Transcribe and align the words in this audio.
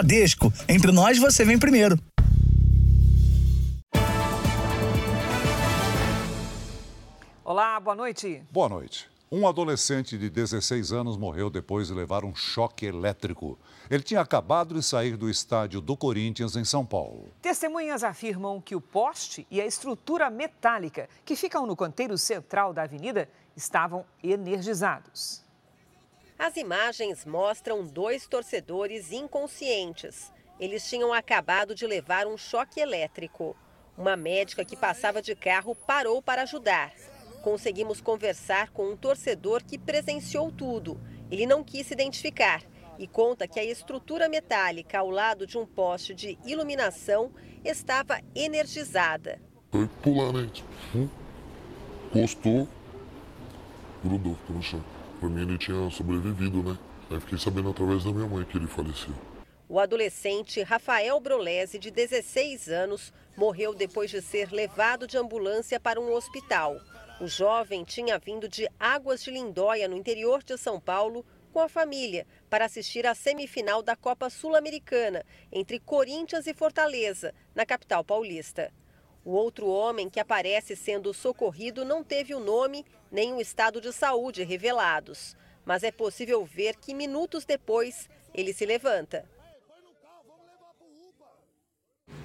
Bradesco. 0.00 0.50
Entre 0.66 0.90
nós, 0.90 1.18
você 1.18 1.44
vem 1.44 1.58
primeiro. 1.58 1.98
Olá, 7.44 7.78
boa 7.78 7.94
noite. 7.94 8.42
Boa 8.50 8.68
noite. 8.68 9.10
Um 9.30 9.46
adolescente 9.46 10.16
de 10.16 10.30
16 10.30 10.92
anos 10.92 11.16
morreu 11.18 11.50
depois 11.50 11.88
de 11.88 11.94
levar 11.94 12.24
um 12.24 12.34
choque 12.34 12.86
elétrico. 12.86 13.58
Ele 13.90 14.02
tinha 14.02 14.20
acabado 14.20 14.74
de 14.74 14.82
sair 14.82 15.16
do 15.16 15.28
estádio 15.28 15.80
do 15.80 15.96
Corinthians, 15.96 16.56
em 16.56 16.64
São 16.64 16.84
Paulo. 16.84 17.28
Testemunhas 17.42 18.02
afirmam 18.02 18.60
que 18.60 18.74
o 18.74 18.80
poste 18.80 19.46
e 19.50 19.60
a 19.60 19.66
estrutura 19.66 20.30
metálica 20.30 21.08
que 21.24 21.36
ficam 21.36 21.66
no 21.66 21.76
canteiro 21.76 22.16
central 22.16 22.72
da 22.72 22.84
avenida 22.84 23.28
estavam 23.54 24.04
energizados. 24.24 25.44
As 26.40 26.56
imagens 26.56 27.26
mostram 27.26 27.84
dois 27.86 28.26
torcedores 28.26 29.12
inconscientes. 29.12 30.32
Eles 30.58 30.88
tinham 30.88 31.12
acabado 31.12 31.74
de 31.74 31.86
levar 31.86 32.26
um 32.26 32.38
choque 32.38 32.80
elétrico. 32.80 33.54
Uma 33.94 34.16
médica 34.16 34.64
que 34.64 34.74
passava 34.74 35.20
de 35.20 35.34
carro 35.34 35.74
parou 35.74 36.22
para 36.22 36.40
ajudar. 36.44 36.94
Conseguimos 37.42 38.00
conversar 38.00 38.70
com 38.70 38.90
um 38.90 38.96
torcedor 38.96 39.62
que 39.62 39.76
presenciou 39.76 40.50
tudo. 40.50 40.98
Ele 41.30 41.44
não 41.44 41.62
quis 41.62 41.88
se 41.88 41.92
identificar 41.92 42.62
e 42.98 43.06
conta 43.06 43.46
que 43.46 43.60
a 43.60 43.64
estrutura 43.64 44.26
metálica 44.26 44.98
ao 44.98 45.10
lado 45.10 45.46
de 45.46 45.58
um 45.58 45.66
poste 45.66 46.14
de 46.14 46.38
iluminação 46.46 47.30
estava 47.62 48.18
energizada. 48.34 49.38
Foi 49.70 49.86
pular, 50.02 50.32
né? 50.32 50.48
Tipo, 50.50 50.70
encostou, 52.06 52.66
grudou, 54.02 54.34
ficou 54.36 54.56
no 54.56 54.62
chão. 54.62 54.99
Pra 55.20 55.28
mim 55.28 55.42
ele 55.42 55.58
tinha 55.58 55.90
sobrevivido, 55.90 56.62
né? 56.62 56.78
Aí 57.10 57.20
fiquei 57.20 57.36
sabendo 57.36 57.68
através 57.68 58.04
da 58.04 58.10
minha 58.10 58.26
mãe 58.26 58.42
que 58.44 58.56
ele 58.56 58.66
faleceu. 58.66 59.14
O 59.68 59.78
adolescente 59.78 60.62
Rafael 60.62 61.20
Brolese, 61.20 61.78
de 61.78 61.90
16 61.90 62.68
anos, 62.68 63.12
morreu 63.36 63.74
depois 63.74 64.10
de 64.10 64.22
ser 64.22 64.50
levado 64.50 65.06
de 65.06 65.18
ambulância 65.18 65.78
para 65.78 66.00
um 66.00 66.10
hospital. 66.12 66.80
O 67.20 67.28
jovem 67.28 67.84
tinha 67.84 68.18
vindo 68.18 68.48
de 68.48 68.66
Águas 68.80 69.22
de 69.22 69.30
Lindóia, 69.30 69.86
no 69.86 69.96
interior 69.96 70.42
de 70.42 70.56
São 70.56 70.80
Paulo, 70.80 71.24
com 71.52 71.60
a 71.60 71.68
família, 71.68 72.26
para 72.48 72.64
assistir 72.64 73.06
à 73.06 73.14
semifinal 73.14 73.82
da 73.82 73.94
Copa 73.94 74.30
Sul-Americana 74.30 75.22
entre 75.52 75.78
Corinthians 75.78 76.46
e 76.46 76.54
Fortaleza, 76.54 77.34
na 77.54 77.66
capital 77.66 78.02
paulista. 78.02 78.72
O 79.24 79.32
outro 79.32 79.68
homem 79.68 80.08
que 80.08 80.18
aparece 80.18 80.74
sendo 80.74 81.12
socorrido 81.12 81.84
não 81.84 82.02
teve 82.02 82.34
o 82.34 82.40
nome 82.40 82.86
nem 83.10 83.34
o 83.34 83.40
estado 83.40 83.80
de 83.80 83.92
saúde 83.92 84.42
revelados, 84.42 85.36
mas 85.64 85.82
é 85.82 85.90
possível 85.90 86.44
ver 86.44 86.76
que 86.76 86.94
minutos 86.94 87.44
depois 87.44 88.08
ele 88.32 88.52
se 88.52 88.64
levanta. 88.64 89.28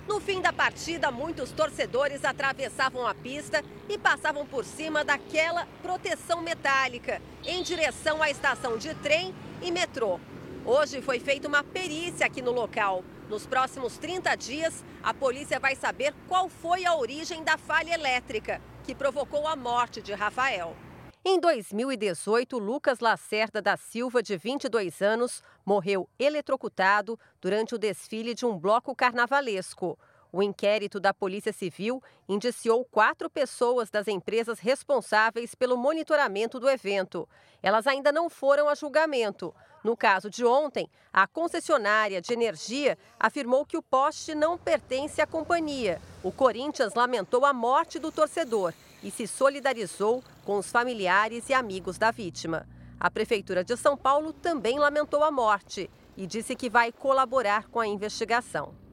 No 0.08 0.22
fim 0.22 0.40
da 0.40 0.54
partida, 0.54 1.12
muitos 1.12 1.52
torcedores 1.52 2.24
atravessavam 2.24 3.06
a 3.08 3.14
pista 3.14 3.64
e 3.90 3.98
passavam 3.98 4.46
por 4.46 4.64
cima 4.64 5.04
daquela 5.04 5.68
proteção 5.82 6.42
metálica 6.42 7.22
em 7.44 7.62
direção 7.64 8.22
à 8.22 8.30
estação 8.30 8.78
de 8.78 8.94
trem 8.96 9.34
e 9.62 9.72
metrô. 9.72 10.20
Hoje 10.64 11.02
foi 11.02 11.20
feita 11.20 11.48
uma 11.48 11.64
perícia 11.64 12.26
aqui 12.26 12.42
no 12.42 12.52
local. 12.52 13.04
Nos 13.30 13.48
próximos 13.48 13.98
30 13.98 14.36
dias, 14.36 14.86
a 15.02 15.12
polícia 15.14 15.60
vai 15.60 15.76
saber 15.76 16.14
qual 16.28 16.48
foi 16.48 16.86
a 16.86 16.96
origem 16.96 17.44
da 17.44 17.58
falha 17.58 17.94
elétrica 17.94 18.62
que 18.84 18.94
provocou 18.94 19.48
a 19.48 19.56
morte 19.56 20.00
de 20.00 20.14
Rafael. 20.14 20.76
Em 21.28 21.40
2018, 21.40 22.60
Lucas 22.60 23.00
Lacerda 23.00 23.60
da 23.60 23.76
Silva, 23.76 24.22
de 24.22 24.38
22 24.38 25.02
anos, 25.02 25.42
morreu 25.66 26.08
eletrocutado 26.20 27.20
durante 27.42 27.74
o 27.74 27.80
desfile 27.80 28.36
de 28.36 28.46
um 28.46 28.56
bloco 28.60 28.96
carnavalesco. 28.96 29.98
O 30.38 30.44
inquérito 30.44 31.00
da 31.00 31.14
Polícia 31.14 31.54
Civil 31.54 32.04
indiciou 32.28 32.84
quatro 32.84 33.30
pessoas 33.30 33.90
das 33.90 34.06
empresas 34.06 34.60
responsáveis 34.60 35.56
pelo 35.56 35.78
monitoramento 35.78 36.60
do 36.60 36.70
evento. 36.70 37.26
Elas 37.64 37.88
ainda 37.88 38.12
não 38.12 38.30
foram 38.30 38.68
a 38.68 38.76
julgamento. 38.76 39.56
No 39.82 39.96
caso 39.96 40.30
de 40.30 40.44
ontem, 40.44 40.90
a 41.14 41.26
concessionária 41.26 42.22
de 42.22 42.34
energia 42.34 42.98
afirmou 43.18 43.66
que 43.66 43.78
o 43.78 43.82
poste 43.82 44.36
não 44.36 44.58
pertence 44.58 45.22
à 45.22 45.26
companhia. 45.26 46.02
O 46.22 46.34
Corinthians 46.34 46.96
lamentou 46.96 47.46
a 47.46 47.54
morte 47.54 47.98
do 47.98 48.12
torcedor 48.12 48.74
e 49.02 49.10
se 49.10 49.26
solidarizou 49.26 50.22
com 50.44 50.58
os 50.58 50.70
familiares 50.70 51.48
e 51.48 51.54
amigos 51.54 51.98
da 51.98 52.12
vítima. 52.12 52.68
A 53.00 53.10
Prefeitura 53.10 53.64
de 53.64 53.78
São 53.78 53.96
Paulo 53.96 54.34
também 54.34 54.80
lamentou 54.80 55.24
a 55.24 55.32
morte 55.32 55.90
e 56.18 56.28
disse 56.28 56.58
que 56.58 56.70
vai 56.70 56.92
colaborar 56.92 57.70
com 57.70 57.80
a 57.80 57.88
investigação. 57.88 58.84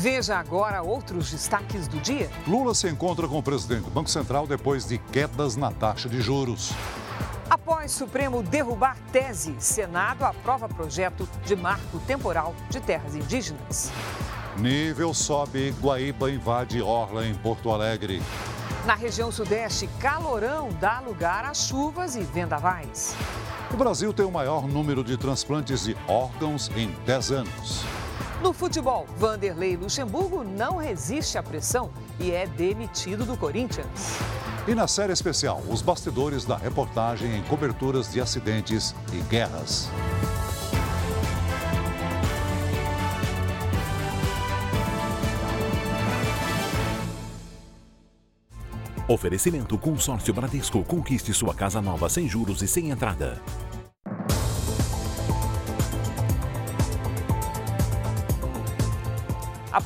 Veja 0.00 0.36
agora 0.36 0.80
outros 0.80 1.32
destaques 1.32 1.88
do 1.88 1.98
dia. 1.98 2.30
Lula 2.46 2.72
se 2.72 2.88
encontra 2.88 3.26
com 3.26 3.36
o 3.36 3.42
presidente 3.42 3.82
do 3.82 3.90
Banco 3.90 4.08
Central 4.08 4.46
depois 4.46 4.86
de 4.86 4.96
quedas 4.96 5.56
na 5.56 5.72
taxa 5.72 6.08
de 6.08 6.20
juros. 6.20 6.70
Após 7.50 7.90
Supremo 7.90 8.40
derrubar 8.40 8.96
tese, 9.10 9.56
Senado 9.58 10.24
aprova 10.24 10.68
projeto 10.68 11.28
de 11.44 11.56
marco 11.56 11.98
temporal 12.06 12.54
de 12.70 12.80
terras 12.80 13.16
indígenas. 13.16 13.90
Nível 14.56 15.12
sobe, 15.12 15.74
Guaíba 15.80 16.30
invade 16.30 16.80
Orla 16.80 17.26
em 17.26 17.34
Porto 17.34 17.72
Alegre. 17.72 18.22
Na 18.86 18.94
região 18.94 19.32
sudeste, 19.32 19.88
calorão 19.98 20.68
dá 20.80 21.00
lugar 21.00 21.44
a 21.44 21.52
chuvas 21.52 22.14
e 22.14 22.20
vendavais. 22.20 23.16
O 23.72 23.76
Brasil 23.76 24.12
tem 24.12 24.24
o 24.24 24.30
maior 24.30 24.68
número 24.68 25.02
de 25.02 25.16
transplantes 25.16 25.82
de 25.82 25.96
órgãos 26.06 26.70
em 26.76 26.88
10 27.04 27.32
anos. 27.32 27.97
No 28.42 28.52
futebol, 28.52 29.04
Vanderlei 29.16 29.76
Luxemburgo 29.76 30.44
não 30.44 30.76
resiste 30.76 31.36
à 31.36 31.42
pressão 31.42 31.90
e 32.20 32.30
é 32.30 32.46
demitido 32.46 33.24
do 33.24 33.36
Corinthians. 33.36 34.18
E 34.66 34.74
na 34.74 34.86
série 34.86 35.12
especial, 35.12 35.60
os 35.68 35.82
bastidores 35.82 36.44
da 36.44 36.56
reportagem 36.56 37.36
em 37.36 37.42
coberturas 37.42 38.12
de 38.12 38.20
acidentes 38.20 38.94
e 39.12 39.16
guerras. 39.22 39.90
Oferecimento 49.08 49.78
Consórcio 49.78 50.34
Bradesco. 50.34 50.84
Conquiste 50.84 51.32
sua 51.32 51.54
casa 51.54 51.80
nova 51.80 52.10
sem 52.10 52.28
juros 52.28 52.60
e 52.60 52.68
sem 52.68 52.90
entrada. 52.90 53.42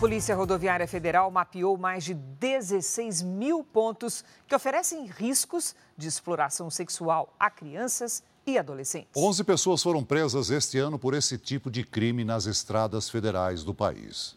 Polícia 0.02 0.34
Rodoviária 0.34 0.88
Federal 0.88 1.30
mapeou 1.30 1.78
mais 1.78 2.02
de 2.02 2.12
16 2.12 3.22
mil 3.22 3.62
pontos 3.62 4.24
que 4.48 4.54
oferecem 4.56 5.06
riscos 5.06 5.76
de 5.96 6.08
exploração 6.08 6.68
sexual 6.68 7.32
a 7.38 7.48
crianças 7.48 8.20
e 8.44 8.58
adolescentes. 8.58 9.10
11 9.16 9.44
pessoas 9.44 9.80
foram 9.80 10.02
presas 10.02 10.50
este 10.50 10.76
ano 10.76 10.98
por 10.98 11.14
esse 11.14 11.38
tipo 11.38 11.70
de 11.70 11.84
crime 11.84 12.24
nas 12.24 12.46
estradas 12.46 13.08
federais 13.08 13.62
do 13.62 13.72
país. 13.72 14.36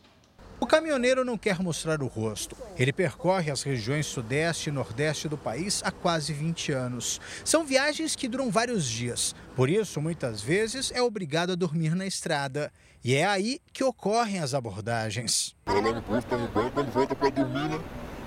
O 0.58 0.68
caminhoneiro 0.68 1.26
não 1.26 1.38
quer 1.38 1.60
mostrar 1.60 2.02
o 2.04 2.08
rosto. 2.08 2.56
Ele 2.78 2.94
percorre 2.94 3.50
as 3.52 3.64
regiões 3.64 4.06
sudeste 4.06 4.70
e 4.70 4.72
nordeste 4.72 5.28
do 5.28 5.38
país 5.38 5.82
há 5.84 5.92
quase 5.92 6.32
20 6.32 6.72
anos. 6.72 7.20
São 7.44 7.66
viagens 7.66 8.16
que 8.16 8.28
duram 8.28 8.52
vários 8.52 8.86
dias. 8.86 9.36
Por 9.56 9.70
isso, 9.70 10.00
muitas 10.00 10.42
vezes, 10.42 10.92
é 10.92 11.02
obrigado 11.02 11.52
a 11.52 11.56
dormir 11.56 11.94
na 11.96 12.06
estrada. 12.06 12.72
E 13.08 13.14
é 13.14 13.24
aí 13.24 13.62
que 13.72 13.84
ocorrem 13.84 14.40
as 14.40 14.56
abordagens. 14.56 15.56
Ela 15.68 16.02
quando 16.02 16.92
volta 16.92 17.16
dormir, 17.30 17.70
né? 17.70 17.80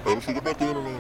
Ela 0.07 0.21
batendo 0.41 0.81
né, 0.81 0.91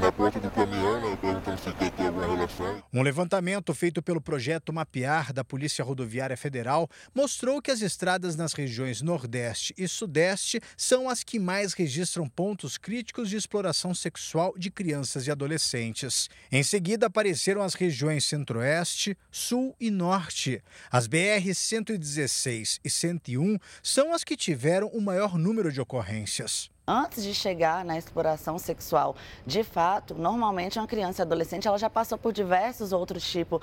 na 0.00 0.12
porta 0.12 0.38
do 0.38 0.50
caminhão, 0.50 1.00
né, 1.00 1.16
perguntando 1.20 1.60
se 1.60 1.72
quer 1.72 1.90
ter 1.90 2.06
alguma 2.06 2.26
relação. 2.26 2.82
Um 2.92 3.02
levantamento 3.02 3.74
feito 3.74 4.02
pelo 4.02 4.20
projeto 4.20 4.72
Mapear 4.72 5.32
da 5.32 5.44
Polícia 5.44 5.84
Rodoviária 5.84 6.36
Federal 6.36 6.88
mostrou 7.14 7.60
que 7.62 7.70
as 7.70 7.80
estradas 7.80 8.36
nas 8.36 8.52
regiões 8.52 9.02
Nordeste 9.02 9.74
e 9.76 9.88
Sudeste 9.88 10.60
são 10.76 11.08
as 11.08 11.22
que 11.22 11.38
mais 11.38 11.72
registram 11.72 12.28
pontos 12.28 12.76
críticos 12.78 13.30
de 13.30 13.36
exploração 13.36 13.94
sexual 13.94 14.54
de 14.56 14.70
crianças 14.70 15.26
e 15.26 15.30
adolescentes. 15.30 16.28
Em 16.50 16.62
seguida 16.62 17.06
apareceram 17.06 17.62
as 17.62 17.74
regiões 17.74 18.24
Centro-Oeste, 18.24 19.16
Sul 19.30 19.74
e 19.80 19.90
Norte. 19.90 20.62
As 20.90 21.06
BR 21.06 21.54
116 21.54 22.80
e 22.84 22.90
101 22.90 23.58
são 23.82 24.12
as 24.12 24.24
que 24.24 24.36
tiveram 24.36 24.88
o 24.88 25.00
maior 25.00 25.38
número 25.38 25.72
de 25.72 25.80
ocorrências. 25.80 26.70
Antes 26.88 27.24
de 27.24 27.34
chegar 27.34 27.84
na 27.84 27.98
exploração 27.98 28.58
sexual, 28.58 29.16
de 29.44 29.64
fato, 29.64 30.14
normalmente 30.14 30.78
uma 30.78 30.86
criança 30.86 31.22
e 31.22 31.24
adolescente 31.24 31.66
ela 31.66 31.78
já 31.78 31.90
passou 31.90 32.16
por 32.16 32.32
diversos 32.32 32.92
outros 32.92 33.28
tipos 33.28 33.60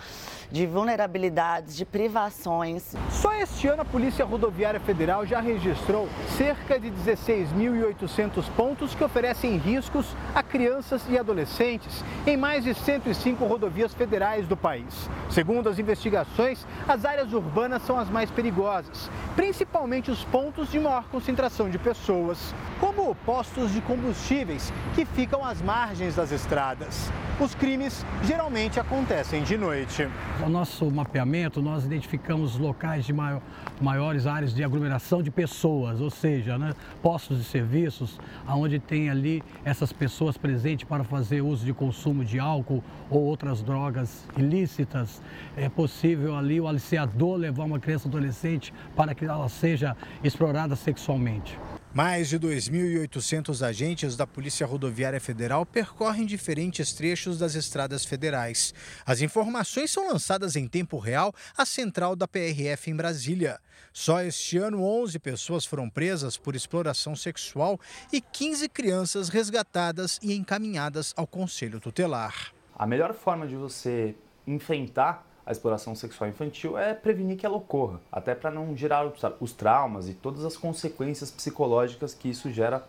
de 0.52 0.68
vulnerabilidades, 0.68 1.74
de 1.76 1.86
privações. 1.86 2.94
Só 3.10 3.34
este 3.36 3.68
ano 3.68 3.84
a 3.84 3.86
Polícia 3.86 4.26
Rodoviária 4.26 4.80
Federal 4.82 5.26
já 5.26 5.40
registrou 5.40 6.10
cerca 6.38 6.78
de 6.78 6.92
16.800 6.92 8.50
pontos 8.58 8.94
que 8.94 9.04
oferecem 9.04 9.56
riscos 9.58 10.16
a 10.36 10.44
crianças 10.44 11.02
e 11.08 11.18
adolescentes 11.18 12.04
em 12.28 12.36
mais 12.36 12.66
de 12.66 12.74
105 12.74 13.46
rodovias 13.46 13.94
federais 13.94 14.46
do 14.48 14.58
país. 14.58 15.10
Segundo 15.30 15.70
as 15.70 15.80
investigações, 15.80 16.68
as 16.88 17.06
áreas 17.06 17.32
urbanas 17.32 17.84
são 17.84 17.98
as 17.98 18.10
mais 18.10 18.30
perigosas, 18.30 19.10
principalmente 19.36 20.12
os 20.12 20.26
pontos 20.26 20.70
de 20.70 20.80
maior 20.80 21.06
concentração 21.06 21.70
de 21.70 21.80
pessoas, 21.80 22.54
como 22.80 23.13
postos 23.16 23.72
de 23.72 23.82
combustíveis 23.82 24.72
que 24.96 25.06
ficam 25.06 25.44
às 25.44 25.62
margens 25.62 26.16
das 26.16 26.32
estradas. 26.32 27.12
Os 27.40 27.56
crimes 27.56 28.06
geralmente 28.24 28.80
acontecem 28.80 29.42
de 29.44 29.58
noite. 29.58 30.08
O 30.46 30.50
nosso 30.50 30.90
mapeamento, 30.92 31.62
nós 31.62 31.84
identificamos 31.84 32.58
locais 32.58 33.06
de 33.06 33.12
maior, 33.12 33.42
maiores 33.82 34.28
áreas 34.28 34.54
de 34.54 34.64
aglomeração 34.64 35.22
de 35.24 35.32
pessoas, 35.32 36.00
ou 36.00 36.10
seja, 36.10 36.58
né, 36.58 36.74
postos 37.02 37.40
de 37.40 37.44
serviços, 37.44 38.20
onde 38.48 38.80
tem 38.80 39.10
ali 39.10 39.44
essas 39.66 39.92
pessoas 39.92 40.38
presentes 40.38 40.88
para 40.88 41.04
fazer 41.04 41.42
uso 41.42 41.66
de 41.66 41.74
consumo 41.74 42.24
de 42.24 42.40
álcool 42.40 42.84
ou 43.10 43.24
outras 43.24 43.64
drogas 43.64 44.28
ilícitas. 44.38 45.22
É 45.58 45.68
possível 45.70 46.38
ali 46.38 46.62
o 46.62 46.68
aliciador 46.68 47.38
levar 47.38 47.64
uma 47.64 47.80
criança 47.80 48.08
adolescente 48.08 48.74
para 48.96 49.16
que 49.16 49.26
ela 49.26 49.50
seja 49.50 49.98
explorada 50.24 50.76
sexualmente. 50.76 51.58
Mais 51.94 52.28
de 52.28 52.40
2.800 52.40 53.64
agentes 53.64 54.18
da 54.18 54.26
Polícia 54.26 54.66
Rodoviária 54.66 55.22
Federal 55.22 55.64
percorrem 55.64 56.26
diferentes 56.26 56.92
trechos 56.92 57.38
das 57.38 57.54
estradas 57.54 58.04
federais. 58.04 58.74
As 59.06 59.22
informações 59.22 59.92
são 59.92 60.08
lançadas 60.08 60.56
em 60.56 60.68
tempo 60.68 60.98
real 60.98 61.32
à 61.56 61.68
central 61.68 62.16
da 62.16 62.28
PRF 62.28 62.90
em 62.90 62.96
Brasília. 62.96 63.60
Só 63.94 64.24
este 64.24 64.58
ano, 64.58 64.84
11 64.84 65.20
pessoas 65.20 65.66
foram 65.66 65.88
presas 65.88 66.36
por 66.36 66.56
exploração 66.56 67.16
sexual 67.16 67.80
e 68.12 68.20
15 68.20 68.70
crianças 68.70 69.30
resgatadas 69.30 70.20
e 70.24 70.34
encaminhadas 70.34 71.14
ao 71.16 71.28
Conselho 71.28 71.80
Tutelar. 71.80 72.52
A 72.76 72.88
melhor 72.88 73.14
forma 73.14 73.46
de 73.46 73.56
você 73.56 74.16
enfrentar 74.48 75.28
a 75.46 75.52
exploração 75.52 75.96
sexual 75.96 76.30
infantil 76.30 76.78
é 76.78 76.94
prevenir 76.94 77.38
que 77.38 77.46
ela 77.46 77.58
ocorra, 77.58 78.00
até 78.12 78.34
para 78.34 78.50
não 78.50 78.76
gerar 78.76 79.12
os 79.40 79.52
traumas 79.52 80.08
e 80.08 80.14
todas 80.14 80.46
as 80.46 80.56
consequências 80.56 81.30
psicológicas 81.30 82.14
que 82.14 82.30
isso 82.30 82.52
gera 82.52 82.84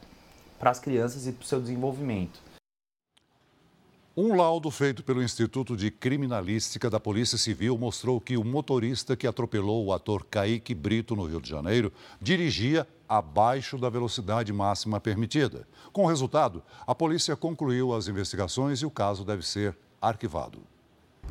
para 0.58 0.70
as 0.70 0.78
crianças 0.78 1.26
e 1.26 1.32
para 1.32 1.42
o 1.42 1.46
seu 1.46 1.60
desenvolvimento. 1.60 2.40
Um 4.16 4.36
laudo 4.36 4.70
feito 4.70 5.02
pelo 5.02 5.20
Instituto 5.20 5.76
de 5.76 5.90
Criminalística 5.90 6.88
da 6.88 7.00
Polícia 7.00 7.36
Civil 7.36 7.76
mostrou 7.76 8.20
que 8.20 8.36
o 8.36 8.44
motorista 8.44 9.16
que 9.16 9.26
atropelou 9.26 9.84
o 9.84 9.92
ator 9.92 10.24
Kaique 10.24 10.72
Brito 10.72 11.16
no 11.16 11.24
Rio 11.24 11.40
de 11.40 11.48
Janeiro 11.48 11.92
dirigia 12.22 12.86
abaixo 13.08 13.76
da 13.76 13.90
velocidade 13.90 14.52
máxima 14.52 15.00
permitida. 15.00 15.66
Com 15.92 16.04
o 16.04 16.06
resultado, 16.06 16.62
a 16.86 16.94
polícia 16.94 17.34
concluiu 17.34 17.92
as 17.92 18.06
investigações 18.06 18.82
e 18.82 18.86
o 18.86 18.90
caso 18.90 19.24
deve 19.24 19.44
ser 19.44 19.76
arquivado. 20.00 20.60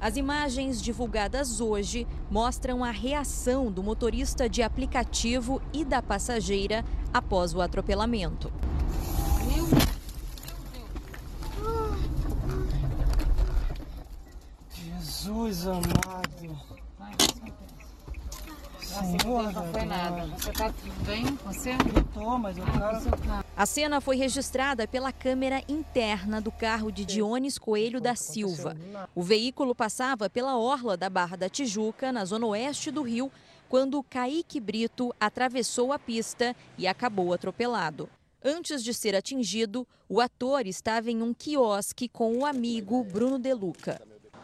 As 0.04 0.18
imagens 0.18 0.82
divulgadas 0.82 1.62
hoje 1.62 2.06
mostram 2.30 2.84
a 2.84 2.92
reação 2.92 3.72
do 3.72 3.82
motorista 3.82 4.50
de 4.50 4.62
aplicativo 4.62 5.62
e 5.72 5.86
da 5.86 6.02
passageira 6.02 6.84
após 7.14 7.56
o 7.56 7.62
atropelamento. 7.62 8.52
Jesus 14.74 15.66
amado. 15.66 16.83
Senhor, 18.94 19.52
não 19.52 19.66
foi 19.72 19.86
nada. 19.86 20.26
Você 20.28 20.52
tá 20.52 20.72
tudo 20.72 21.06
bem? 21.06 21.26
Você? 21.46 21.72
Eu 21.72 22.04
tô, 22.14 22.38
mas 22.38 22.58
eu 22.58 22.64
quero... 22.64 23.44
A 23.56 23.66
cena 23.66 24.00
foi 24.00 24.16
registrada 24.16 24.88
pela 24.88 25.12
câmera 25.12 25.62
interna 25.68 26.40
do 26.40 26.52
carro 26.52 26.92
de 26.92 27.04
Dionis 27.06 27.58
Coelho 27.58 28.00
da 28.00 28.16
Silva. 28.16 28.76
O 29.16 29.24
veículo 29.24 29.74
passava 29.74 30.30
pela 30.30 30.58
orla 30.58 30.96
da 30.96 31.10
Barra 31.10 31.36
da 31.36 31.50
Tijuca, 31.50 32.12
na 32.12 32.24
zona 32.26 32.46
oeste 32.48 32.92
do 32.92 33.02
Rio, 33.02 33.32
quando 33.68 34.04
Kaique 34.04 34.60
Brito 34.60 35.14
atravessou 35.20 35.92
a 35.92 35.98
pista 36.00 36.56
e 36.78 36.88
acabou 36.88 37.34
atropelado. 37.34 38.10
Antes 38.44 38.84
de 38.84 38.94
ser 38.94 39.16
atingido, 39.16 39.88
o 40.08 40.20
ator 40.20 40.68
estava 40.68 41.10
em 41.10 41.22
um 41.22 41.34
quiosque 41.34 42.08
com 42.10 42.38
o 42.38 42.46
amigo 42.46 43.04
Bruno 43.04 43.40
Deluca. 43.40 44.02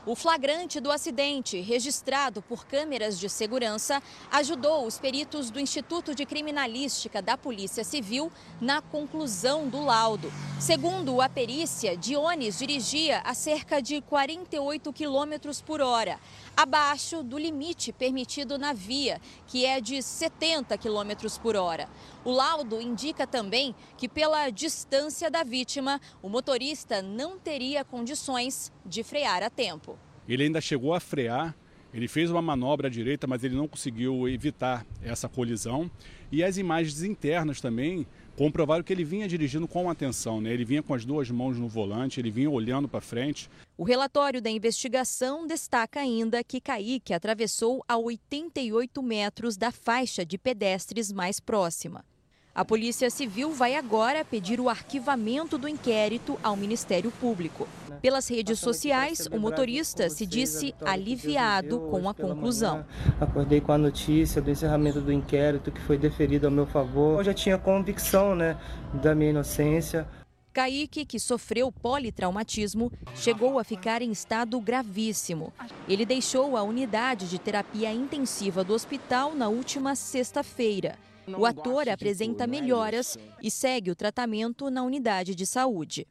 O 0.10 0.16
flagrante 0.16 0.80
do 0.80 0.92
acidente, 0.92 1.62
registrado 1.62 2.42
por 2.42 2.66
câmeras 2.66 3.20
de 3.20 3.30
segurança, 3.30 4.02
ajudou 4.32 4.88
os 4.88 4.98
peritos 4.98 5.52
do 5.52 5.60
Instituto 5.60 6.16
de 6.16 6.26
Criminalística 6.26 7.22
da 7.22 7.38
Polícia 7.38 7.84
Civil 7.84 8.32
na 8.60 8.82
conclusão 8.82 9.70
do 9.70 9.86
laudo. 9.86 10.34
Segundo 10.60 11.22
a 11.22 11.30
perícia, 11.30 11.96
Dionis 11.96 12.58
dirigia 12.58 13.22
a 13.24 13.36
cerca 13.36 13.80
de 13.84 14.02
48 14.02 14.92
km 14.92 15.52
por 15.64 15.80
hora, 15.80 16.20
abaixo 16.56 17.24
do 17.24 17.38
limite 17.38 17.92
permitido 17.92 18.57
na 18.57 18.74
via, 18.74 19.19
que 19.48 19.66
é 19.66 19.80
de 19.80 20.01
70 20.01 20.78
km 20.78 21.28
por 21.42 21.56
hora. 21.56 21.88
O 22.25 22.31
laudo 22.31 22.81
indica 22.81 23.25
também 23.25 23.75
que, 23.98 24.07
pela 24.07 24.50
distância 24.50 25.30
da 25.30 25.44
vítima, 25.44 26.00
o 26.22 26.30
motorista 26.30 27.01
não 27.01 27.40
teria 27.40 27.84
condições 27.84 28.72
de 28.86 29.04
frear 29.04 29.44
a 29.44 29.50
tempo. 29.50 29.98
Ele 30.28 30.44
ainda 30.44 30.62
chegou 30.62 30.94
a 30.94 31.00
frear, 31.00 31.56
ele 31.94 32.07
fez 32.07 32.30
uma 32.30 32.42
manobra 32.42 32.88
à 32.88 32.90
direita, 32.90 33.25
mas 33.25 33.44
ele 33.44 33.56
não 33.56 33.68
conseguiu 33.68 34.28
evitar 34.30 34.86
essa 35.02 35.28
colisão. 35.28 35.90
E 36.31 36.44
as 36.44 36.57
imagens 36.57 37.02
internas 37.02 37.60
também 37.60 38.06
comprovaram 38.40 38.82
que 38.82 38.94
ele 38.94 39.04
vinha 39.04 39.28
dirigindo 39.28 39.68
com 39.68 39.90
atenção, 39.90 40.40
né? 40.40 40.54
ele 40.54 40.64
vinha 40.64 40.82
com 40.82 40.94
as 40.94 41.04
duas 41.04 41.30
mãos 41.30 41.58
no 41.58 41.68
volante, 41.68 42.22
ele 42.22 42.32
vinha 42.32 42.50
olhando 42.50 42.88
para 42.88 43.02
frente. 43.02 43.50
O 43.78 43.84
relatório 43.84 44.42
da 44.42 44.50
investigação 44.50 45.46
destaca 45.46 46.00
ainda 46.00 46.42
que 46.42 46.62
Kaique 46.62 47.14
atravessou 47.14 47.84
a 47.86 47.98
88 47.98 49.04
metros 49.04 49.58
da 49.58 49.74
faixa 49.74 50.26
de 50.26 50.38
pedestres 50.38 51.12
mais 51.12 51.42
próxima. 51.42 52.06
A 52.54 52.66
Polícia 52.66 53.10
Civil 53.10 53.51
vai 53.54 53.75
agora 53.75 54.25
pedir 54.25 54.60
o 54.60 54.69
arquivamento 54.69 55.57
do 55.57 55.68
inquérito 55.68 56.38
ao 56.44 56.56
Ministério 56.56 57.12
Público. 57.12 57.68
Pelas 58.01 58.28
redes 58.28 58.60
sociais, 58.60 59.28
o 59.31 59.38
motorista 59.38 60.10
se 60.10 60.25
disse 60.25 60.74
aliviado 60.84 61.80
com 61.80 62.10
a 62.10 62.13
conclusão. 62.13 62.86
Acordei 63.19 63.62
com 63.62 63.72
a 63.72 63.78
notícia 63.78 64.42
do 64.42 64.50
encerramento 64.50 65.00
do 65.00 65.12
inquérito 65.12 65.72
que 65.72 65.81
foi 65.81 65.98
deferido 65.98 66.48
ao 66.48 66.51
meu 66.51 66.66
favor. 66.66 67.19
Eu 67.19 67.24
já 67.25 67.34
tinha 67.34 67.57
convicção 67.57 68.36
né, 68.36 68.57
da 68.94 69.13
minha 69.13 69.30
inocência. 69.30 70.07
Kaique, 70.52 71.06
que 71.06 71.19
sofreu 71.19 71.72
politraumatismo, 71.72 72.92
chegou 73.16 73.60
a 73.60 73.63
ficar 73.63 74.02
em 74.02 74.12
estado 74.12 74.60
gravíssimo. 74.60 75.54
Ele 75.88 76.06
deixou 76.06 76.57
a 76.57 76.63
unidade 76.63 77.30
de 77.30 77.38
terapia 77.38 77.94
intensiva 77.94 78.64
do 78.64 78.74
hospital 78.74 79.35
na 79.35 79.47
última 79.47 79.95
sexta-feira. 79.95 80.97
O 81.38 81.45
ator 81.45 81.90
apresenta 81.90 82.48
melhoras 82.48 83.18
e 83.42 83.50
segue 83.52 83.92
o 83.92 83.95
tratamento 83.95 84.69
na 84.69 84.83
unidade 84.83 85.36
de 85.36 85.45
saúde. 85.45 86.07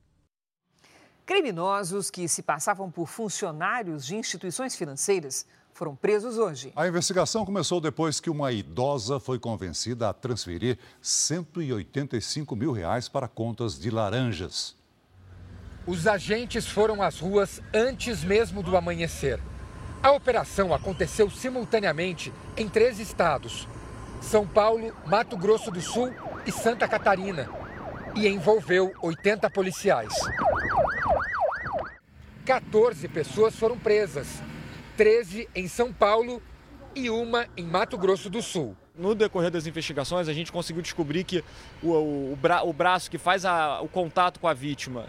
Criminosos 1.25 2.11
que 2.11 2.27
se 2.27 2.43
passavam 2.43 2.91
por 2.91 3.07
funcionários 3.07 4.07
de 4.07 4.17
instituições 4.17 4.75
financeiras 4.75 5.47
foram 5.75 5.95
presos 5.95 6.39
hoje. 6.39 6.73
A 6.75 6.89
investigação 6.89 7.45
começou 7.45 7.81
depois 7.81 8.19
que 8.19 8.31
uma 8.31 8.51
idosa 8.51 9.21
foi 9.21 9.39
convencida 9.39 10.09
a 10.09 10.13
transferir 10.13 10.79
185 11.01 12.57
mil 12.57 12.73
reais 12.73 13.09
para 13.09 13.29
contas 13.29 13.79
de 13.79 13.91
laranjas. 13.91 14.75
Os 15.87 16.07
agentes 16.07 16.67
foram 16.67 17.01
às 17.03 17.21
ruas 17.21 17.63
antes 17.73 18.25
mesmo 18.25 18.63
do 18.63 18.77
amanhecer. 18.77 19.41
A 20.03 20.13
operação 20.13 20.75
aconteceu 20.75 21.31
simultaneamente 21.31 22.33
em 22.57 22.69
três 22.69 22.99
estados: 22.99 23.69
São 24.21 24.47
Paulo, 24.47 24.95
Mato 25.07 25.37
Grosso 25.37 25.71
do 25.71 25.81
Sul 25.81 26.13
e 26.47 26.53
Santa 26.53 26.87
Catarina, 26.87 27.49
e 28.15 28.27
envolveu 28.27 28.93
80 29.03 29.49
policiais. 29.51 30.13
14 32.45 33.09
pessoas 33.09 33.55
foram 33.55 33.79
presas, 33.79 34.43
13 34.97 35.49
em 35.55 35.69
São 35.69 35.93
Paulo 35.93 36.43
e 36.95 37.11
uma 37.11 37.47
em 37.57 37.65
Mato 37.65 37.97
Grosso 37.97 38.29
do 38.29 38.43
Sul. 38.43 38.77
No 38.97 39.15
decorrer 39.15 39.51
das 39.51 39.67
investigações, 39.67 40.29
a 40.29 40.33
gente 40.33 40.51
conseguiu 40.51 40.83
descobrir 40.83 41.23
que 41.23 41.45
o, 41.83 41.91
o, 41.91 42.33
o, 42.33 42.37
bra, 42.37 42.65
o 42.65 42.73
braço 42.73 43.09
que 43.11 43.17
faz 43.17 43.45
a, 43.45 43.81
o 43.81 43.89
contato 43.89 44.41
com 44.41 44.49
a 44.49 44.55
vítima 44.55 45.07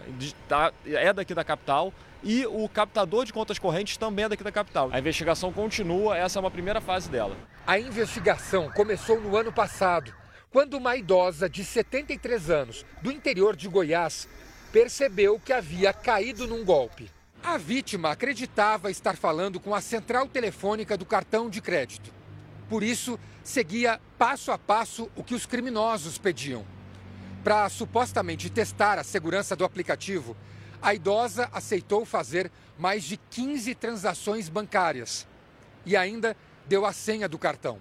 tá, 0.48 0.72
é 0.86 1.12
daqui 1.12 1.34
da 1.34 1.42
capital 1.42 1.92
e 2.22 2.46
o 2.46 2.68
captador 2.68 3.24
de 3.24 3.32
contas 3.32 3.58
correntes 3.58 3.96
também 3.96 4.24
é 4.24 4.28
daqui 4.28 4.44
da 4.44 4.52
capital. 4.52 4.90
A 4.92 4.98
investigação 4.98 5.52
continua, 5.52 6.16
essa 6.16 6.38
é 6.38 6.40
uma 6.40 6.50
primeira 6.50 6.80
fase 6.80 7.08
dela. 7.08 7.36
A 7.66 7.78
investigação 7.78 8.70
começou 8.70 9.20
no 9.20 9.36
ano 9.36 9.52
passado, 9.52 10.12
quando 10.50 10.74
uma 10.74 10.96
idosa 10.96 11.48
de 11.48 11.64
73 11.64 12.50
anos, 12.50 12.84
do 13.00 13.12
interior 13.12 13.54
de 13.54 13.68
Goiás, 13.68 14.28
percebeu 14.72 15.38
que 15.38 15.52
havia 15.52 15.92
caído 15.92 16.46
num 16.46 16.64
golpe. 16.64 17.10
A 17.42 17.56
vítima 17.56 18.10
acreditava 18.10 18.90
estar 18.90 19.16
falando 19.16 19.58
com 19.58 19.74
a 19.74 19.80
central 19.80 20.26
telefônica 20.26 20.96
do 20.96 21.06
cartão 21.06 21.48
de 21.48 21.60
crédito. 21.60 22.12
Por 22.68 22.82
isso, 22.82 23.18
seguia 23.42 24.00
passo 24.18 24.52
a 24.52 24.58
passo 24.58 25.10
o 25.16 25.24
que 25.24 25.34
os 25.34 25.46
criminosos 25.46 26.18
pediam. 26.18 26.64
Para 27.42 27.68
supostamente 27.68 28.50
testar 28.50 28.98
a 28.98 29.04
segurança 29.04 29.56
do 29.56 29.64
aplicativo, 29.64 30.36
a 30.82 30.94
idosa 30.94 31.48
aceitou 31.52 32.04
fazer 32.04 32.50
mais 32.78 33.04
de 33.04 33.16
15 33.16 33.74
transações 33.74 34.48
bancárias 34.48 35.26
e 35.84 35.96
ainda 35.96 36.36
deu 36.66 36.86
a 36.86 36.92
senha 36.92 37.28
do 37.28 37.38
cartão. 37.38 37.78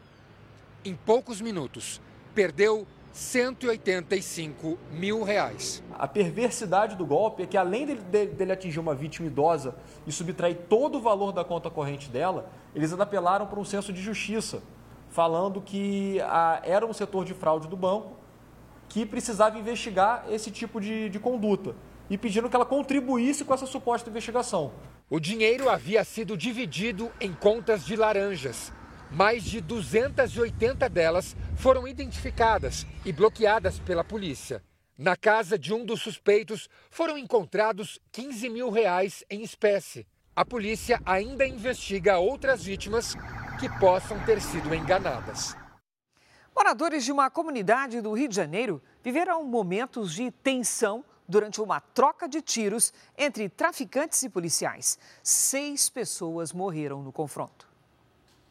Em 0.84 0.96
poucos 0.96 1.40
minutos, 1.42 2.02
perdeu 2.34 2.86
185 3.12 4.78
mil 4.92 5.24
reais. 5.24 5.84
A 5.98 6.08
perversidade 6.08 6.96
do 6.96 7.06
golpe 7.06 7.44
é 7.44 7.46
que, 7.46 7.58
além 7.58 7.86
dele, 7.86 8.28
dele, 8.28 8.52
atingir 8.52 8.80
uma 8.80 8.96
vítima 8.96 9.28
idosa 9.28 9.76
e 10.06 10.12
subtrair 10.12 10.58
todo 10.70 10.98
o 10.98 11.02
valor 11.02 11.32
da 11.32 11.44
conta 11.44 11.70
corrente 11.70 12.10
dela, 12.10 12.50
eles 12.76 12.92
ainda 12.92 13.04
apelaram 13.04 13.48
para 13.48 13.60
um 13.60 13.66
senso 13.66 13.92
de 13.92 14.02
justiça, 14.02 14.62
falando 15.10 15.62
que 15.62 16.22
a, 16.22 16.62
era 16.64 16.86
um 16.86 16.94
setor 16.94 17.26
de 17.26 17.34
fraude 17.34 17.68
do 17.68 17.76
banco 17.76 18.18
que 18.88 19.06
precisava 19.06 19.58
investigar 19.58 20.26
esse 20.30 20.50
tipo 20.50 20.80
de, 20.80 21.10
de 21.10 21.20
conduta 21.20 21.76
e 22.10 22.18
pedindo 22.18 22.50
que 22.50 22.56
ela 22.56 22.66
contribuísse 22.66 23.46
com 23.46 23.54
essa 23.54 23.66
suposta 23.66 24.10
investigação. 24.10 24.74
O 25.10 25.20
dinheiro 25.20 25.70
havia 25.70 26.04
sido 26.04 26.38
dividido 26.38 27.12
em 27.20 27.34
contas 27.34 27.86
de 27.86 27.96
laranjas. 27.96 28.72
Mais 29.12 29.44
de 29.44 29.60
280 29.60 30.88
delas 30.88 31.36
foram 31.56 31.88
identificadas 31.88 32.86
e 33.06 33.12
bloqueadas 33.12 33.80
pela 33.80 34.04
polícia. 34.04 34.64
Na 34.98 35.16
casa 35.16 35.58
de 35.58 35.74
um 35.74 35.86
dos 35.86 36.02
suspeitos 36.02 36.70
foram 36.92 37.18
encontrados 37.18 38.00
15 38.12 38.50
mil 38.50 38.70
reais 38.70 39.24
em 39.30 39.42
espécie. 39.42 40.06
A 40.36 40.46
polícia 40.46 41.02
ainda 41.06 41.48
investiga 41.48 42.20
outras 42.20 42.64
vítimas 42.64 43.16
que 43.60 43.70
possam 43.80 44.20
ter 44.26 44.42
sido 44.42 44.74
enganadas. 44.76 45.56
Moradores 46.56 47.06
de 47.06 47.12
uma 47.12 47.30
comunidade 47.30 48.02
do 48.02 48.14
Rio 48.14 48.28
de 48.28 48.36
Janeiro 48.36 48.82
viveram 49.04 49.44
momentos 49.44 50.14
de 50.14 50.30
tensão 50.32 51.04
durante 51.30 51.62
uma 51.62 51.80
troca 51.80 52.28
de 52.28 52.42
tiros 52.42 52.92
entre 53.16 53.48
traficantes 53.48 54.22
e 54.24 54.30
policiais. 54.30 54.98
Seis 55.22 55.88
pessoas 55.88 56.52
morreram 56.52 57.04
no 57.04 57.14
confronto. 57.14 57.70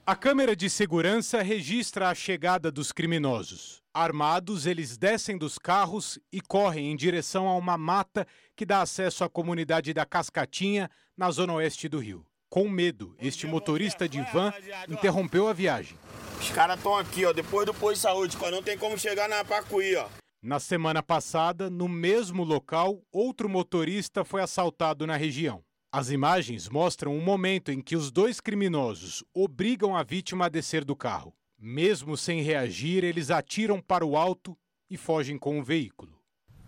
A 0.07 0.17
câmera 0.17 0.57
de 0.57 0.71
segurança 0.71 1.43
registra 1.43 2.09
a 2.09 2.15
chegada 2.15 2.73
dos 2.73 2.93
criminosos. 2.93 3.83
Armados, 3.93 4.65
eles 4.65 4.97
descem 4.97 5.37
dos 5.37 5.59
carros 5.59 6.19
e 6.33 6.41
correm 6.41 6.91
em 6.91 6.97
direção 6.97 7.47
a 7.47 7.55
uma 7.55 7.77
mata 7.77 8.27
que 8.57 8.65
dá 8.65 8.81
acesso 8.81 9.23
à 9.23 9.29
comunidade 9.29 9.93
da 9.93 10.07
Cascatinha, 10.07 10.91
na 11.15 11.31
zona 11.31 11.53
oeste 11.55 11.91
do 11.91 11.99
Rio. 11.99 12.25
Com 12.49 12.71
medo, 12.71 13.15
este 13.19 13.47
motorista 13.47 14.09
de 14.09 14.23
van 14.33 14.51
interrompeu 14.89 15.47
a 15.47 15.53
viagem. 15.53 15.99
Os 16.41 16.49
caras 16.51 16.79
estão 16.79 16.97
aqui, 16.97 17.27
ó, 17.27 17.33
depois 17.35 17.67
do 17.67 17.75
posto 17.75 17.97
de 17.97 18.01
saúde, 18.01 18.39
não 18.51 18.63
tem 18.63 18.79
como 18.79 18.97
chegar 18.97 19.29
na 19.29 19.45
Pacuí, 19.45 19.95
ó. 19.97 20.09
Na 20.41 20.61
semana 20.61 21.03
passada, 21.03 21.69
no 21.69 21.89
mesmo 21.89 22.45
local, 22.45 23.03
outro 23.11 23.49
motorista 23.49 24.25
foi 24.25 24.41
assaltado 24.41 25.05
na 25.05 25.17
região. 25.17 25.65
As 25.91 26.11
imagens 26.11 26.69
mostram 26.69 27.17
um 27.17 27.21
momento 27.21 27.73
em 27.73 27.81
que 27.81 27.97
os 27.97 28.13
dois 28.13 28.41
criminosos 28.41 29.25
obrigam 29.35 29.97
a 29.97 30.05
vítima 30.05 30.47
a 30.47 30.49
descer 30.49 30.85
do 30.85 30.95
carro. 30.95 31.35
Mesmo 31.59 32.17
sem 32.17 32.41
reagir, 32.41 33.03
eles 33.03 33.33
atiram 33.33 33.81
para 33.81 34.07
o 34.07 34.17
alto 34.17 34.57
e 34.89 34.97
fogem 34.97 35.37
com 35.37 35.59
o 35.59 35.65
veículo. 35.65 36.17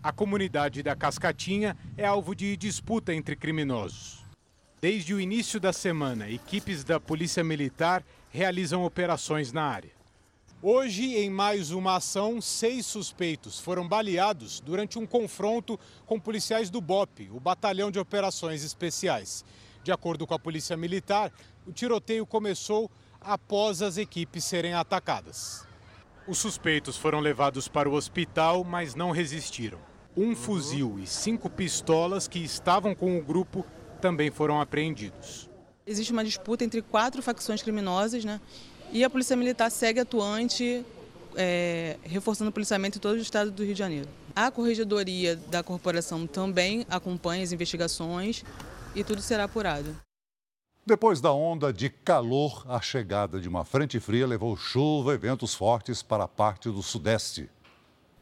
A 0.02 0.10
comunidade 0.10 0.82
da 0.82 0.96
Cascatinha 0.96 1.76
é 1.96 2.04
alvo 2.04 2.34
de 2.34 2.56
disputa 2.56 3.14
entre 3.14 3.36
criminosos. 3.36 4.24
Desde 4.80 5.14
o 5.14 5.20
início 5.20 5.60
da 5.60 5.72
semana, 5.72 6.28
equipes 6.28 6.82
da 6.82 6.98
Polícia 6.98 7.44
Militar 7.44 8.02
realizam 8.30 8.84
operações 8.84 9.52
na 9.52 9.62
área. 9.62 9.99
Hoje, 10.62 11.16
em 11.16 11.30
mais 11.30 11.70
uma 11.70 11.96
ação, 11.96 12.38
seis 12.38 12.84
suspeitos 12.84 13.58
foram 13.58 13.88
baleados 13.88 14.60
durante 14.60 14.98
um 14.98 15.06
confronto 15.06 15.80
com 16.04 16.20
policiais 16.20 16.68
do 16.68 16.82
BOP, 16.82 17.30
o 17.32 17.40
Batalhão 17.40 17.90
de 17.90 17.98
Operações 17.98 18.62
Especiais. 18.62 19.42
De 19.82 19.90
acordo 19.90 20.26
com 20.26 20.34
a 20.34 20.38
Polícia 20.38 20.76
Militar, 20.76 21.32
o 21.66 21.72
tiroteio 21.72 22.26
começou 22.26 22.90
após 23.22 23.80
as 23.80 23.96
equipes 23.96 24.44
serem 24.44 24.74
atacadas. 24.74 25.66
Os 26.28 26.36
suspeitos 26.36 26.94
foram 26.94 27.20
levados 27.20 27.66
para 27.66 27.88
o 27.88 27.94
hospital, 27.94 28.62
mas 28.62 28.94
não 28.94 29.12
resistiram. 29.12 29.78
Um 30.14 30.36
fuzil 30.36 30.98
e 30.98 31.06
cinco 31.06 31.48
pistolas 31.48 32.28
que 32.28 32.38
estavam 32.38 32.94
com 32.94 33.16
o 33.16 33.24
grupo 33.24 33.64
também 33.98 34.30
foram 34.30 34.60
apreendidos. 34.60 35.48
Existe 35.86 36.12
uma 36.12 36.22
disputa 36.22 36.64
entre 36.64 36.82
quatro 36.82 37.22
facções 37.22 37.62
criminosas, 37.62 38.26
né? 38.26 38.42
E 38.92 39.04
a 39.04 39.10
Polícia 39.10 39.36
Militar 39.36 39.70
segue 39.70 40.00
atuante, 40.00 40.84
é, 41.36 41.96
reforçando 42.02 42.50
o 42.50 42.52
policiamento 42.52 42.98
em 42.98 43.00
todo 43.00 43.16
o 43.18 43.22
estado 43.22 43.50
do 43.50 43.62
Rio 43.62 43.74
de 43.74 43.78
Janeiro. 43.78 44.08
A 44.34 44.50
Corregedoria 44.50 45.36
da 45.36 45.62
Corporação 45.62 46.26
também 46.26 46.84
acompanha 46.90 47.44
as 47.44 47.52
investigações 47.52 48.44
e 48.94 49.04
tudo 49.04 49.22
será 49.22 49.44
apurado. 49.44 49.96
Depois 50.84 51.20
da 51.20 51.32
onda 51.32 51.72
de 51.72 51.88
calor, 51.88 52.64
a 52.68 52.80
chegada 52.80 53.38
de 53.38 53.48
uma 53.48 53.64
frente 53.64 54.00
fria 54.00 54.26
levou 54.26 54.56
chuva 54.56 55.14
e 55.14 55.18
ventos 55.18 55.54
fortes 55.54 56.02
para 56.02 56.24
a 56.24 56.28
parte 56.28 56.68
do 56.68 56.82
sudeste. 56.82 57.48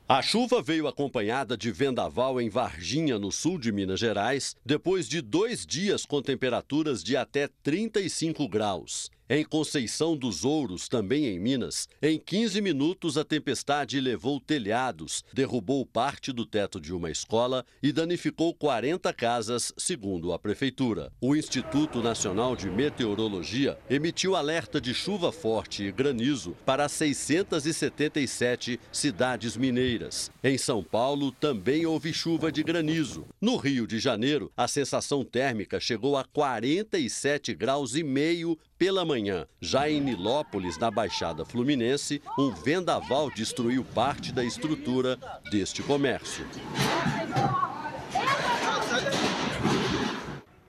A 0.06 0.20
chuva 0.20 0.60
veio 0.62 0.86
acompanhada 0.86 1.56
de 1.56 1.70
vendaval 1.70 2.40
em 2.40 2.48
Varginha, 2.48 3.18
no 3.18 3.30
sul 3.30 3.58
de 3.58 3.70
Minas 3.70 4.00
Gerais, 4.00 4.56
depois 4.64 5.08
de 5.08 5.20
dois 5.20 5.64
dias 5.64 6.04
com 6.04 6.20
temperaturas 6.20 7.02
de 7.02 7.16
até 7.16 7.48
35 7.62 8.48
graus. 8.48 9.10
Em 9.30 9.44
Conceição 9.44 10.16
dos 10.16 10.42
Ouros, 10.42 10.88
também 10.88 11.26
em 11.26 11.38
Minas, 11.38 11.86
em 12.00 12.18
15 12.18 12.62
minutos 12.62 13.18
a 13.18 13.24
tempestade 13.24 14.00
levou 14.00 14.40
telhados, 14.40 15.22
derrubou 15.34 15.84
parte 15.84 16.32
do 16.32 16.46
teto 16.46 16.80
de 16.80 16.94
uma 16.94 17.10
escola 17.10 17.62
e 17.82 17.92
danificou 17.92 18.54
40 18.54 19.12
casas, 19.12 19.70
segundo 19.76 20.32
a 20.32 20.38
prefeitura. 20.38 21.12
O 21.20 21.36
Instituto 21.36 22.02
Nacional 22.02 22.56
de 22.56 22.70
Meteorologia 22.70 23.78
emitiu 23.90 24.34
alerta 24.34 24.80
de 24.80 24.94
chuva 24.94 25.30
forte 25.30 25.82
e 25.82 25.92
granizo 25.92 26.56
para 26.64 26.88
677 26.88 28.80
cidades 28.90 29.58
mineiras. 29.58 30.30
Em 30.42 30.56
São 30.56 30.82
Paulo 30.82 31.32
também 31.32 31.84
houve 31.84 32.14
chuva 32.14 32.50
de 32.50 32.62
granizo. 32.62 33.26
No 33.38 33.58
Rio 33.58 33.86
de 33.86 33.98
Janeiro, 33.98 34.50
a 34.56 34.66
sensação 34.66 35.22
térmica 35.22 35.78
chegou 35.78 36.16
a 36.16 36.24
47 36.24 37.52
graus 37.52 37.94
e 37.94 38.02
meio 38.02 38.58
pela 38.78 39.04
manhã. 39.04 39.46
Já 39.60 39.90
em 39.90 40.00
Nilópolis, 40.00 40.78
na 40.78 40.90
Baixada 40.90 41.44
Fluminense, 41.44 42.22
um 42.38 42.50
vendaval 42.50 43.30
destruiu 43.30 43.84
parte 43.84 44.32
da 44.32 44.44
estrutura 44.44 45.18
deste 45.50 45.82
comércio. 45.82 46.46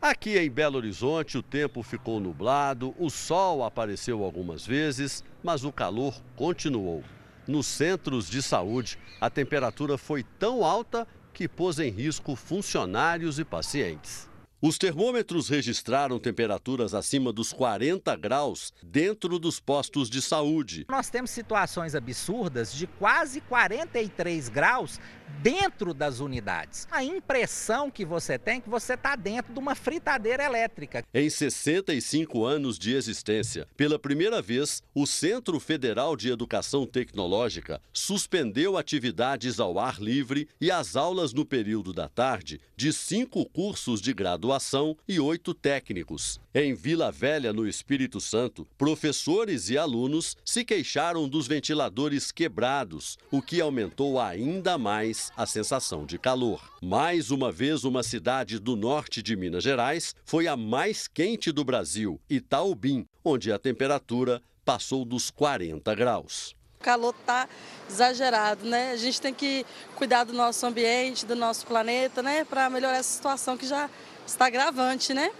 Aqui 0.01 0.37
em 0.37 0.49
Belo 0.49 0.77
Horizonte, 0.77 1.37
o 1.37 1.43
tempo 1.43 1.83
ficou 1.83 2.19
nublado, 2.19 2.95
o 2.97 3.09
sol 3.09 3.63
apareceu 3.63 4.23
algumas 4.23 4.65
vezes, 4.65 5.23
mas 5.43 5.63
o 5.63 5.71
calor 5.71 6.15
continuou. 6.35 7.03
Nos 7.45 7.67
centros 7.67 8.29
de 8.29 8.41
saúde, 8.41 8.97
a 9.19 9.29
temperatura 9.29 9.97
foi 9.97 10.23
tão 10.23 10.63
alta 10.63 11.07
que 11.33 11.47
pôs 11.47 11.79
em 11.79 11.89
risco 11.89 12.35
funcionários 12.35 13.39
e 13.39 13.45
pacientes. 13.45 14.28
Os 14.61 14.77
termômetros 14.77 15.47
registraram 15.47 16.19
temperaturas 16.19 16.93
acima 16.93 17.31
dos 17.31 17.53
40 17.53 18.13
graus 18.17 18.73
dentro 18.83 19.39
dos 19.39 19.57
postos 19.57 20.09
de 20.09 20.21
saúde. 20.21 20.85
Nós 20.89 21.09
temos 21.09 21.31
situações 21.31 21.95
absurdas 21.95 22.73
de 22.73 22.85
quase 22.85 23.39
43 23.39 24.49
graus 24.49 24.99
dentro 25.41 25.93
das 25.93 26.19
unidades. 26.19 26.85
A 26.91 27.01
impressão 27.01 27.89
que 27.89 28.03
você 28.03 28.37
tem 28.37 28.57
é 28.57 28.59
que 28.59 28.69
você 28.69 28.95
está 28.95 29.15
dentro 29.15 29.53
de 29.53 29.59
uma 29.59 29.75
fritadeira 29.75 30.43
elétrica. 30.43 31.05
Em 31.13 31.29
65 31.29 32.43
anos 32.43 32.77
de 32.77 32.93
existência, 32.93 33.65
pela 33.77 33.97
primeira 33.97 34.41
vez, 34.41 34.83
o 34.93 35.07
Centro 35.07 35.57
Federal 35.61 36.17
de 36.17 36.29
Educação 36.29 36.85
Tecnológica 36.85 37.81
suspendeu 37.93 38.77
atividades 38.77 39.57
ao 39.57 39.79
ar 39.79 40.01
livre 40.01 40.49
e 40.59 40.69
as 40.69 40.97
aulas 40.97 41.31
no 41.31 41.45
período 41.45 41.93
da 41.93 42.09
tarde 42.09 42.59
de 42.75 42.91
cinco 42.91 43.45
cursos 43.49 44.01
de 44.01 44.13
graduação 44.13 44.48
graduação 44.49 44.97
e 45.07 45.19
oito 45.19 45.53
técnicos. 45.53 46.41
Em 46.55 46.73
Vila 46.73 47.11
Velha, 47.11 47.53
no 47.53 47.67
Espírito 47.67 48.19
Santo, 48.19 48.67
professores 48.79 49.69
e 49.69 49.77
alunos 49.77 50.35
se 50.43 50.65
queixaram 50.65 51.29
dos 51.29 51.47
ventiladores 51.47 52.31
quebrados, 52.31 53.15
o 53.29 53.43
que 53.43 53.61
aumentou 53.61 54.19
ainda 54.19 54.75
mais 54.75 55.31
a 55.37 55.45
sensação 55.45 56.03
de 56.03 56.17
calor. 56.17 56.59
Mais 56.81 57.29
uma 57.29 57.51
vez, 57.51 57.83
uma 57.83 58.01
cidade 58.01 58.57
do 58.57 58.75
norte 58.75 59.21
de 59.21 59.35
Minas 59.35 59.63
Gerais 59.63 60.15
foi 60.25 60.47
a 60.47 60.57
mais 60.57 61.07
quente 61.07 61.51
do 61.51 61.63
Brasil, 61.63 62.19
Itaubim, 62.27 63.05
onde 63.23 63.51
a 63.51 63.59
temperatura 63.59 64.41
passou 64.65 65.05
dos 65.05 65.29
40 65.29 65.93
graus. 65.93 66.55
O 66.79 66.83
calor 66.83 67.13
está 67.19 67.47
exagerado, 67.89 68.65
né? 68.65 68.91
A 68.93 68.95
gente 68.95 69.19
tem 69.19 69.33
que 69.33 69.65
cuidar 69.95 70.23
do 70.23 70.31
nosso 70.31 70.65
ambiente, 70.65 71.25
do 71.25 71.35
nosso 71.35 71.67
planeta, 71.67 72.23
né? 72.23 72.45
Para 72.45 72.69
melhorar 72.69 72.95
essa 72.95 73.15
situação 73.15 73.57
que 73.57 73.67
já 73.67 73.89
está 74.29 74.50
gravante, 74.50 75.13
né? 75.13 75.31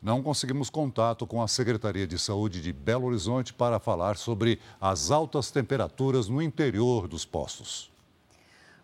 Não 0.00 0.22
conseguimos 0.22 0.68
contato 0.68 1.26
com 1.26 1.40
a 1.40 1.46
Secretaria 1.46 2.06
de 2.06 2.18
Saúde 2.18 2.60
de 2.60 2.72
Belo 2.72 3.06
Horizonte 3.06 3.54
para 3.54 3.78
falar 3.78 4.16
sobre 4.16 4.60
as 4.80 5.12
altas 5.12 5.50
temperaturas 5.50 6.28
no 6.28 6.42
interior 6.42 7.06
dos 7.06 7.24
poços. 7.24 7.90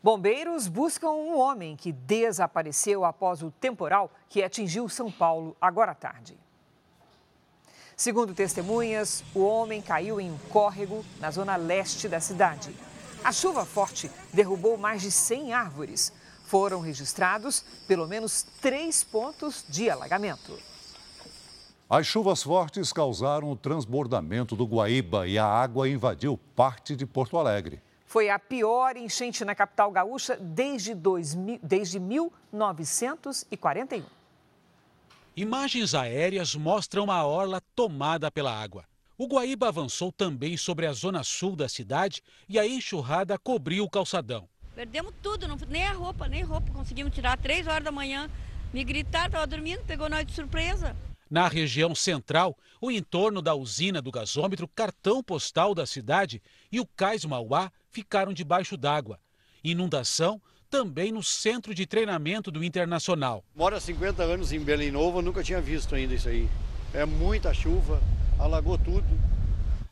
Bombeiros 0.01 0.69
buscam 0.69 1.11
um 1.11 1.37
homem 1.37 1.75
que 1.75 1.91
desapareceu 1.91 3.05
após 3.05 3.43
o 3.43 3.51
temporal 3.51 4.13
que 4.29 4.45
atingiu 4.45 4.89
São 4.89 5.11
Paulo 5.11 5.57
agora 5.61 5.91
à 5.91 5.95
tarde. 5.95 6.39
Segundo 7.97 8.33
testemunhas, 8.33 9.25
o 9.35 9.41
homem 9.41 9.83
caiu 9.83 10.21
em 10.21 10.31
um 10.31 10.39
córrego 10.51 11.05
na 11.19 11.33
zona 11.33 11.57
leste 11.57 12.09
da 12.09 12.21
cidade. 12.21 12.73
A 13.25 13.33
chuva 13.33 13.65
forte 13.65 14.09
derrubou 14.33 14.77
mais 14.77 15.03
de 15.03 15.11
100 15.11 15.53
árvores. 15.53 16.13
Foram 16.49 16.81
registrados 16.81 17.62
pelo 17.87 18.09
menos 18.09 18.43
três 18.62 19.05
pontos 19.05 19.67
de 19.69 19.90
alagamento. 19.90 20.59
As 21.90 22.07
chuvas 22.07 22.43
fortes 22.43 22.90
causaram 22.90 23.50
o 23.50 23.57
transbordamento 23.57 24.57
do 24.57 24.64
Guaíba 24.64 25.28
e 25.28 25.37
a 25.37 25.45
água 25.45 25.87
invadiu 25.87 26.40
parte 26.57 26.97
de 26.97 27.05
Porto 27.05 27.37
Alegre. 27.37 27.83
Foi 28.07 28.31
a 28.31 28.38
pior 28.38 28.97
enchente 28.97 29.45
na 29.45 29.55
capital 29.55 29.90
gaúcha 29.90 30.38
desde, 30.40 30.95
2000, 30.95 31.61
desde 31.62 32.00
1941. 32.00 34.07
Imagens 35.37 35.95
aéreas 35.95 36.55
mostram 36.55 37.11
a 37.11 37.26
orla 37.26 37.61
tomada 37.76 38.31
pela 38.31 38.59
água. 38.59 38.87
O 39.19 39.26
Guaíba 39.26 39.69
avançou 39.69 40.11
também 40.11 40.57
sobre 40.57 40.87
a 40.87 40.95
zona 40.95 41.23
sul 41.23 41.55
da 41.55 41.69
cidade 41.69 42.23
e 42.49 42.59
a 42.59 42.67
enxurrada 42.67 43.38
cobriu 43.38 43.85
o 43.85 43.90
calçadão. 43.90 44.49
Perdemos 44.79 45.13
tudo, 45.21 45.49
não, 45.49 45.57
nem 45.69 45.83
a 45.83 45.93
roupa, 45.93 46.29
nem 46.29 46.45
roupa. 46.45 46.71
Conseguimos 46.73 47.13
tirar 47.13 47.37
três 47.37 47.67
horas 47.67 47.83
da 47.83 47.91
manhã. 47.91 48.31
Me 48.73 48.85
gritaram, 48.85 49.27
estava 49.27 49.45
dormindo, 49.45 49.83
pegou 49.83 50.09
nós 50.09 50.25
de 50.25 50.33
surpresa. 50.33 50.95
Na 51.29 51.49
região 51.49 51.97
central, 51.97 52.57
o 52.81 52.89
entorno 52.89 53.43
da 53.43 53.57
usina 53.57 54.01
do 54.01 54.13
gasômetro, 54.13 54.69
cartão 54.69 55.21
postal 55.21 55.75
da 55.75 55.85
cidade 55.85 56.41
e 56.71 56.79
o 56.79 56.87
cais 56.87 57.25
Mauá 57.25 57.73
ficaram 57.91 58.33
debaixo 58.33 58.77
d'água. 58.77 59.19
Inundação 59.65 60.41
também 60.71 61.11
no 61.11 61.25
centro 61.25 61.75
de 61.75 61.85
treinamento 61.85 62.49
do 62.49 62.63
Internacional. 62.63 63.43
Moro 63.57 63.75
há 63.75 63.81
50 63.81 64.23
anos 64.23 64.53
em 64.53 64.61
Belém 64.61 64.93
Novo, 64.93 65.21
nunca 65.21 65.43
tinha 65.43 65.61
visto 65.61 65.97
ainda 65.97 66.15
isso 66.15 66.29
aí. 66.29 66.49
É 66.95 67.05
muita 67.05 67.53
chuva, 67.53 68.01
alagou 68.39 68.79
tudo. 68.79 69.09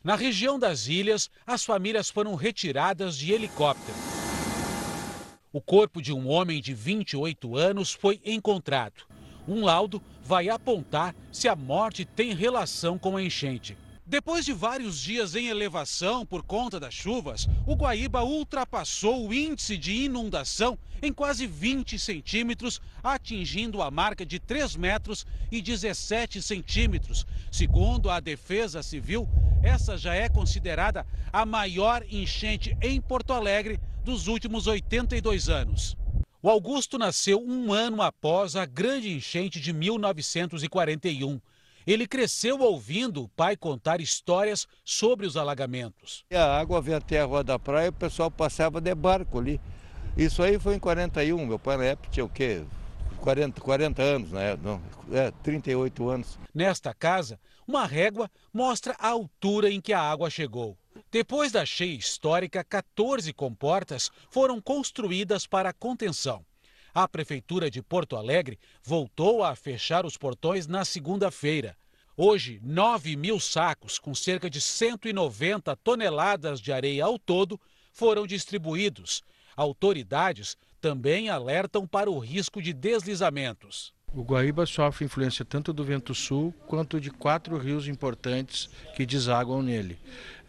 Na 0.05 0.15
região 0.15 0.61
das 0.61 0.87
ilhas, 0.87 1.29
as 1.45 1.65
famílias 1.65 2.09
foram 2.09 2.37
retiradas 2.37 3.19
de 3.19 3.33
helicóptero. 3.33 4.16
O 5.57 5.61
corpo 5.63 6.03
de 6.03 6.13
um 6.13 6.29
homem 6.29 6.61
de 6.61 6.75
28 6.75 7.57
anos 7.57 7.91
foi 7.91 8.21
encontrado. 8.27 9.07
Um 9.49 9.65
laudo 9.65 10.03
vai 10.23 10.51
apontar 10.51 11.17
se 11.33 11.49
a 11.49 11.57
morte 11.57 12.05
tem 12.05 12.35
relação 12.35 12.99
com 12.99 13.17
a 13.17 13.23
enchente. 13.23 13.75
Depois 14.05 14.45
de 14.45 14.53
vários 14.53 15.01
dias 15.01 15.35
em 15.35 15.47
elevação 15.47 16.27
por 16.27 16.43
conta 16.43 16.79
das 16.79 16.93
chuvas, 16.93 17.49
o 17.67 17.75
Guaíba 17.75 18.23
ultrapassou 18.23 19.27
o 19.27 19.33
índice 19.33 19.79
de 19.79 19.95
inundação 19.95 20.79
em 21.01 21.11
quase 21.11 21.47
20 21.47 21.99
centímetros, 21.99 22.79
atingindo 23.03 23.81
a 23.81 23.91
marca 23.91 24.27
de 24.27 24.39
3 24.39 24.77
metros 24.77 25.27
e 25.51 25.63
17 25.63 26.43
centímetros. 26.43 27.27
Segundo 27.51 28.11
a 28.11 28.21
Defesa 28.21 28.83
Civil, 28.83 29.27
essa 29.63 29.97
já 29.97 30.15
é 30.15 30.29
considerada 30.29 31.07
a 31.33 31.47
maior 31.47 32.05
enchente 32.11 32.77
em 32.83 33.01
Porto 33.01 33.33
Alegre 33.33 33.81
dos 34.07 34.29
últimos 34.29 34.69
82 34.69 35.49
anos. 35.49 35.97
O 36.41 36.49
Augusto 36.49 36.97
nasceu 36.97 37.43
um 37.45 37.73
ano 37.73 38.01
após 38.01 38.55
a 38.55 38.65
grande 38.65 39.13
enchente 39.13 39.59
de 39.59 39.73
1941. 39.73 41.41
Ele 41.85 42.07
cresceu 42.07 42.61
ouvindo 42.61 43.25
o 43.25 43.29
pai 43.29 43.57
contar 43.57 44.01
histórias 44.01 44.69
sobre 44.85 45.27
os 45.27 45.37
alagamentos. 45.37 46.25
A 46.33 46.57
água 46.57 46.81
vinha 46.81 46.99
até 46.99 47.21
a 47.21 47.25
rua 47.25 47.43
da 47.43 47.59
praia 47.59 47.87
e 47.87 47.89
o 47.89 47.93
pessoal 47.93 48.31
passava 48.31 48.81
de 48.81 48.95
barco 48.95 49.41
ali. 49.41 49.61
Isso 50.17 50.41
aí 50.41 50.57
foi 50.57 50.77
em 50.77 50.79
41. 50.79 51.45
Meu 51.45 51.59
pai 51.59 51.77
na 51.77 51.85
época 51.87 52.09
tinha 52.09 52.25
o 52.25 52.29
quê? 52.29 52.63
40, 53.19 53.61
40 53.61 54.03
anos, 54.03 54.31
né? 54.31 54.57
Não, 54.63 54.81
é, 55.11 55.33
38 55.43 56.09
anos. 56.09 56.39
Nesta 56.55 56.95
casa, 56.95 57.41
uma 57.67 57.85
régua 57.85 58.31
mostra 58.55 58.95
a 59.01 59.09
altura 59.09 59.69
em 59.69 59.81
que 59.81 59.93
a 59.93 60.01
água 60.01 60.31
chegou. 60.31 60.79
Depois 61.17 61.51
da 61.51 61.65
cheia 61.65 61.97
histórica, 61.97 62.63
14 62.63 63.33
comportas 63.33 64.11
foram 64.29 64.61
construídas 64.61 65.47
para 65.47 65.73
contenção. 65.73 66.45
A 66.93 67.09
Prefeitura 67.09 67.71
de 67.71 67.81
Porto 67.81 68.17
Alegre 68.17 68.59
voltou 68.85 69.43
a 69.43 69.57
fechar 69.57 70.05
os 70.05 70.19
portões 70.19 70.67
na 70.67 70.85
segunda-feira. 70.85 71.75
Hoje, 72.15 72.61
9 72.63 73.17
mil 73.17 73.41
sacos, 73.41 73.99
com 73.99 74.15
cerca 74.15 74.51
de 74.51 74.61
190 74.61 75.75
toneladas 75.77 76.61
de 76.61 76.71
areia 76.71 77.07
ao 77.07 77.19
todo, 77.19 77.59
foram 77.95 78.27
distribuídos. 78.27 79.23
Autoridades 79.57 80.55
também 80.83 81.31
alertam 81.31 81.87
para 81.87 82.11
o 82.11 82.19
risco 82.19 82.61
de 82.61 82.75
deslizamentos. 82.75 83.97
O 84.15 84.23
Guaíba 84.23 84.65
sofre 84.65 85.05
influência 85.05 85.45
tanto 85.45 85.73
do 85.73 85.85
vento 85.85 86.15
sul 86.15 86.55
quanto 86.67 86.99
de 86.99 87.11
quatro 87.11 87.59
rios 87.59 87.87
importantes 87.87 88.67
que 88.95 89.05
desaguam 89.05 89.63
nele. 89.63 89.99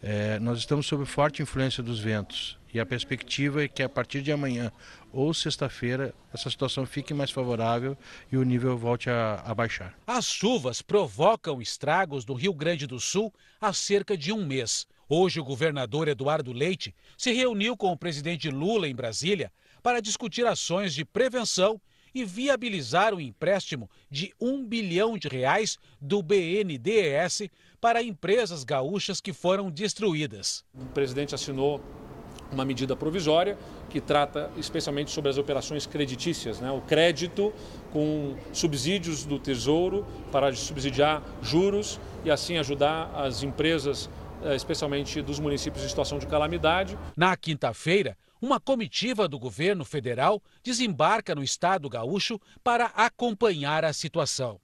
É, 0.02 0.38
nós 0.38 0.58
estamos 0.58 0.86
sob 0.86 1.04
forte 1.04 1.42
influência 1.42 1.82
dos 1.82 1.98
ventos 1.98 2.58
e 2.72 2.78
a 2.78 2.86
perspectiva 2.86 3.64
é 3.64 3.68
que 3.68 3.82
a 3.82 3.88
partir 3.88 4.22
de 4.22 4.30
amanhã 4.30 4.70
ou 5.12 5.32
sexta-feira 5.32 6.14
essa 6.32 6.48
situação 6.50 6.86
fique 6.86 7.12
mais 7.12 7.30
favorável 7.30 7.96
e 8.30 8.36
o 8.36 8.42
nível 8.42 8.76
volte 8.76 9.10
a, 9.10 9.42
a, 9.44 9.54
baixar. 9.54 9.98
As 10.06 10.26
chuvas 10.26 10.82
provocam 10.82 11.60
estragos 11.60 12.24
no 12.26 12.34
Rio 12.34 12.52
Grande 12.52 12.86
do 12.86 13.00
Sul 13.00 13.32
há 13.60 13.72
cerca 13.72 14.16
de 14.16 14.32
um 14.32 14.46
mês. 14.46 14.86
Hoje, 15.08 15.40
o 15.40 15.44
governador 15.44 16.06
Eduardo 16.06 16.52
Leite 16.52 16.94
se 17.16 17.32
reuniu 17.32 17.76
com 17.76 17.90
o 17.90 17.96
presidente 17.96 18.50
Lula 18.50 18.86
em 18.86 18.94
Brasília 18.94 19.50
para 19.82 20.00
discutir 20.02 20.46
ações 20.46 20.92
de 20.94 21.04
prevenção 21.04 21.80
e 22.14 22.24
viabilizar 22.24 23.14
o 23.14 23.20
empréstimo 23.20 23.88
de 24.10 24.32
um 24.40 24.64
bilhão 24.64 25.16
de 25.16 25.28
reais 25.28 25.78
do 26.00 26.22
BNDES 26.22 27.48
para 27.80 28.02
empresas 28.02 28.64
gaúchas 28.64 29.20
que 29.20 29.32
foram 29.32 29.70
destruídas. 29.70 30.64
O 30.74 30.86
presidente 30.86 31.34
assinou 31.34 31.80
uma 32.50 32.64
medida 32.64 32.96
provisória 32.96 33.58
que 33.90 34.00
trata 34.00 34.50
especialmente 34.56 35.10
sobre 35.10 35.30
as 35.30 35.38
operações 35.38 35.86
creditícias, 35.86 36.60
né? 36.60 36.70
o 36.70 36.80
crédito 36.80 37.52
com 37.92 38.36
subsídios 38.52 39.24
do 39.24 39.38
Tesouro 39.38 40.06
para 40.32 40.54
subsidiar 40.54 41.22
juros 41.42 42.00
e 42.24 42.30
assim 42.30 42.58
ajudar 42.58 43.10
as 43.14 43.42
empresas, 43.42 44.08
eh, 44.42 44.54
especialmente 44.54 45.22
dos 45.22 45.38
municípios 45.38 45.84
em 45.84 45.88
situação 45.88 46.18
de 46.18 46.26
calamidade. 46.26 46.98
Na 47.16 47.36
quinta-feira, 47.36 48.16
uma 48.40 48.60
comitiva 48.60 49.28
do 49.28 49.38
governo 49.38 49.84
federal 49.84 50.42
desembarca 50.62 51.34
no 51.34 51.42
estado 51.42 51.88
gaúcho 51.88 52.40
para 52.62 52.86
acompanhar 52.86 53.84
a 53.84 53.92
situação. 53.92 54.60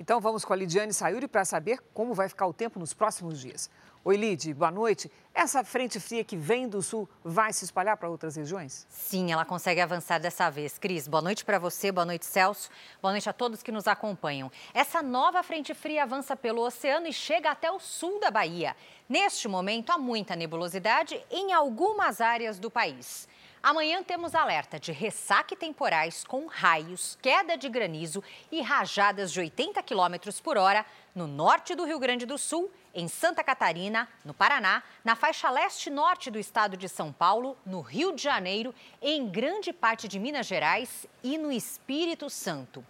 Então 0.00 0.18
vamos 0.18 0.46
com 0.46 0.52
a 0.54 0.56
Lidiane 0.56 0.94
Sayuri 0.94 1.28
para 1.28 1.44
saber 1.44 1.78
como 1.92 2.14
vai 2.14 2.26
ficar 2.26 2.46
o 2.46 2.54
tempo 2.54 2.78
nos 2.78 2.94
próximos 2.94 3.38
dias. 3.38 3.68
Oi, 4.02 4.16
Lid, 4.16 4.54
boa 4.54 4.70
noite. 4.70 5.12
Essa 5.34 5.62
frente 5.62 6.00
fria 6.00 6.24
que 6.24 6.34
vem 6.34 6.66
do 6.66 6.80
sul 6.80 7.06
vai 7.22 7.52
se 7.52 7.66
espalhar 7.66 7.98
para 7.98 8.08
outras 8.08 8.34
regiões? 8.34 8.86
Sim, 8.88 9.30
ela 9.30 9.44
consegue 9.44 9.78
avançar 9.78 10.18
dessa 10.18 10.48
vez. 10.48 10.78
Cris, 10.78 11.06
boa 11.06 11.20
noite 11.20 11.44
para 11.44 11.58
você, 11.58 11.92
boa 11.92 12.06
noite, 12.06 12.24
Celso. 12.24 12.70
Boa 13.02 13.12
noite 13.12 13.28
a 13.28 13.32
todos 13.34 13.62
que 13.62 13.70
nos 13.70 13.86
acompanham. 13.86 14.50
Essa 14.72 15.02
nova 15.02 15.42
frente 15.42 15.74
fria 15.74 16.04
avança 16.04 16.34
pelo 16.34 16.62
oceano 16.62 17.08
e 17.08 17.12
chega 17.12 17.50
até 17.50 17.70
o 17.70 17.78
sul 17.78 18.18
da 18.18 18.30
Bahia. 18.30 18.74
Neste 19.06 19.46
momento, 19.46 19.90
há 19.90 19.98
muita 19.98 20.34
nebulosidade 20.34 21.22
em 21.30 21.52
algumas 21.52 22.22
áreas 22.22 22.58
do 22.58 22.70
país. 22.70 23.28
Amanhã 23.62 24.02
temos 24.02 24.34
alerta 24.34 24.80
de 24.80 24.90
ressaque 24.90 25.54
temporais 25.54 26.24
com 26.24 26.46
raios, 26.46 27.18
queda 27.20 27.58
de 27.58 27.68
granizo 27.68 28.24
e 28.50 28.62
rajadas 28.62 29.30
de 29.30 29.38
80 29.38 29.82
km 29.82 30.32
por 30.42 30.56
hora 30.56 30.86
no 31.14 31.26
norte 31.26 31.74
do 31.74 31.84
Rio 31.84 31.98
Grande 31.98 32.24
do 32.24 32.38
Sul, 32.38 32.72
em 32.94 33.06
Santa 33.06 33.44
Catarina, 33.44 34.08
no 34.24 34.32
Paraná, 34.32 34.82
na 35.04 35.14
faixa 35.14 35.50
leste-norte 35.50 36.30
do 36.30 36.38
estado 36.38 36.74
de 36.74 36.88
São 36.88 37.12
Paulo, 37.12 37.54
no 37.66 37.82
Rio 37.82 38.14
de 38.14 38.22
Janeiro, 38.22 38.74
em 39.02 39.28
grande 39.28 39.74
parte 39.74 40.08
de 40.08 40.18
Minas 40.18 40.46
Gerais 40.46 41.06
e 41.22 41.36
no 41.36 41.52
Espírito 41.52 42.30
Santo. 42.30 42.82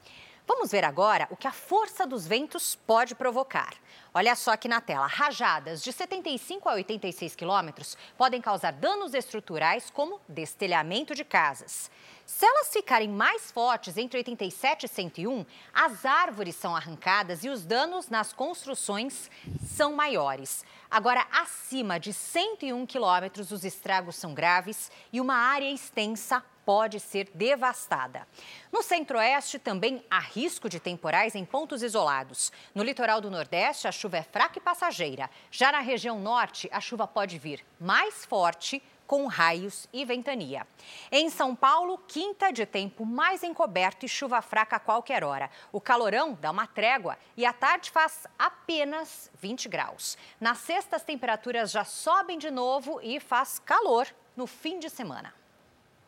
Vamos 0.46 0.72
ver 0.72 0.85
agora 0.85 1.29
o 1.31 1.37
que 1.37 1.46
a 1.46 1.53
força 1.53 2.07
dos 2.07 2.26
ventos 2.26 2.74
pode 2.74 3.14
provocar. 3.14 3.74
Olha 4.12 4.35
só 4.35 4.53
aqui 4.53 4.66
na 4.66 4.81
tela, 4.81 5.07
rajadas 5.07 5.83
de 5.83 5.92
75 5.92 6.68
a 6.68 6.74
86 6.74 7.37
quilômetros 7.37 7.96
podem 8.18 8.40
causar 8.40 8.72
danos 8.72 9.14
estruturais 9.14 9.90
como 9.90 10.20
destelhamento 10.29 11.14
de 11.14 11.24
casas. 11.24 11.90
Se 12.26 12.44
elas 12.46 12.72
ficarem 12.72 13.09
mais 13.09 13.50
fortes 13.50 13.96
entre 13.96 14.18
87 14.18 14.87
e 14.87 14.88
101, 14.88 15.46
as 15.72 16.05
árvores 16.05 16.57
são 16.57 16.74
arrancadas 16.74 17.44
e 17.44 17.48
os 17.48 17.64
danos 17.64 18.09
nas 18.09 18.33
construções 18.33 19.31
são 19.64 19.92
maiores. 19.94 20.64
Agora, 20.90 21.26
acima 21.33 21.98
de 21.98 22.12
101 22.12 22.87
quilômetros, 22.87 23.53
os 23.53 23.64
estragos 23.64 24.16
são 24.16 24.35
graves 24.35 24.90
e 25.12 25.20
uma 25.20 25.35
área 25.35 25.70
extensa 25.70 26.42
pode 26.70 27.00
ser 27.00 27.28
devastada. 27.35 28.28
No 28.70 28.80
centro-oeste 28.80 29.59
também 29.59 30.04
há 30.09 30.20
risco 30.20 30.68
de 30.68 30.78
temporais 30.78 31.35
em 31.35 31.44
pontos 31.44 31.83
isolados. 31.83 32.52
No 32.72 32.85
litoral 32.85 33.20
do 33.20 33.28
Nordeste, 33.28 33.88
a 33.88 33.90
chuva 33.90 34.18
é 34.18 34.22
fraca 34.22 34.56
e 34.56 34.62
passageira. 34.62 35.28
Já 35.50 35.72
na 35.72 35.80
região 35.80 36.20
norte, 36.20 36.68
a 36.70 36.80
chuva 36.80 37.09
pode 37.09 37.40
vir 37.40 37.66
mais 37.80 38.24
forte 38.24 38.80
com 39.04 39.26
raios 39.26 39.88
e 39.92 40.04
ventania. 40.04 40.64
Em 41.11 41.28
São 41.28 41.56
Paulo, 41.56 41.98
quinta 42.06 42.52
de 42.52 42.64
tempo 42.64 43.04
mais 43.04 43.42
encoberto 43.42 44.06
e 44.06 44.09
chuva 44.09 44.40
fraca 44.40 44.76
a 44.76 44.78
qualquer 44.78 45.24
hora. 45.24 45.50
O 45.72 45.80
calorão 45.80 46.38
dá 46.40 46.52
uma 46.52 46.68
trégua 46.68 47.18
e 47.37 47.44
à 47.44 47.52
tarde 47.52 47.90
faz 47.90 48.28
apenas 48.38 49.28
20 49.40 49.68
graus. 49.68 50.16
Na 50.40 50.54
sexta, 50.54 50.94
as 50.94 51.02
temperaturas 51.02 51.72
já 51.72 51.85
sobem 51.85 52.38
de 52.38 52.48
novo 52.48 53.00
e 53.02 53.18
faz 53.18 53.59
calor 53.59 54.06
no 54.37 54.46
fim 54.46 54.78
de 54.78 54.88
semana. 54.88 55.39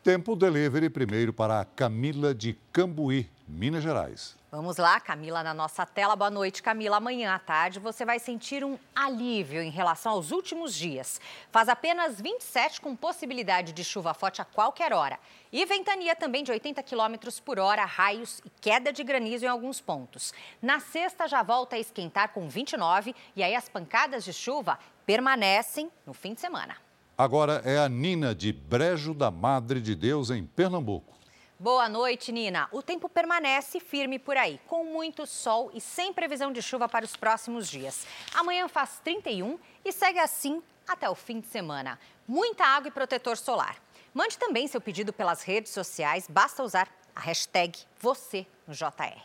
Tempo 0.03 0.35
delivery 0.35 0.89
primeiro 0.89 1.31
para 1.31 1.63
Camila 1.63 2.35
de 2.35 2.59
Cambuí, 2.73 3.29
Minas 3.47 3.81
Gerais. 3.81 4.35
Vamos 4.51 4.75
lá, 4.75 4.99
Camila, 4.99 5.41
na 5.41 5.53
nossa 5.53 5.85
tela. 5.85 6.13
Boa 6.13 6.29
noite, 6.29 6.61
Camila. 6.61 6.97
Amanhã 6.97 7.33
à 7.33 7.39
tarde 7.39 7.79
você 7.79 8.03
vai 8.03 8.19
sentir 8.19 8.65
um 8.65 8.77
alívio 8.93 9.61
em 9.61 9.69
relação 9.69 10.11
aos 10.11 10.31
últimos 10.31 10.75
dias. 10.75 11.21
Faz 11.53 11.69
apenas 11.69 12.19
27 12.19 12.81
com 12.81 12.97
possibilidade 12.97 13.71
de 13.71 13.81
chuva 13.81 14.13
forte 14.13 14.41
a 14.41 14.45
qualquer 14.45 14.91
hora. 14.91 15.17
E 15.53 15.65
ventania 15.65 16.17
também 16.17 16.43
de 16.43 16.51
80 16.51 16.83
km 16.83 17.15
por 17.45 17.57
hora, 17.57 17.85
raios 17.85 18.41
e 18.43 18.49
queda 18.59 18.91
de 18.91 19.05
granizo 19.05 19.45
em 19.45 19.47
alguns 19.47 19.79
pontos. 19.79 20.33
Na 20.61 20.81
sexta 20.81 21.29
já 21.29 21.41
volta 21.41 21.77
a 21.77 21.79
esquentar 21.79 22.33
com 22.33 22.49
29 22.49 23.15
e 23.37 23.41
aí 23.41 23.55
as 23.55 23.69
pancadas 23.69 24.25
de 24.25 24.33
chuva 24.33 24.77
permanecem 25.05 25.89
no 26.05 26.13
fim 26.13 26.33
de 26.33 26.41
semana. 26.41 26.82
Agora 27.15 27.61
é 27.63 27.77
a 27.77 27.87
Nina 27.87 28.33
de 28.33 28.51
Brejo 28.51 29.13
da 29.13 29.29
Madre 29.29 29.79
de 29.79 29.95
Deus, 29.95 30.31
em 30.31 30.43
Pernambuco. 30.43 31.13
Boa 31.59 31.87
noite, 31.87 32.31
Nina. 32.31 32.67
O 32.71 32.81
tempo 32.81 33.07
permanece 33.07 33.79
firme 33.79 34.17
por 34.17 34.35
aí, 34.35 34.59
com 34.65 34.83
muito 34.83 35.27
sol 35.27 35.69
e 35.75 35.79
sem 35.79 36.11
previsão 36.11 36.51
de 36.51 36.59
chuva 36.59 36.89
para 36.89 37.05
os 37.05 37.15
próximos 37.15 37.69
dias. 37.69 38.07
Amanhã 38.33 38.67
faz 38.67 38.99
31 39.03 39.59
e 39.85 39.91
segue 39.91 40.17
assim 40.17 40.59
até 40.87 41.07
o 41.07 41.13
fim 41.13 41.39
de 41.39 41.45
semana. 41.45 41.99
Muita 42.27 42.65
água 42.65 42.87
e 42.87 42.91
protetor 42.91 43.37
solar. 43.37 43.77
Mande 44.11 44.35
também 44.35 44.67
seu 44.67 44.81
pedido 44.81 45.13
pelas 45.13 45.43
redes 45.43 45.71
sociais, 45.71 46.25
basta 46.27 46.63
usar 46.63 46.89
a 47.15 47.19
hashtag 47.19 47.77
você 47.99 48.43
no 48.67 48.73
JR. 48.73 49.21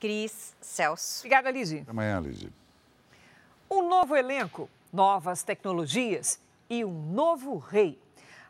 Cris, 0.00 0.56
Celso. 0.60 1.20
Obrigada. 1.20 1.50
Até 1.50 1.84
amanhã, 1.88 2.18
Lizzie. 2.18 2.52
Um 3.70 3.88
novo 3.88 4.16
elenco, 4.16 4.68
novas 4.92 5.44
tecnologias 5.44 6.40
e 6.68 6.84
um 6.84 7.12
novo 7.12 7.58
rei. 7.58 8.00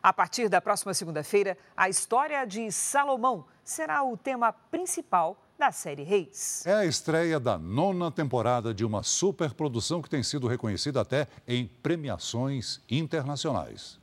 A 0.01 0.13
partir 0.13 0.47
da 0.47 0.61
próxima 0.61 0.93
segunda-feira, 0.93 1.57
a 1.75 1.89
história 1.89 2.45
de 2.45 2.71
Salomão 2.71 3.45
será 3.63 4.03
o 4.03 4.15
tema 4.15 4.53
principal 4.53 5.37
da 5.57 5.73
série 5.73 6.03
Reis. 6.03 6.65
É 6.65 6.73
a 6.73 6.85
estreia 6.85 7.37
da 7.37 7.57
nona 7.57 8.09
temporada 8.09 8.73
de 8.73 8.85
uma 8.85 9.03
superprodução 9.03 10.01
que 10.01 10.09
tem 10.09 10.23
sido 10.23 10.47
reconhecida 10.47 11.01
até 11.01 11.27
em 11.45 11.67
premiações 11.67 12.81
internacionais. 12.89 13.99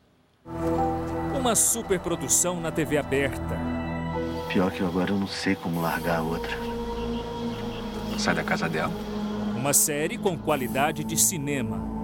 Uma 1.34 1.54
superprodução 1.54 2.60
na 2.60 2.70
TV 2.70 2.98
aberta. 2.98 3.56
Pior 4.48 4.70
que 4.70 4.84
agora 4.84 5.10
eu 5.10 5.18
não 5.18 5.26
sei 5.26 5.56
como 5.56 5.80
largar 5.80 6.18
a 6.18 6.22
outra. 6.22 6.56
Sai 8.18 8.34
da 8.34 8.44
casa 8.44 8.68
dela. 8.68 8.92
Uma 9.56 9.72
série 9.72 10.18
com 10.18 10.38
qualidade 10.38 11.04
de 11.04 11.16
cinema 11.16 11.95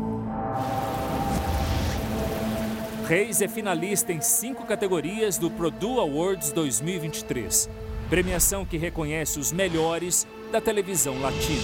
Reis 3.12 3.42
é 3.42 3.46
finalista 3.46 4.10
em 4.10 4.22
cinco 4.22 4.64
categorias 4.64 5.36
do 5.36 5.50
Produ 5.50 6.00
Awards 6.00 6.50
2023, 6.50 7.68
premiação 8.08 8.64
que 8.64 8.78
reconhece 8.78 9.38
os 9.38 9.52
melhores 9.52 10.26
da 10.50 10.62
televisão 10.62 11.20
latina. 11.20 11.60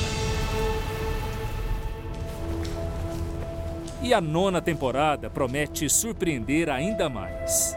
E 4.02 4.12
a 4.12 4.20
nona 4.20 4.61
temporada 4.61 5.30
promete 5.30 5.88
surpreender 5.88 6.68
ainda 6.68 7.08
mais. 7.08 7.74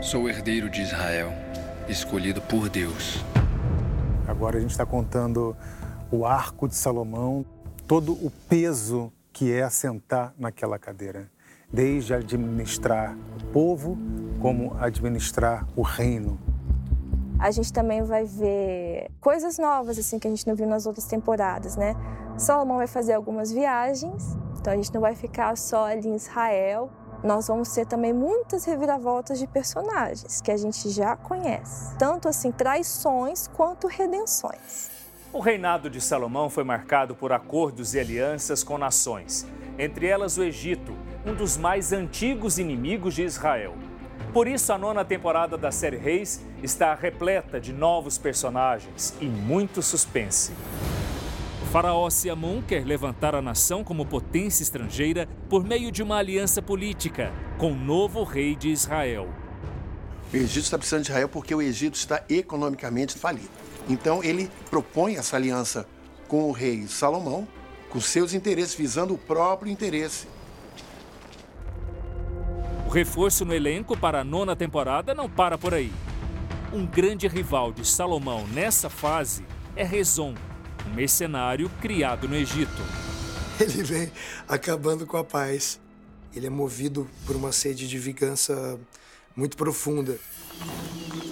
Sou 0.00 0.26
herdeiro 0.26 0.70
de 0.70 0.80
Israel, 0.80 1.30
escolhido 1.90 2.40
por 2.40 2.70
Deus. 2.70 3.22
Agora 4.26 4.56
a 4.56 4.60
gente 4.62 4.70
está 4.70 4.86
contando 4.86 5.54
o 6.10 6.24
arco 6.24 6.66
de 6.66 6.74
Salomão, 6.74 7.44
todo 7.86 8.12
o 8.12 8.32
peso 8.48 9.12
que 9.30 9.52
é 9.52 9.68
sentar 9.68 10.32
naquela 10.38 10.78
cadeira 10.78 11.30
desde 11.72 12.14
administrar 12.14 13.16
o 13.40 13.46
povo 13.52 13.98
como 14.40 14.76
administrar 14.78 15.66
o 15.76 15.82
reino. 15.82 16.38
A 17.38 17.50
gente 17.50 17.72
também 17.72 18.02
vai 18.02 18.24
ver 18.24 19.10
coisas 19.20 19.58
novas 19.58 19.98
assim 19.98 20.18
que 20.18 20.26
a 20.26 20.30
gente 20.30 20.46
não 20.46 20.54
viu 20.54 20.66
nas 20.66 20.86
outras 20.86 21.06
temporadas, 21.06 21.76
né? 21.76 21.94
Salomão 22.36 22.78
vai 22.78 22.86
fazer 22.86 23.12
algumas 23.12 23.52
viagens, 23.52 24.36
então 24.58 24.72
a 24.72 24.76
gente 24.76 24.92
não 24.92 25.00
vai 25.00 25.14
ficar 25.14 25.56
só 25.56 25.86
ali 25.86 26.08
em 26.08 26.14
Israel. 26.14 26.90
Nós 27.22 27.48
vamos 27.48 27.72
ter 27.72 27.84
também 27.84 28.12
muitas 28.12 28.64
reviravoltas 28.64 29.38
de 29.38 29.46
personagens 29.46 30.40
que 30.40 30.52
a 30.52 30.56
gente 30.56 30.88
já 30.90 31.16
conhece, 31.16 31.96
tanto 31.96 32.28
assim 32.28 32.52
traições 32.52 33.48
quanto 33.48 33.88
redenções. 33.88 34.90
O 35.32 35.40
reinado 35.40 35.90
de 35.90 36.00
Salomão 36.00 36.48
foi 36.48 36.64
marcado 36.64 37.14
por 37.14 37.32
acordos 37.32 37.92
e 37.94 38.00
alianças 38.00 38.64
com 38.64 38.78
nações, 38.78 39.46
entre 39.78 40.06
elas 40.06 40.36
o 40.36 40.42
Egito, 40.42 40.92
um 41.24 41.34
dos 41.34 41.56
mais 41.56 41.92
antigos 41.92 42.58
inimigos 42.58 43.14
de 43.14 43.22
Israel. 43.22 43.74
Por 44.32 44.46
isso, 44.48 44.72
a 44.72 44.78
nona 44.78 45.04
temporada 45.04 45.56
da 45.56 45.70
série 45.70 45.96
Reis 45.96 46.44
está 46.62 46.94
repleta 46.94 47.60
de 47.60 47.72
novos 47.72 48.18
personagens 48.18 49.14
e 49.20 49.26
muito 49.26 49.80
suspense. 49.80 50.52
O 51.62 51.66
faraó 51.70 52.08
Siamun 52.10 52.62
quer 52.62 52.84
levantar 52.84 53.34
a 53.34 53.42
nação 53.42 53.84
como 53.84 54.06
potência 54.06 54.62
estrangeira 54.62 55.28
por 55.48 55.64
meio 55.64 55.92
de 55.92 56.02
uma 56.02 56.16
aliança 56.16 56.60
política 56.60 57.32
com 57.58 57.72
o 57.72 57.76
novo 57.76 58.24
rei 58.24 58.56
de 58.56 58.68
Israel. 58.68 59.28
O 60.32 60.36
Egito 60.36 60.64
está 60.64 60.78
precisando 60.78 61.04
de 61.04 61.10
Israel 61.10 61.28
porque 61.28 61.54
o 61.54 61.62
Egito 61.62 61.94
está 61.94 62.22
economicamente 62.28 63.18
falido. 63.18 63.48
Então, 63.88 64.22
ele 64.22 64.50
propõe 64.70 65.16
essa 65.16 65.36
aliança 65.36 65.86
com 66.26 66.44
o 66.44 66.52
rei 66.52 66.86
Salomão, 66.86 67.48
com 67.90 68.00
seus 68.00 68.34
interesses, 68.34 68.74
visando 68.74 69.14
o 69.14 69.18
próprio 69.18 69.70
interesse 69.70 70.26
o 72.88 72.90
reforço 72.90 73.44
no 73.44 73.54
elenco 73.54 73.94
para 73.94 74.20
a 74.20 74.24
nona 74.24 74.56
temporada 74.56 75.14
não 75.14 75.28
para 75.28 75.58
por 75.58 75.74
aí. 75.74 75.92
Um 76.72 76.86
grande 76.86 77.28
rival 77.28 77.70
de 77.70 77.86
Salomão 77.86 78.46
nessa 78.46 78.88
fase 78.88 79.44
é 79.76 79.84
Rezon, 79.84 80.34
um 80.86 80.94
mercenário 80.94 81.70
criado 81.82 82.26
no 82.26 82.34
Egito. 82.34 82.82
Ele 83.60 83.82
vem 83.82 84.10
acabando 84.48 85.06
com 85.06 85.18
a 85.18 85.24
paz. 85.24 85.78
Ele 86.34 86.46
é 86.46 86.50
movido 86.50 87.06
por 87.26 87.36
uma 87.36 87.52
sede 87.52 87.86
de 87.86 87.98
vingança 87.98 88.80
muito 89.36 89.54
profunda. 89.54 90.18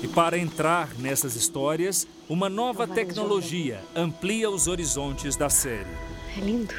E 0.03 0.09
para 0.09 0.37
entrar 0.37 0.91
nessas 0.99 1.37
histórias, 1.37 2.07
uma 2.29 2.51
nova 2.51 2.87
tecnologia 2.87 3.83
amplia 3.95 4.51
os 4.51 4.67
horizontes 4.67 5.37
da 5.37 5.49
série. 5.49 6.06
É 6.37 6.41
lindo. 6.41 6.75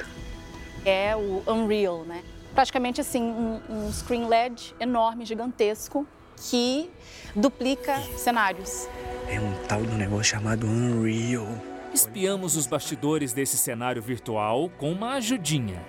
É 0.85 1.15
o 1.15 1.43
Unreal, 1.47 2.03
né? 2.03 2.23
praticamente 2.57 2.99
assim 2.99 3.21
um, 3.21 3.61
um 3.69 3.93
screen 3.93 4.25
LED 4.27 4.73
enorme, 4.79 5.23
gigantesco, 5.23 6.07
que 6.49 6.89
duplica 7.35 8.01
cenários. 8.17 8.89
É 9.27 9.39
um 9.39 9.53
tal 9.67 9.83
do 9.83 9.93
negócio 9.93 10.23
chamado 10.23 10.65
Unreal. 10.65 11.47
Espiamos 11.93 12.55
os 12.55 12.65
bastidores 12.65 13.31
desse 13.31 13.57
cenário 13.57 14.01
virtual 14.01 14.71
com 14.79 14.91
uma 14.91 15.13
ajudinha. 15.13 15.85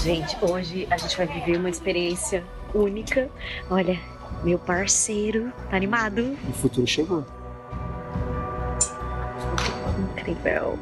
Gente, 0.00 0.36
hoje 0.40 0.86
a 0.88 0.96
gente 0.96 1.16
vai 1.16 1.26
viver 1.26 1.56
uma 1.56 1.68
experiência 1.68 2.44
única. 2.72 3.28
Olha, 3.68 3.98
meu 4.44 4.60
parceiro 4.60 5.52
tá 5.68 5.76
animado. 5.76 6.38
O 6.48 6.52
futuro 6.52 6.86
chegou. 6.86 7.26
Incrível. 10.12 10.78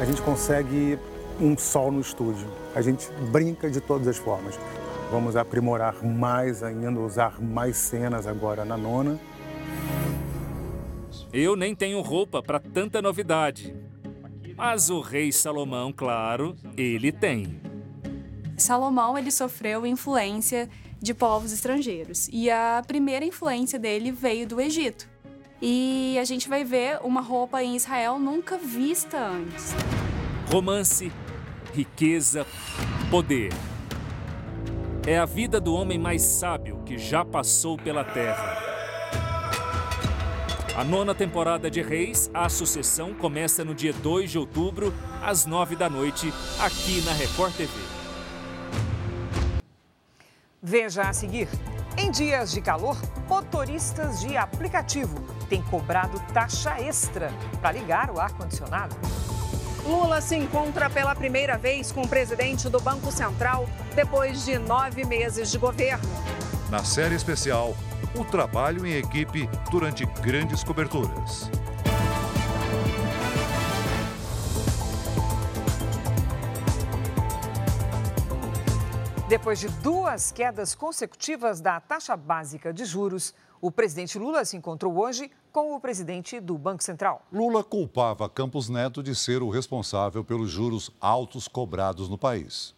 A 0.00 0.04
gente 0.04 0.20
consegue 0.22 0.98
um 1.40 1.56
sol 1.56 1.92
no 1.92 2.00
estúdio. 2.00 2.48
A 2.74 2.82
gente 2.82 3.08
brinca 3.30 3.70
de 3.70 3.80
todas 3.80 4.08
as 4.08 4.16
formas. 4.16 4.58
Vamos 5.10 5.36
aprimorar 5.36 6.04
mais 6.04 6.62
ainda, 6.62 6.98
usar 7.00 7.40
mais 7.40 7.76
cenas 7.76 8.26
agora 8.26 8.64
na 8.64 8.76
nona. 8.76 9.18
Eu 11.32 11.54
nem 11.54 11.74
tenho 11.74 12.00
roupa 12.00 12.42
para 12.42 12.58
tanta 12.58 13.00
novidade. 13.00 13.74
Mas 14.56 14.90
o 14.90 15.00
rei 15.00 15.30
Salomão, 15.30 15.92
claro, 15.92 16.56
ele 16.76 17.12
tem. 17.12 17.60
Salomão 18.56 19.16
ele 19.16 19.30
sofreu 19.30 19.86
influência 19.86 20.68
de 21.00 21.14
povos 21.14 21.52
estrangeiros 21.52 22.28
e 22.32 22.50
a 22.50 22.82
primeira 22.86 23.24
influência 23.24 23.78
dele 23.78 24.10
veio 24.10 24.46
do 24.46 24.60
Egito. 24.60 25.13
E 25.62 26.18
a 26.18 26.24
gente 26.24 26.48
vai 26.48 26.64
ver 26.64 26.98
uma 27.02 27.20
roupa 27.20 27.62
em 27.62 27.76
Israel 27.76 28.18
nunca 28.18 28.58
vista 28.58 29.18
antes. 29.18 29.74
Romance, 30.50 31.12
riqueza, 31.72 32.46
poder. 33.10 33.52
É 35.06 35.18
a 35.18 35.24
vida 35.24 35.60
do 35.60 35.74
homem 35.74 35.98
mais 35.98 36.22
sábio 36.22 36.82
que 36.84 36.98
já 36.98 37.24
passou 37.24 37.76
pela 37.76 38.04
terra. 38.04 38.58
A 40.76 40.82
nona 40.82 41.14
temporada 41.14 41.70
de 41.70 41.80
Reis, 41.80 42.28
A 42.34 42.48
Sucessão, 42.48 43.14
começa 43.14 43.64
no 43.64 43.74
dia 43.74 43.92
2 43.92 44.32
de 44.32 44.38
outubro, 44.38 44.92
às 45.22 45.46
9 45.46 45.76
da 45.76 45.88
noite, 45.88 46.32
aqui 46.58 47.00
na 47.02 47.12
Record 47.12 47.54
TV. 47.54 47.72
Veja 50.60 51.02
a 51.02 51.12
seguir. 51.12 51.48
Em 51.96 52.10
dias 52.10 52.50
de 52.50 52.60
calor, 52.60 52.96
motoristas 53.28 54.20
de 54.20 54.36
aplicativo 54.36 55.33
têm 55.44 55.62
cobrado 55.62 56.18
taxa 56.32 56.80
extra 56.80 57.32
para 57.60 57.72
ligar 57.72 58.10
o 58.10 58.20
ar-condicionado. 58.20 58.96
Lula 59.84 60.20
se 60.20 60.34
encontra 60.34 60.88
pela 60.88 61.14
primeira 61.14 61.58
vez 61.58 61.92
com 61.92 62.02
o 62.02 62.08
presidente 62.08 62.68
do 62.70 62.80
Banco 62.80 63.12
Central 63.12 63.68
depois 63.94 64.44
de 64.44 64.58
nove 64.58 65.04
meses 65.04 65.50
de 65.50 65.58
governo. 65.58 66.08
Na 66.70 66.82
série 66.82 67.14
especial, 67.14 67.76
o 68.16 68.24
trabalho 68.24 68.86
em 68.86 68.94
equipe 68.94 69.48
durante 69.70 70.06
grandes 70.06 70.64
coberturas. 70.64 71.50
Depois 79.28 79.58
de 79.58 79.68
duas 79.68 80.30
quedas 80.30 80.74
consecutivas 80.74 81.60
da 81.60 81.80
taxa 81.80 82.16
básica 82.16 82.72
de 82.72 82.84
juros, 82.84 83.34
o 83.64 83.70
presidente 83.70 84.18
Lula 84.18 84.44
se 84.44 84.58
encontrou 84.58 84.94
hoje 84.98 85.30
com 85.50 85.74
o 85.74 85.80
presidente 85.80 86.38
do 86.38 86.58
Banco 86.58 86.84
Central. 86.84 87.22
Lula 87.32 87.64
culpava 87.64 88.28
Campos 88.28 88.68
Neto 88.68 89.02
de 89.02 89.14
ser 89.14 89.42
o 89.42 89.48
responsável 89.48 90.22
pelos 90.22 90.50
juros 90.50 90.90
altos 91.00 91.48
cobrados 91.48 92.06
no 92.06 92.18
país. 92.18 92.74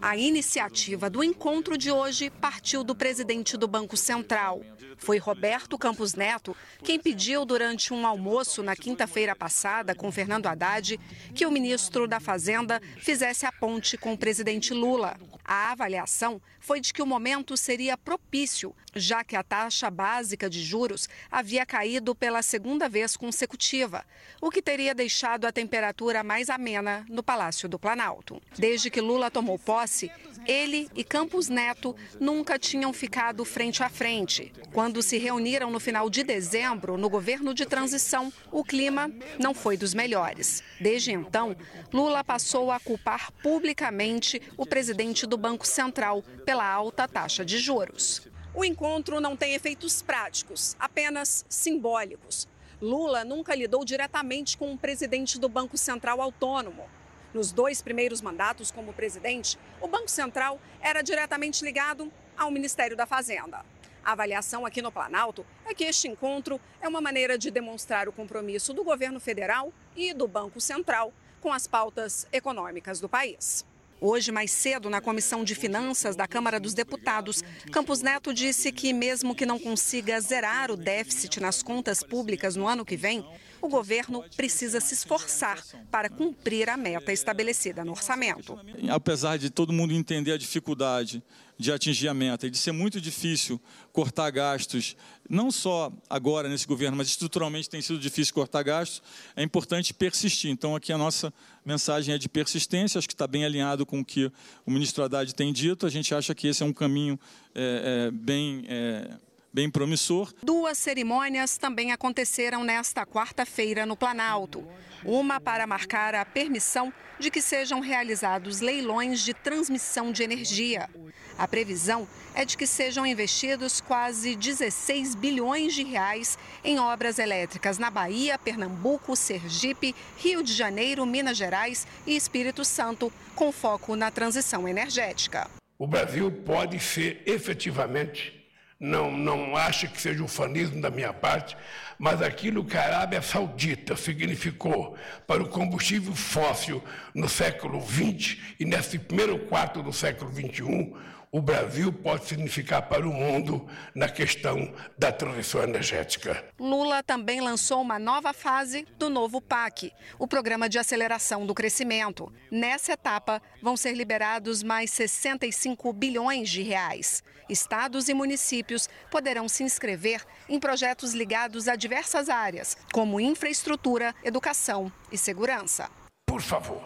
A 0.00 0.18
iniciativa 0.18 1.08
do 1.08 1.24
encontro 1.24 1.78
de 1.78 1.90
hoje 1.90 2.28
partiu 2.28 2.84
do 2.84 2.94
presidente 2.94 3.56
do 3.56 3.66
Banco 3.66 3.96
Central. 3.96 4.60
Foi 4.98 5.16
Roberto 5.16 5.78
Campos 5.78 6.14
Neto 6.14 6.54
quem 6.84 7.00
pediu 7.00 7.46
durante 7.46 7.94
um 7.94 8.06
almoço 8.06 8.62
na 8.62 8.76
quinta-feira 8.76 9.34
passada 9.34 9.94
com 9.94 10.12
Fernando 10.12 10.46
Haddad 10.46 11.00
que 11.34 11.46
o 11.46 11.50
ministro 11.50 12.06
da 12.06 12.20
Fazenda 12.20 12.82
fizesse 12.98 13.46
a 13.46 13.50
ponte 13.50 13.96
com 13.96 14.12
o 14.12 14.18
presidente 14.18 14.74
Lula. 14.74 15.16
A 15.42 15.72
avaliação 15.72 16.40
foi 16.68 16.82
de 16.82 16.92
que 16.92 17.00
o 17.00 17.06
momento 17.06 17.56
seria 17.56 17.96
propício, 17.96 18.76
já 18.94 19.24
que 19.24 19.34
a 19.34 19.42
taxa 19.42 19.90
básica 19.90 20.50
de 20.50 20.62
juros 20.62 21.08
havia 21.30 21.64
caído 21.64 22.14
pela 22.14 22.42
segunda 22.42 22.90
vez 22.90 23.16
consecutiva, 23.16 24.04
o 24.38 24.50
que 24.50 24.60
teria 24.60 24.94
deixado 24.94 25.46
a 25.46 25.52
temperatura 25.52 26.22
mais 26.22 26.50
amena 26.50 27.06
no 27.08 27.22
Palácio 27.22 27.70
do 27.70 27.78
Planalto. 27.78 28.38
Desde 28.58 28.90
que 28.90 29.00
Lula 29.00 29.30
tomou 29.30 29.58
posse, 29.58 30.12
ele 30.46 30.90
e 30.94 31.02
Campos 31.02 31.48
Neto 31.48 31.96
nunca 32.20 32.58
tinham 32.58 32.92
ficado 32.92 33.46
frente 33.46 33.82
a 33.82 33.88
frente. 33.88 34.52
Quando 34.72 35.02
se 35.02 35.16
reuniram 35.16 35.70
no 35.70 35.80
final 35.80 36.10
de 36.10 36.22
dezembro, 36.22 36.98
no 36.98 37.08
governo 37.08 37.54
de 37.54 37.64
transição, 37.64 38.30
o 38.52 38.62
clima 38.62 39.10
não 39.38 39.54
foi 39.54 39.78
dos 39.78 39.94
melhores. 39.94 40.62
Desde 40.78 41.12
então, 41.12 41.56
Lula 41.92 42.22
passou 42.22 42.70
a 42.70 42.78
culpar 42.78 43.32
publicamente 43.42 44.40
o 44.56 44.66
presidente 44.66 45.26
do 45.26 45.38
Banco 45.38 45.66
Central 45.66 46.22
pela 46.58 46.72
alta 46.72 47.06
taxa 47.06 47.44
de 47.44 47.56
juros. 47.56 48.26
O 48.52 48.64
encontro 48.64 49.20
não 49.20 49.36
tem 49.36 49.54
efeitos 49.54 50.02
práticos, 50.02 50.74
apenas 50.76 51.46
simbólicos. 51.48 52.48
Lula 52.82 53.24
nunca 53.24 53.54
lidou 53.54 53.84
diretamente 53.84 54.58
com 54.58 54.72
o 54.72 54.76
presidente 54.76 55.38
do 55.38 55.48
Banco 55.48 55.78
Central 55.78 56.20
Autônomo. 56.20 56.84
Nos 57.32 57.52
dois 57.52 57.80
primeiros 57.80 58.20
mandatos 58.20 58.72
como 58.72 58.92
presidente, 58.92 59.56
o 59.80 59.86
Banco 59.86 60.10
Central 60.10 60.58
era 60.80 61.00
diretamente 61.00 61.64
ligado 61.64 62.12
ao 62.36 62.50
Ministério 62.50 62.96
da 62.96 63.06
Fazenda. 63.06 63.64
A 64.04 64.10
avaliação 64.10 64.66
aqui 64.66 64.82
no 64.82 64.90
Planalto 64.90 65.46
é 65.64 65.72
que 65.72 65.84
este 65.84 66.08
encontro 66.08 66.60
é 66.80 66.88
uma 66.88 67.00
maneira 67.00 67.38
de 67.38 67.52
demonstrar 67.52 68.08
o 68.08 68.12
compromisso 68.12 68.74
do 68.74 68.82
governo 68.82 69.20
federal 69.20 69.72
e 69.94 70.12
do 70.12 70.26
Banco 70.26 70.60
Central 70.60 71.12
com 71.40 71.52
as 71.52 71.68
pautas 71.68 72.26
econômicas 72.32 72.98
do 72.98 73.08
país. 73.08 73.64
Hoje, 74.00 74.30
mais 74.30 74.52
cedo, 74.52 74.88
na 74.88 75.00
Comissão 75.00 75.42
de 75.42 75.56
Finanças 75.56 76.14
da 76.14 76.28
Câmara 76.28 76.60
dos 76.60 76.72
Deputados, 76.72 77.42
Campos 77.72 78.00
Neto 78.00 78.32
disse 78.32 78.70
que, 78.70 78.92
mesmo 78.92 79.34
que 79.34 79.44
não 79.44 79.58
consiga 79.58 80.20
zerar 80.20 80.70
o 80.70 80.76
déficit 80.76 81.40
nas 81.40 81.62
contas 81.62 82.02
públicas 82.02 82.54
no 82.54 82.68
ano 82.68 82.84
que 82.84 82.96
vem, 82.96 83.26
o 83.60 83.68
governo 83.68 84.24
precisa 84.36 84.80
se 84.80 84.94
esforçar 84.94 85.60
para 85.90 86.08
cumprir 86.08 86.70
a 86.70 86.76
meta 86.76 87.12
estabelecida 87.12 87.84
no 87.84 87.90
orçamento. 87.90 88.56
Apesar 88.88 89.36
de 89.36 89.50
todo 89.50 89.72
mundo 89.72 89.92
entender 89.92 90.32
a 90.32 90.38
dificuldade 90.38 91.20
de 91.58 91.72
atingir 91.72 92.08
a 92.08 92.14
meta 92.14 92.46
e 92.46 92.50
de 92.50 92.56
ser 92.56 92.72
muito 92.72 93.00
difícil 93.00 93.60
cortar 93.92 94.30
gastos, 94.30 94.96
não 95.28 95.50
só 95.50 95.92
agora 96.08 96.48
nesse 96.48 96.66
governo, 96.66 96.96
mas 96.96 97.08
estruturalmente 97.08 97.68
tem 97.68 97.82
sido 97.82 97.98
difícil 97.98 98.32
cortar 98.32 98.62
gastos, 98.62 99.02
é 99.34 99.42
importante 99.42 99.92
persistir. 99.92 100.50
Então, 100.50 100.76
aqui 100.76 100.92
a 100.92 100.98
nossa 100.98 101.34
mensagem 101.64 102.14
é 102.14 102.18
de 102.18 102.28
persistência, 102.28 102.98
acho 102.98 103.08
que 103.08 103.14
está 103.14 103.26
bem 103.26 103.44
alinhado 103.44 103.84
com 103.84 104.00
o 104.00 104.04
que 104.04 104.30
o 104.64 104.70
ministro 104.70 105.02
Haddad 105.02 105.34
tem 105.34 105.52
dito. 105.52 105.84
A 105.84 105.90
gente 105.90 106.14
acha 106.14 106.34
que 106.34 106.46
esse 106.46 106.62
é 106.62 106.66
um 106.66 106.72
caminho 106.72 107.18
é, 107.54 108.06
é, 108.06 108.10
bem. 108.10 108.64
É, 108.68 109.10
bem 109.58 109.68
promissor. 109.68 110.32
Duas 110.40 110.78
cerimônias 110.78 111.58
também 111.58 111.90
aconteceram 111.90 112.62
nesta 112.62 113.04
quarta-feira 113.04 113.84
no 113.84 113.96
Planalto. 113.96 114.64
Uma 115.04 115.40
para 115.40 115.66
marcar 115.66 116.14
a 116.14 116.24
permissão 116.24 116.94
de 117.18 117.28
que 117.28 117.42
sejam 117.42 117.80
realizados 117.80 118.60
leilões 118.60 119.18
de 119.18 119.34
transmissão 119.34 120.12
de 120.12 120.22
energia. 120.22 120.88
A 121.36 121.48
previsão 121.48 122.06
é 122.36 122.44
de 122.44 122.56
que 122.56 122.68
sejam 122.68 123.04
investidos 123.04 123.80
quase 123.80 124.36
16 124.36 125.16
bilhões 125.16 125.74
de 125.74 125.82
reais 125.82 126.38
em 126.62 126.78
obras 126.78 127.18
elétricas 127.18 127.78
na 127.78 127.90
Bahia, 127.90 128.38
Pernambuco, 128.38 129.16
Sergipe, 129.16 129.92
Rio 130.18 130.40
de 130.40 130.52
Janeiro, 130.52 131.04
Minas 131.04 131.36
Gerais 131.36 131.84
e 132.06 132.14
Espírito 132.14 132.64
Santo, 132.64 133.12
com 133.34 133.50
foco 133.50 133.96
na 133.96 134.08
transição 134.08 134.68
energética. 134.68 135.50
O 135.76 135.86
Brasil 135.86 136.30
pode 136.30 136.78
ser 136.78 137.22
efetivamente 137.26 138.37
não, 138.80 139.10
não 139.10 139.56
acho 139.56 139.88
que 139.88 140.00
seja 140.00 140.22
ufanismo 140.22 140.80
da 140.80 140.90
minha 140.90 141.12
parte, 141.12 141.56
mas 141.98 142.22
aquilo 142.22 142.64
que 142.64 142.76
a 142.76 142.84
Arábia 142.84 143.20
Saudita 143.20 143.96
significou 143.96 144.96
para 145.26 145.42
o 145.42 145.48
combustível 145.48 146.14
fóssil 146.14 146.82
no 147.12 147.28
século 147.28 147.80
XX 147.80 148.38
e 148.60 148.64
nesse 148.64 148.98
primeiro 148.98 149.38
quarto 149.46 149.82
do 149.82 149.92
século 149.92 150.30
XXI, 150.32 150.94
o 151.30 151.42
Brasil 151.42 151.92
pode 151.92 152.24
significar 152.24 152.88
para 152.88 153.06
o 153.06 153.12
mundo 153.12 153.68
na 153.94 154.08
questão 154.08 154.72
da 154.96 155.12
transição 155.12 155.62
energética. 155.62 156.42
Lula 156.58 157.02
também 157.02 157.40
lançou 157.40 157.82
uma 157.82 157.98
nova 157.98 158.32
fase 158.32 158.86
do 158.98 159.10
novo 159.10 159.40
PAC, 159.40 159.92
o 160.18 160.26
Programa 160.26 160.68
de 160.68 160.78
Aceleração 160.78 161.44
do 161.44 161.54
Crescimento. 161.54 162.32
Nessa 162.50 162.92
etapa, 162.92 163.42
vão 163.62 163.76
ser 163.76 163.92
liberados 163.92 164.62
mais 164.62 164.90
65 164.90 165.92
bilhões 165.92 166.48
de 166.48 166.62
reais. 166.62 167.22
Estados 167.48 168.08
e 168.08 168.14
municípios 168.14 168.88
poderão 169.10 169.48
se 169.48 169.62
inscrever 169.62 170.24
em 170.48 170.60
projetos 170.60 171.14
ligados 171.14 171.68
a 171.68 171.76
diversas 171.76 172.28
áreas, 172.28 172.76
como 172.92 173.20
infraestrutura, 173.20 174.14
educação 174.22 174.92
e 175.10 175.16
segurança. 175.16 175.90
Por 176.26 176.42
favor, 176.42 176.82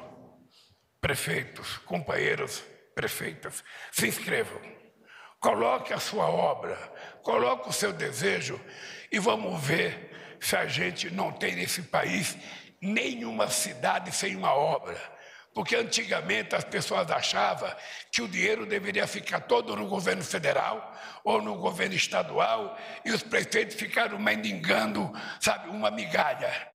prefeitos, 1.01 1.79
companheiros, 1.79 2.63
prefeitas, 2.95 3.65
se 3.91 4.07
inscrevam. 4.07 4.61
Coloque 5.41 5.93
a 5.93 5.99
sua 5.99 6.27
obra, 6.31 6.77
coloque 7.23 7.69
o 7.69 7.73
seu 7.73 7.93
desejo 7.93 8.61
e 9.11 9.19
vamos 9.19 9.61
ver 9.61 10.37
se 10.41 10.55
a 10.55 10.67
gente 10.67 11.11
não 11.11 11.33
tem 11.33 11.57
nesse 11.57 11.83
país 11.83 12.37
nenhuma 12.81 13.49
cidade 13.49 14.13
sem 14.13 14.37
uma 14.37 14.55
obra. 14.55 15.12
Porque 15.55 15.77
antigamente 15.77 16.55
as 16.55 16.65
pessoas 16.65 17.11
achavam 17.11 17.71
que 18.11 18.23
o 18.23 18.29
dinheiro 18.29 18.65
deveria 18.65 19.07
ficar 19.07 19.41
todo 19.41 19.77
no 19.77 19.87
governo 19.87 20.25
federal 20.25 20.95
ou 21.23 21.43
no 21.43 21.57
governo 21.57 21.95
estadual 21.95 22.77
e 23.05 23.13
os 23.13 23.23
prefeitos 23.23 23.77
ficaram 23.77 24.19
mendigando, 24.19 25.13
sabe, 25.41 25.69
uma 25.69 25.91
migalha. 25.91 26.73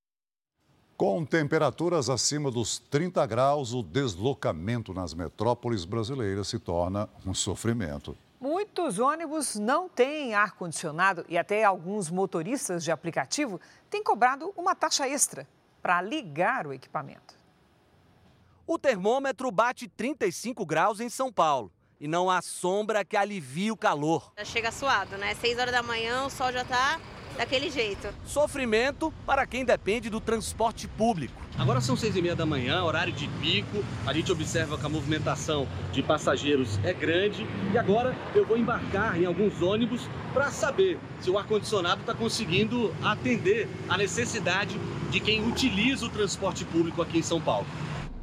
Com 0.95 1.23
temperaturas 1.23 2.09
acima 2.09 2.49
dos 2.49 2.79
30 2.79 3.23
graus, 3.27 3.71
o 3.71 3.83
deslocamento 3.83 4.93
nas 4.95 5.13
metrópoles 5.13 5.85
brasileiras 5.85 6.47
se 6.47 6.57
torna 6.57 7.07
um 7.23 7.35
sofrimento. 7.35 8.17
Muitos 8.39 8.97
ônibus 8.97 9.55
não 9.55 9.87
têm 9.87 10.33
ar-condicionado 10.33 11.23
e 11.29 11.37
até 11.37 11.63
alguns 11.63 12.09
motoristas 12.09 12.83
de 12.83 12.91
aplicativo 12.91 13.61
têm 13.91 14.03
cobrado 14.03 14.51
uma 14.57 14.73
taxa 14.73 15.07
extra 15.07 15.47
para 15.83 16.01
ligar 16.01 16.65
o 16.65 16.73
equipamento. 16.73 17.36
O 18.69 18.77
termômetro 18.77 19.49
bate 19.49 19.87
35 19.87 20.65
graus 20.65 20.99
em 20.99 21.07
São 21.07 21.31
Paulo 21.31 21.71
e 22.01 22.05
não 22.05 22.29
há 22.29 22.41
sombra 22.41 23.05
que 23.05 23.15
alivie 23.15 23.71
o 23.71 23.77
calor. 23.77 24.33
Já 24.37 24.43
chega 24.43 24.73
suado, 24.73 25.17
né? 25.17 25.33
6 25.35 25.57
horas 25.57 25.71
da 25.71 25.81
manhã, 25.81 26.25
o 26.25 26.29
sol 26.29 26.51
já 26.51 26.63
está 26.63 26.99
daquele 27.37 27.69
jeito. 27.69 28.13
Sofrimento 28.25 29.13
para 29.25 29.47
quem 29.47 29.63
depende 29.63 30.09
do 30.09 30.19
transporte 30.19 30.85
público. 30.85 31.33
Agora 31.57 31.79
são 31.79 31.95
seis 31.95 32.15
e 32.17 32.21
meia 32.21 32.35
da 32.35 32.45
manhã, 32.45 32.83
horário 32.83 33.13
de 33.13 33.29
pico. 33.39 33.85
A 34.05 34.11
gente 34.11 34.31
observa 34.33 34.77
que 34.77 34.85
a 34.85 34.89
movimentação 34.89 35.65
de 35.93 36.03
passageiros 36.03 36.77
é 36.83 36.91
grande. 36.91 37.47
E 37.73 37.77
agora 37.77 38.13
eu 38.35 38.45
vou 38.45 38.57
embarcar 38.57 39.17
em 39.17 39.25
alguns 39.25 39.61
ônibus 39.61 40.09
para 40.33 40.51
saber 40.51 40.99
se 41.21 41.29
o 41.29 41.37
ar-condicionado 41.37 42.01
está 42.01 42.13
conseguindo 42.13 42.93
atender 43.01 43.69
a 43.87 43.97
necessidade 43.97 44.77
de 45.09 45.21
quem 45.21 45.47
utiliza 45.47 46.05
o 46.05 46.09
transporte 46.09 46.65
público 46.65 47.01
aqui 47.01 47.19
em 47.19 47.23
São 47.23 47.39
Paulo. 47.39 47.65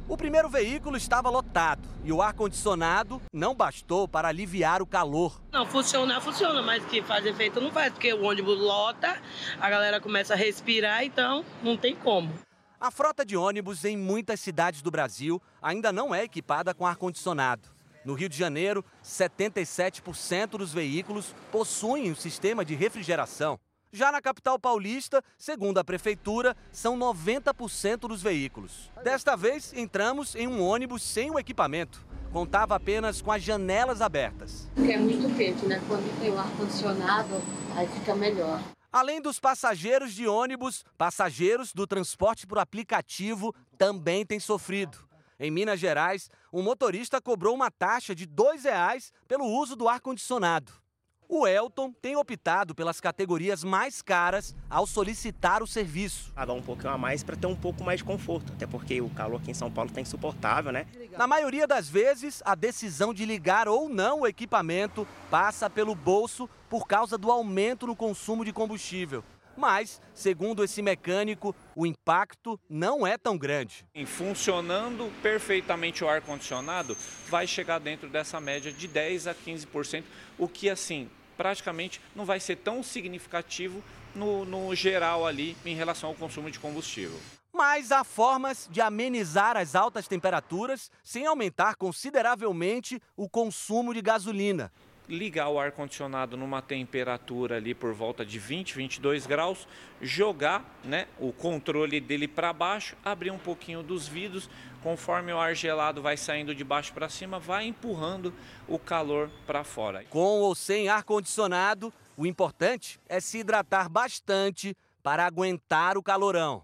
O 0.07 0.15
primeiro 0.15 0.47
veículo 0.47 0.95
estava 0.95 1.31
lotado 1.31 1.81
e 2.03 2.13
o 2.13 2.21
ar-condicionado 2.21 3.19
não 3.33 3.55
bastou 3.55 4.07
para 4.07 4.27
aliviar 4.27 4.79
o 4.79 4.85
calor. 4.85 5.41
Não, 5.51 5.65
funcionar 5.65 6.21
funciona, 6.21 6.61
mas 6.61 6.85
que 6.85 7.01
faz 7.01 7.25
efeito 7.25 7.59
não 7.59 7.71
faz, 7.71 7.91
porque 7.91 8.13
o 8.13 8.23
ônibus 8.23 8.59
lota, 8.59 9.19
a 9.59 9.67
galera 9.67 9.99
começa 9.99 10.35
a 10.35 10.37
respirar, 10.37 11.03
então 11.03 11.43
não 11.63 11.75
tem 11.75 11.95
como. 11.95 12.31
A 12.79 12.91
frota 12.91 13.25
de 13.25 13.35
ônibus 13.35 13.83
em 13.83 13.97
muitas 13.97 14.39
cidades 14.39 14.83
do 14.83 14.91
Brasil 14.91 15.41
ainda 15.59 15.91
não 15.91 16.13
é 16.13 16.23
equipada 16.23 16.71
com 16.71 16.85
ar-condicionado. 16.85 17.67
No 18.05 18.13
Rio 18.13 18.29
de 18.29 18.37
Janeiro, 18.37 18.85
77% 19.03 20.49
dos 20.49 20.71
veículos 20.71 21.33
possuem 21.51 22.11
um 22.11 22.15
sistema 22.15 22.63
de 22.63 22.75
refrigeração. 22.75 23.59
Já 23.95 24.11
na 24.11 24.21
capital 24.21 24.59
paulista, 24.59 25.23
segundo 25.37 25.77
a 25.77 25.83
prefeitura, 25.83 26.53
são 26.69 26.99
90% 26.99 28.09
dos 28.09 28.21
veículos. 28.21 28.91
Desta 29.01 29.37
vez, 29.37 29.71
entramos 29.73 30.35
em 30.35 30.49
um 30.49 30.61
ônibus 30.61 31.01
sem 31.01 31.31
o 31.31 31.39
equipamento. 31.39 32.05
Contava 32.29 32.75
apenas 32.75 33.21
com 33.21 33.31
as 33.31 33.41
janelas 33.41 34.01
abertas. 34.01 34.69
É 34.75 34.97
muito 34.97 35.33
quente, 35.37 35.65
né? 35.65 35.81
Quando 35.87 36.19
tem 36.19 36.29
o 36.29 36.37
ar-condicionado, 36.37 37.41
aí 37.73 37.87
fica 37.87 38.13
melhor. 38.13 38.61
Além 38.91 39.21
dos 39.21 39.39
passageiros 39.39 40.13
de 40.13 40.27
ônibus, 40.27 40.83
passageiros 40.97 41.71
do 41.71 41.87
transporte 41.87 42.45
por 42.45 42.59
aplicativo 42.59 43.55
também 43.77 44.25
têm 44.25 44.41
sofrido. 44.41 44.97
Em 45.39 45.49
Minas 45.49 45.79
Gerais, 45.79 46.29
um 46.51 46.61
motorista 46.61 47.21
cobrou 47.21 47.55
uma 47.55 47.71
taxa 47.71 48.13
de 48.13 48.25
R$ 48.25 48.31
2,00 48.31 49.13
pelo 49.25 49.45
uso 49.45 49.73
do 49.73 49.87
ar-condicionado. 49.87 50.83
O 51.27 51.47
Elton 51.47 51.91
tem 51.91 52.15
optado 52.15 52.75
pelas 52.75 53.01
categorias 53.01 53.63
mais 53.63 54.01
caras 54.01 54.55
ao 54.69 54.85
solicitar 54.85 55.63
o 55.63 55.67
serviço. 55.67 56.31
Pagar 56.33 56.53
um 56.53 56.61
pouquinho 56.61 56.93
a 56.93 56.97
mais 56.97 57.23
para 57.23 57.35
ter 57.35 57.47
um 57.47 57.55
pouco 57.55 57.83
mais 57.83 57.99
de 57.99 58.03
conforto, 58.03 58.53
até 58.53 58.67
porque 58.67 59.01
o 59.01 59.09
calor 59.09 59.41
aqui 59.41 59.51
em 59.51 59.55
São 59.55 59.71
Paulo 59.71 59.89
está 59.89 59.99
insuportável, 59.99 60.71
né? 60.71 60.85
Na 61.17 61.25
maioria 61.25 61.65
das 61.65 61.89
vezes, 61.89 62.43
a 62.45 62.53
decisão 62.53 63.13
de 63.13 63.25
ligar 63.25 63.67
ou 63.67 63.89
não 63.89 64.21
o 64.21 64.27
equipamento 64.27 65.07
passa 65.31 65.69
pelo 65.69 65.95
bolso 65.95 66.47
por 66.69 66.87
causa 66.87 67.17
do 67.17 67.31
aumento 67.31 67.87
no 67.87 67.95
consumo 67.95 68.45
de 68.45 68.53
combustível. 68.53 69.23
Mas, 69.57 70.01
segundo 70.13 70.63
esse 70.63 70.81
mecânico, 70.81 71.55
o 71.75 71.85
impacto 71.85 72.59
não 72.69 73.05
é 73.05 73.17
tão 73.17 73.37
grande. 73.37 73.85
Em 73.93 74.05
funcionando 74.05 75.11
perfeitamente 75.21 76.03
o 76.03 76.09
ar-condicionado, 76.09 76.97
vai 77.27 77.47
chegar 77.47 77.79
dentro 77.79 78.09
dessa 78.09 78.39
média 78.39 78.71
de 78.71 78.87
10 78.87 79.27
a 79.27 79.35
15%, 79.35 80.03
o 80.37 80.47
que, 80.47 80.69
assim, 80.69 81.09
praticamente 81.37 82.01
não 82.15 82.25
vai 82.25 82.39
ser 82.39 82.57
tão 82.57 82.83
significativo 82.83 83.83
no, 84.13 84.45
no 84.45 84.73
geral 84.75 85.25
ali 85.25 85.55
em 85.65 85.75
relação 85.75 86.09
ao 86.09 86.15
consumo 86.15 86.49
de 86.49 86.59
combustível. 86.59 87.19
Mas 87.53 87.91
há 87.91 88.03
formas 88.03 88.67
de 88.69 88.81
amenizar 88.81 89.55
as 89.55 89.75
altas 89.75 90.09
temperaturas 90.09 90.91
sem 91.01 91.25
aumentar 91.25 91.75
consideravelmente 91.75 93.01
o 93.15 93.29
consumo 93.29 93.93
de 93.93 94.01
gasolina 94.01 94.71
ligar 95.07 95.49
o 95.49 95.59
ar-condicionado 95.59 96.35
numa 96.35 96.61
temperatura 96.61 97.57
ali 97.57 97.73
por 97.73 97.93
volta 97.93 98.25
de 98.25 98.39
20, 98.39 98.75
22 98.75 99.25
graus, 99.25 99.67
jogar 100.01 100.79
né, 100.83 101.07
o 101.19 101.31
controle 101.31 101.99
dele 101.99 102.27
para 102.27 102.51
baixo, 102.51 102.95
abrir 103.03 103.31
um 103.31 103.37
pouquinho 103.37 103.83
dos 103.83 104.07
vidros, 104.07 104.49
conforme 104.81 105.31
o 105.33 105.39
ar 105.39 105.55
gelado 105.55 106.01
vai 106.01 106.17
saindo 106.17 106.53
de 106.53 106.63
baixo 106.63 106.93
para 106.93 107.09
cima, 107.09 107.39
vai 107.39 107.65
empurrando 107.65 108.33
o 108.67 108.77
calor 108.77 109.29
para 109.45 109.63
fora. 109.63 110.03
Com 110.09 110.41
ou 110.41 110.53
sem 110.55 110.89
ar-condicionado, 110.89 111.93
o 112.17 112.25
importante 112.25 112.99
é 113.07 113.19
se 113.19 113.39
hidratar 113.39 113.89
bastante 113.89 114.75
para 115.01 115.25
aguentar 115.25 115.97
o 115.97 116.03
calorão. 116.03 116.63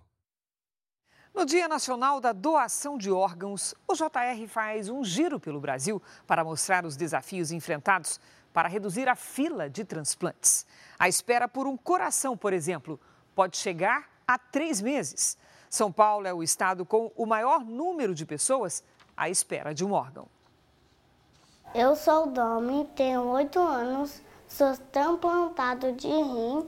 No 1.34 1.46
Dia 1.46 1.66
Nacional 1.66 2.20
da 2.20 2.34
Doação 2.34 2.98
de 2.98 3.10
Órgãos, 3.10 3.74
o 3.88 3.94
JR 3.96 4.48
faz 4.50 4.90
um 4.90 5.02
giro 5.02 5.40
pelo 5.40 5.62
Brasil 5.62 6.02
para 6.28 6.44
mostrar 6.44 6.86
os 6.86 6.98
desafios 6.98 7.52
enfrentados 7.54 8.20
para 8.52 8.68
reduzir 8.68 9.08
a 9.08 9.16
fila 9.16 9.70
de 9.70 9.86
transplantes. 9.86 10.66
A 11.00 11.08
espera 11.08 11.48
por 11.48 11.68
um 11.68 11.78
coração, 11.78 12.36
por 12.36 12.52
exemplo, 12.52 13.00
pode 13.34 13.56
chegar 13.56 14.10
a 14.28 14.38
três 14.38 14.82
meses. 14.82 15.38
São 15.70 15.90
Paulo 15.90 16.28
é 16.28 16.34
o 16.34 16.44
estado 16.44 16.86
com 16.86 17.14
o 17.16 17.26
maior 17.26 17.64
número 17.64 18.14
de 18.14 18.26
pessoas 18.26 18.84
à 19.16 19.30
espera 19.30 19.74
de 19.74 19.86
um 19.86 19.94
órgão. 19.94 20.28
Eu 21.74 21.96
sou 21.96 22.28
o 22.28 22.32
Domi, 22.32 22.90
tenho 22.94 23.22
oito 23.30 23.58
anos, 23.58 24.22
sou 24.50 24.76
transplantado 24.92 25.94
de 25.94 26.10
rim 26.10 26.68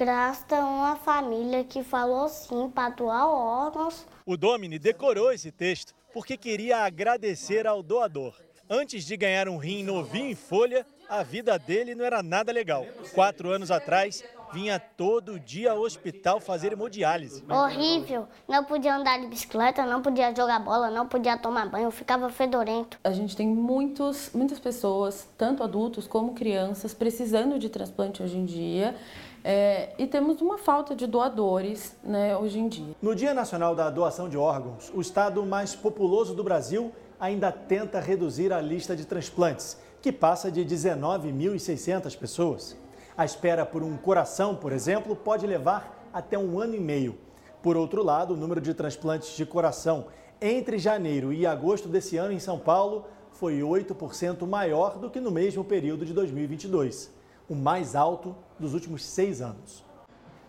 graças 0.00 0.50
a 0.50 0.60
uma 0.60 0.96
família 0.96 1.62
que 1.62 1.82
falou 1.82 2.26
sim 2.26 2.70
para 2.70 2.88
doar 2.88 3.28
órgãos. 3.28 4.06
O 4.24 4.34
Domini 4.34 4.78
decorou 4.78 5.30
esse 5.30 5.52
texto 5.52 5.94
porque 6.10 6.38
queria 6.38 6.78
agradecer 6.78 7.66
ao 7.66 7.82
doador. 7.82 8.34
Antes 8.70 9.04
de 9.04 9.14
ganhar 9.14 9.46
um 9.46 9.58
rim 9.58 9.84
novinho 9.84 10.30
em 10.30 10.34
folha, 10.34 10.86
a 11.06 11.22
vida 11.22 11.58
dele 11.58 11.94
não 11.94 12.02
era 12.02 12.22
nada 12.22 12.50
legal. 12.50 12.86
Quatro 13.12 13.50
anos 13.50 13.70
atrás, 13.70 14.24
vinha 14.54 14.78
todo 14.78 15.38
dia 15.38 15.72
ao 15.72 15.80
hospital 15.80 16.40
fazer 16.40 16.72
hemodiálise. 16.72 17.44
Horrível. 17.46 18.26
Não 18.48 18.64
podia 18.64 18.96
andar 18.96 19.20
de 19.20 19.26
bicicleta, 19.26 19.84
não 19.84 20.00
podia 20.00 20.34
jogar 20.34 20.60
bola, 20.60 20.88
não 20.88 21.06
podia 21.06 21.36
tomar 21.36 21.68
banho, 21.68 21.90
ficava 21.90 22.30
fedorento. 22.30 22.98
A 23.04 23.10
gente 23.10 23.36
tem 23.36 23.46
muitos, 23.46 24.30
muitas 24.32 24.58
pessoas, 24.58 25.28
tanto 25.36 25.62
adultos 25.62 26.06
como 26.06 26.32
crianças, 26.32 26.94
precisando 26.94 27.58
de 27.58 27.68
transplante 27.68 28.22
hoje 28.22 28.38
em 28.38 28.46
dia. 28.46 28.96
É, 29.42 29.90
e 29.98 30.06
temos 30.06 30.40
uma 30.40 30.58
falta 30.58 30.94
de 30.94 31.06
doadores 31.06 31.96
né, 32.04 32.36
hoje 32.36 32.58
em 32.58 32.68
dia. 32.68 32.94
No 33.00 33.14
Dia 33.14 33.32
Nacional 33.32 33.74
da 33.74 33.88
Doação 33.88 34.28
de 34.28 34.36
Órgãos, 34.36 34.90
o 34.94 35.00
estado 35.00 35.44
mais 35.46 35.74
populoso 35.74 36.34
do 36.34 36.44
Brasil 36.44 36.92
ainda 37.18 37.50
tenta 37.50 38.00
reduzir 38.00 38.52
a 38.52 38.60
lista 38.60 38.94
de 38.94 39.06
transplantes, 39.06 39.78
que 40.02 40.12
passa 40.12 40.50
de 40.50 40.64
19.600 40.64 42.16
pessoas. 42.18 42.76
A 43.16 43.24
espera 43.24 43.64
por 43.64 43.82
um 43.82 43.96
coração, 43.96 44.54
por 44.54 44.72
exemplo, 44.72 45.16
pode 45.16 45.46
levar 45.46 46.08
até 46.12 46.38
um 46.38 46.58
ano 46.58 46.74
e 46.74 46.80
meio. 46.80 47.18
Por 47.62 47.76
outro 47.76 48.02
lado, 48.02 48.34
o 48.34 48.36
número 48.36 48.60
de 48.60 48.72
transplantes 48.72 49.36
de 49.36 49.44
coração 49.44 50.06
entre 50.40 50.78
janeiro 50.78 51.32
e 51.32 51.46
agosto 51.46 51.88
desse 51.88 52.16
ano 52.16 52.32
em 52.32 52.38
São 52.38 52.58
Paulo 52.58 53.04
foi 53.32 53.60
8% 53.60 54.46
maior 54.46 54.98
do 54.98 55.10
que 55.10 55.20
no 55.20 55.30
mesmo 55.30 55.62
período 55.62 56.04
de 56.04 56.12
2022 56.12 57.20
o 57.50 57.54
mais 57.54 57.96
alto 57.96 58.34
dos 58.60 58.74
últimos 58.74 59.04
seis 59.04 59.40
anos. 59.40 59.84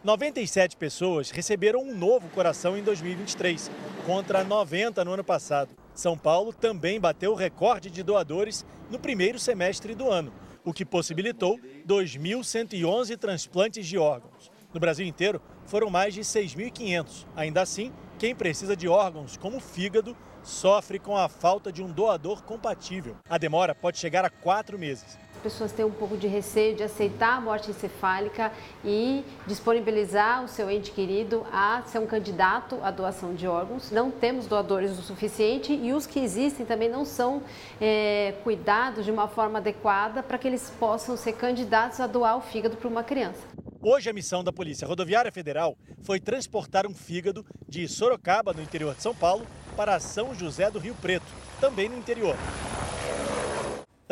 97 0.03 0.77
pessoas 0.77 1.29
receberam 1.29 1.81
um 1.81 1.95
novo 1.95 2.27
coração 2.29 2.77
em 2.77 2.83
2023, 2.83 3.69
contra 4.05 4.43
90 4.43 5.05
no 5.05 5.13
ano 5.13 5.23
passado. 5.23 5.69
São 5.93 6.17
Paulo 6.17 6.51
também 6.51 6.99
bateu 6.99 7.31
o 7.31 7.35
recorde 7.35 7.89
de 7.89 8.01
doadores 8.01 8.65
no 8.89 8.97
primeiro 8.97 9.37
semestre 9.37 9.93
do 9.93 10.09
ano, 10.09 10.33
o 10.65 10.73
que 10.73 10.83
possibilitou 10.83 11.59
2.111 11.87 13.17
transplantes 13.17 13.85
de 13.85 13.97
órgãos. 13.97 14.51
No 14.73 14.79
Brasil 14.79 15.05
inteiro, 15.05 15.41
foram 15.65 15.89
mais 15.89 16.13
de 16.13 16.21
6.500. 16.21 17.27
Ainda 17.35 17.61
assim, 17.61 17.91
quem 18.17 18.33
precisa 18.33 18.75
de 18.75 18.87
órgãos, 18.87 19.37
como 19.37 19.57
o 19.57 19.61
fígado, 19.61 20.17
sofre 20.41 20.97
com 20.97 21.15
a 21.15 21.29
falta 21.29 21.71
de 21.71 21.83
um 21.83 21.91
doador 21.91 22.43
compatível. 22.43 23.15
A 23.29 23.37
demora 23.37 23.75
pode 23.75 23.99
chegar 23.99 24.25
a 24.25 24.29
quatro 24.29 24.79
meses 24.79 25.17
pessoas 25.41 25.71
têm 25.71 25.83
um 25.83 25.91
pouco 25.91 26.15
de 26.15 26.27
receio 26.27 26.75
de 26.75 26.83
aceitar 26.83 27.37
a 27.37 27.41
morte 27.41 27.71
encefálica 27.71 28.51
e 28.85 29.23
disponibilizar 29.47 30.43
o 30.43 30.47
seu 30.47 30.69
ente 30.69 30.91
querido 30.91 31.45
a 31.51 31.83
ser 31.85 31.99
um 31.99 32.05
candidato 32.05 32.79
à 32.83 32.91
doação 32.91 33.33
de 33.33 33.47
órgãos. 33.47 33.91
Não 33.91 34.11
temos 34.11 34.47
doadores 34.47 34.97
o 34.97 35.01
suficiente 35.01 35.73
e 35.73 35.93
os 35.93 36.05
que 36.05 36.19
existem 36.19 36.65
também 36.65 36.89
não 36.89 37.03
são 37.03 37.41
é, 37.79 38.35
cuidados 38.43 39.03
de 39.03 39.11
uma 39.11 39.27
forma 39.27 39.59
adequada 39.59 40.23
para 40.23 40.37
que 40.37 40.47
eles 40.47 40.71
possam 40.79 41.17
ser 41.17 41.33
candidatos 41.33 41.99
a 41.99 42.07
doar 42.07 42.37
o 42.37 42.41
fígado 42.41 42.77
para 42.77 42.87
uma 42.87 43.03
criança. 43.03 43.41
Hoje 43.83 44.09
a 44.09 44.13
missão 44.13 44.43
da 44.43 44.53
Polícia 44.53 44.87
Rodoviária 44.87 45.31
Federal 45.31 45.75
foi 46.03 46.19
transportar 46.19 46.85
um 46.85 46.93
fígado 46.93 47.43
de 47.67 47.87
Sorocaba, 47.87 48.53
no 48.53 48.61
interior 48.61 48.93
de 48.93 49.01
São 49.01 49.15
Paulo, 49.15 49.47
para 49.75 49.99
São 49.99 50.35
José 50.35 50.69
do 50.69 50.77
Rio 50.77 50.93
Preto, 51.01 51.25
também 51.59 51.89
no 51.89 51.97
interior. 51.97 52.35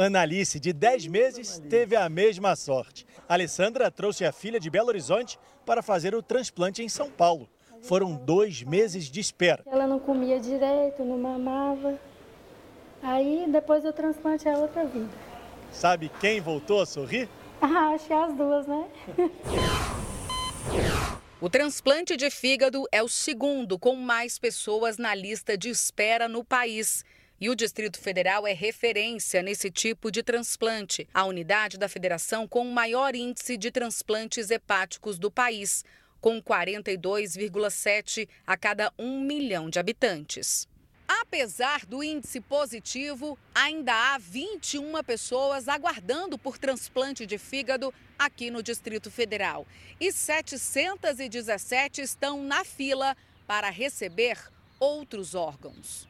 Analice, 0.05 0.59
de 0.59 0.71
10 0.71 1.07
meses, 1.07 1.61
teve 1.69 1.95
a 1.95 2.07
mesma 2.07 2.55
sorte. 2.55 3.05
Alessandra 3.27 3.91
trouxe 3.91 4.23
a 4.23 4.31
filha 4.31 4.59
de 4.59 4.69
Belo 4.69 4.87
Horizonte 4.87 5.37
para 5.65 5.81
fazer 5.81 6.15
o 6.15 6.21
transplante 6.21 6.81
em 6.81 6.87
São 6.87 7.11
Paulo. 7.11 7.49
Foram 7.81 8.15
dois 8.15 8.63
meses 8.63 9.05
de 9.05 9.19
espera. 9.19 9.63
Ela 9.65 9.87
não 9.87 9.99
comia 9.99 10.39
direito, 10.39 11.03
não 11.03 11.17
mamava. 11.17 11.99
Aí, 13.01 13.45
depois 13.49 13.83
do 13.83 13.93
transplante, 13.93 14.47
é 14.47 14.57
outra 14.57 14.85
vida. 14.85 15.09
Sabe 15.71 16.09
quem 16.19 16.39
voltou 16.39 16.81
a 16.81 16.85
sorrir? 16.85 17.27
Ah, 17.61 17.89
acho 17.93 18.07
que 18.07 18.13
as 18.13 18.33
duas, 18.35 18.65
né? 18.65 18.87
O 21.41 21.49
transplante 21.49 22.17
de 22.17 22.29
fígado 22.29 22.83
é 22.91 23.01
o 23.01 23.07
segundo 23.07 23.79
com 23.79 23.95
mais 23.95 24.37
pessoas 24.37 24.97
na 24.97 25.15
lista 25.15 25.57
de 25.57 25.69
espera 25.69 26.27
no 26.27 26.43
país. 26.43 27.05
E 27.41 27.49
o 27.49 27.55
Distrito 27.55 27.99
Federal 27.99 28.45
é 28.45 28.51
referência 28.51 29.41
nesse 29.41 29.71
tipo 29.71 30.11
de 30.11 30.21
transplante, 30.21 31.07
a 31.13 31.23
unidade 31.23 31.77
da 31.77 31.87
federação 31.87 32.45
com 32.45 32.67
o 32.67 32.71
maior 32.71 33.15
índice 33.15 33.55
de 33.55 33.71
transplantes 33.71 34.51
hepáticos 34.51 35.17
do 35.17 35.31
país, 35.31 35.85
com 36.19 36.41
42,7 36.41 38.27
a 38.45 38.57
cada 38.57 38.91
1 38.99 39.21
milhão 39.21 39.69
de 39.69 39.79
habitantes. 39.79 40.67
Apesar 41.07 41.85
do 41.85 42.03
índice 42.03 42.41
positivo, 42.41 43.39
ainda 43.55 43.93
há 43.93 44.17
21 44.17 45.01
pessoas 45.03 45.67
aguardando 45.69 46.37
por 46.37 46.57
transplante 46.57 47.25
de 47.25 47.37
fígado 47.37 47.93
aqui 48.17 48.51
no 48.51 48.61
Distrito 48.61 49.09
Federal. 49.09 49.65
E 49.99 50.11
717 50.11 52.01
estão 52.01 52.43
na 52.43 52.65
fila 52.65 53.15
para 53.47 53.69
receber 53.69 54.37
outros 54.79 55.33
órgãos. 55.33 56.07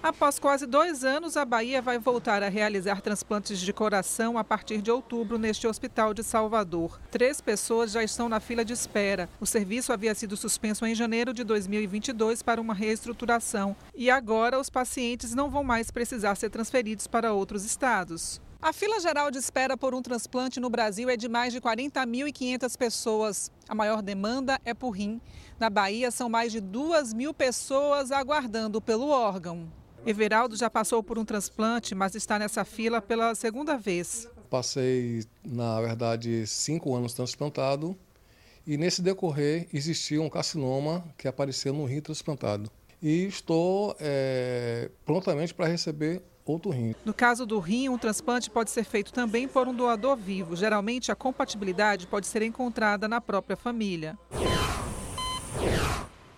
Após 0.00 0.38
quase 0.38 0.64
dois 0.64 1.04
anos, 1.04 1.36
a 1.36 1.44
Bahia 1.44 1.82
vai 1.82 1.98
voltar 1.98 2.42
a 2.42 2.48
realizar 2.48 3.00
transplantes 3.00 3.58
de 3.58 3.72
coração 3.72 4.38
a 4.38 4.44
partir 4.44 4.80
de 4.80 4.90
outubro 4.90 5.38
neste 5.38 5.66
hospital 5.66 6.14
de 6.14 6.22
Salvador. 6.22 7.00
Três 7.10 7.40
pessoas 7.40 7.90
já 7.90 8.02
estão 8.02 8.28
na 8.28 8.38
fila 8.38 8.64
de 8.64 8.72
espera. 8.72 9.28
O 9.40 9.44
serviço 9.44 9.92
havia 9.92 10.14
sido 10.14 10.36
suspenso 10.36 10.86
em 10.86 10.94
janeiro 10.94 11.34
de 11.34 11.42
2022 11.42 12.42
para 12.42 12.60
uma 12.60 12.72
reestruturação. 12.72 13.76
E 13.94 14.08
agora 14.08 14.58
os 14.58 14.70
pacientes 14.70 15.34
não 15.34 15.50
vão 15.50 15.64
mais 15.64 15.90
precisar 15.90 16.36
ser 16.36 16.48
transferidos 16.48 17.06
para 17.08 17.32
outros 17.32 17.64
estados. 17.64 18.40
A 18.60 18.72
fila 18.72 18.98
geral 18.98 19.30
de 19.30 19.38
espera 19.38 19.76
por 19.76 19.94
um 19.94 20.02
transplante 20.02 20.58
no 20.58 20.68
Brasil 20.68 21.08
é 21.08 21.16
de 21.16 21.28
mais 21.28 21.52
de 21.52 21.60
40.500 21.60 22.76
pessoas. 22.76 23.52
A 23.68 23.74
maior 23.74 24.02
demanda 24.02 24.60
é 24.64 24.74
por 24.74 24.90
rim. 24.90 25.20
Na 25.60 25.70
Bahia, 25.70 26.10
são 26.10 26.28
mais 26.28 26.50
de 26.50 26.60
2 26.60 27.14
mil 27.14 27.32
pessoas 27.32 28.10
aguardando 28.10 28.80
pelo 28.80 29.10
órgão. 29.10 29.72
Everaldo 30.04 30.56
já 30.56 30.68
passou 30.68 31.04
por 31.04 31.20
um 31.20 31.24
transplante, 31.24 31.94
mas 31.94 32.16
está 32.16 32.36
nessa 32.36 32.64
fila 32.64 33.00
pela 33.00 33.32
segunda 33.36 33.76
vez. 33.76 34.28
Passei, 34.50 35.24
na 35.44 35.80
verdade, 35.80 36.44
cinco 36.44 36.96
anos 36.96 37.14
transplantado 37.14 37.96
e 38.66 38.76
nesse 38.76 39.00
decorrer 39.00 39.68
existiu 39.72 40.20
um 40.20 40.28
carcinoma 40.28 41.04
que 41.16 41.28
apareceu 41.28 41.72
no 41.72 41.84
rim 41.84 42.00
transplantado. 42.00 42.68
E 43.00 43.24
estou 43.26 43.96
é, 44.00 44.90
prontamente 45.06 45.54
para 45.54 45.68
receber 45.68 46.22
outro 46.52 46.70
rim. 46.70 46.94
No 47.04 47.14
caso 47.14 47.44
do 47.46 47.58
rim, 47.58 47.88
um 47.88 47.98
transplante 47.98 48.50
pode 48.50 48.70
ser 48.70 48.84
feito 48.84 49.12
também 49.12 49.46
por 49.46 49.68
um 49.68 49.74
doador 49.74 50.16
vivo. 50.16 50.56
Geralmente, 50.56 51.12
a 51.12 51.14
compatibilidade 51.14 52.06
pode 52.06 52.26
ser 52.26 52.42
encontrada 52.42 53.06
na 53.06 53.20
própria 53.20 53.56
família. 53.56 54.18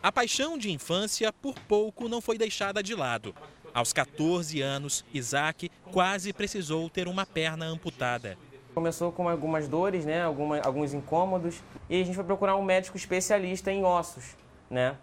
A 0.02 0.10
paixão 0.10 0.56
de 0.56 0.70
infância 0.70 1.32
por 1.32 1.54
pouco 1.60 2.08
não 2.08 2.20
foi 2.20 2.38
deixada 2.38 2.82
de 2.82 2.94
lado. 2.94 3.34
Aos 3.72 3.92
14 3.92 4.60
anos, 4.60 5.04
Isaac 5.12 5.70
quase 5.92 6.32
precisou 6.32 6.88
ter 6.88 7.06
uma 7.06 7.24
perna 7.26 7.66
amputada. 7.66 8.36
Começou 8.74 9.12
com 9.12 9.28
algumas 9.28 9.68
dores, 9.68 10.04
né, 10.04 10.22
alguma, 10.22 10.60
alguns 10.60 10.94
incômodos, 10.94 11.62
e 11.88 12.00
a 12.00 12.04
gente 12.04 12.14
foi 12.14 12.24
procurar 12.24 12.56
um 12.56 12.62
médico 12.62 12.96
especialista 12.96 13.70
em 13.70 13.84
ossos, 13.84 14.36
né? 14.70 14.96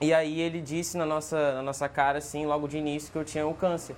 E 0.00 0.12
aí 0.12 0.40
ele 0.40 0.60
disse 0.60 0.96
na 0.96 1.06
nossa, 1.06 1.54
na 1.54 1.62
nossa 1.62 1.88
cara, 1.88 2.18
assim, 2.18 2.44
logo 2.44 2.66
de 2.66 2.78
início, 2.78 3.12
que 3.12 3.18
eu 3.18 3.24
tinha 3.24 3.46
o 3.46 3.54
câncer. 3.54 3.94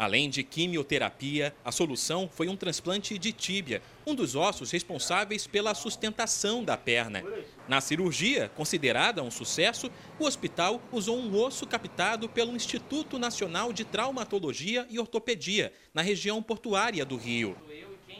Além 0.00 0.30
de 0.30 0.42
quimioterapia, 0.42 1.54
a 1.62 1.70
solução 1.70 2.26
foi 2.32 2.48
um 2.48 2.56
transplante 2.56 3.18
de 3.18 3.32
tíbia, 3.32 3.82
um 4.06 4.14
dos 4.14 4.34
ossos 4.34 4.70
responsáveis 4.70 5.46
pela 5.46 5.74
sustentação 5.74 6.64
da 6.64 6.74
perna. 6.74 7.22
Na 7.68 7.82
cirurgia, 7.82 8.50
considerada 8.56 9.22
um 9.22 9.30
sucesso, 9.30 9.90
o 10.18 10.24
hospital 10.24 10.80
usou 10.90 11.18
um 11.18 11.38
osso 11.38 11.66
captado 11.66 12.30
pelo 12.30 12.56
Instituto 12.56 13.18
Nacional 13.18 13.74
de 13.74 13.84
Traumatologia 13.84 14.86
e 14.88 14.98
Ortopedia, 14.98 15.70
na 15.92 16.00
região 16.00 16.42
portuária 16.42 17.04
do 17.04 17.18
Rio. 17.18 17.54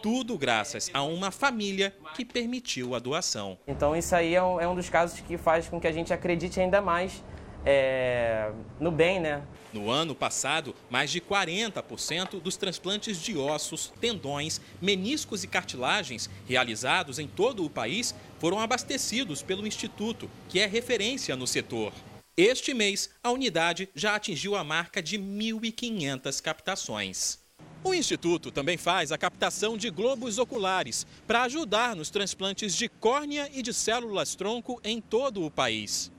Tudo 0.02 0.36
graças 0.36 0.90
a 0.92 1.02
uma 1.02 1.30
família 1.30 1.94
que 2.14 2.26
permitiu 2.26 2.94
a 2.94 2.98
doação. 2.98 3.56
Então, 3.66 3.96
isso 3.96 4.14
aí 4.14 4.34
é 4.34 4.42
um, 4.42 4.60
é 4.60 4.74
dos 4.74 4.90
casos 4.90 5.18
que 5.20 5.38
faz 5.38 5.66
com 5.66 5.80
que 5.80 5.86
a 5.86 5.92
gente 5.92 6.12
acredite 6.12 6.60
ainda 6.60 6.82
mais 6.82 7.24
é, 7.64 8.52
no 8.78 8.90
bem, 8.90 9.18
né? 9.18 9.42
No 9.72 9.88
ano 9.88 10.16
passado, 10.16 10.74
mais 10.90 11.12
de 11.12 11.20
40% 11.20 12.40
dos 12.40 12.56
transplantes 12.56 13.22
de 13.22 13.36
ossos, 13.36 13.92
tendões, 14.00 14.60
meniscos 14.82 15.44
e 15.44 15.46
cartilagens 15.46 16.28
realizados 16.48 17.20
em 17.20 17.28
todo 17.28 17.64
o 17.64 17.70
país 17.70 18.14
foram 18.40 18.58
abastecidos 18.58 19.42
pelo 19.42 19.66
Instituto, 19.66 20.28
que 20.48 20.58
é 20.58 20.66
referência 20.66 21.36
no 21.36 21.46
setor. 21.46 21.92
Este 22.36 22.74
mês, 22.74 23.10
a 23.22 23.30
unidade 23.30 23.88
já 23.94 24.16
atingiu 24.16 24.56
a 24.56 24.64
marca 24.64 25.00
de 25.00 25.18
1.500 25.18 26.42
captações. 26.42 27.38
O 27.84 27.94
Instituto 27.94 28.50
também 28.50 28.76
faz 28.76 29.12
a 29.12 29.18
captação 29.18 29.76
de 29.76 29.88
globos 29.88 30.36
oculares 30.38 31.06
para 31.26 31.42
ajudar 31.42 31.94
nos 31.94 32.10
transplantes 32.10 32.74
de 32.74 32.88
córnea 32.88 33.48
e 33.54 33.62
de 33.62 33.72
células-tronco 33.72 34.80
em 34.82 35.00
todo 35.00 35.44
o 35.44 35.50
país. 35.50 36.10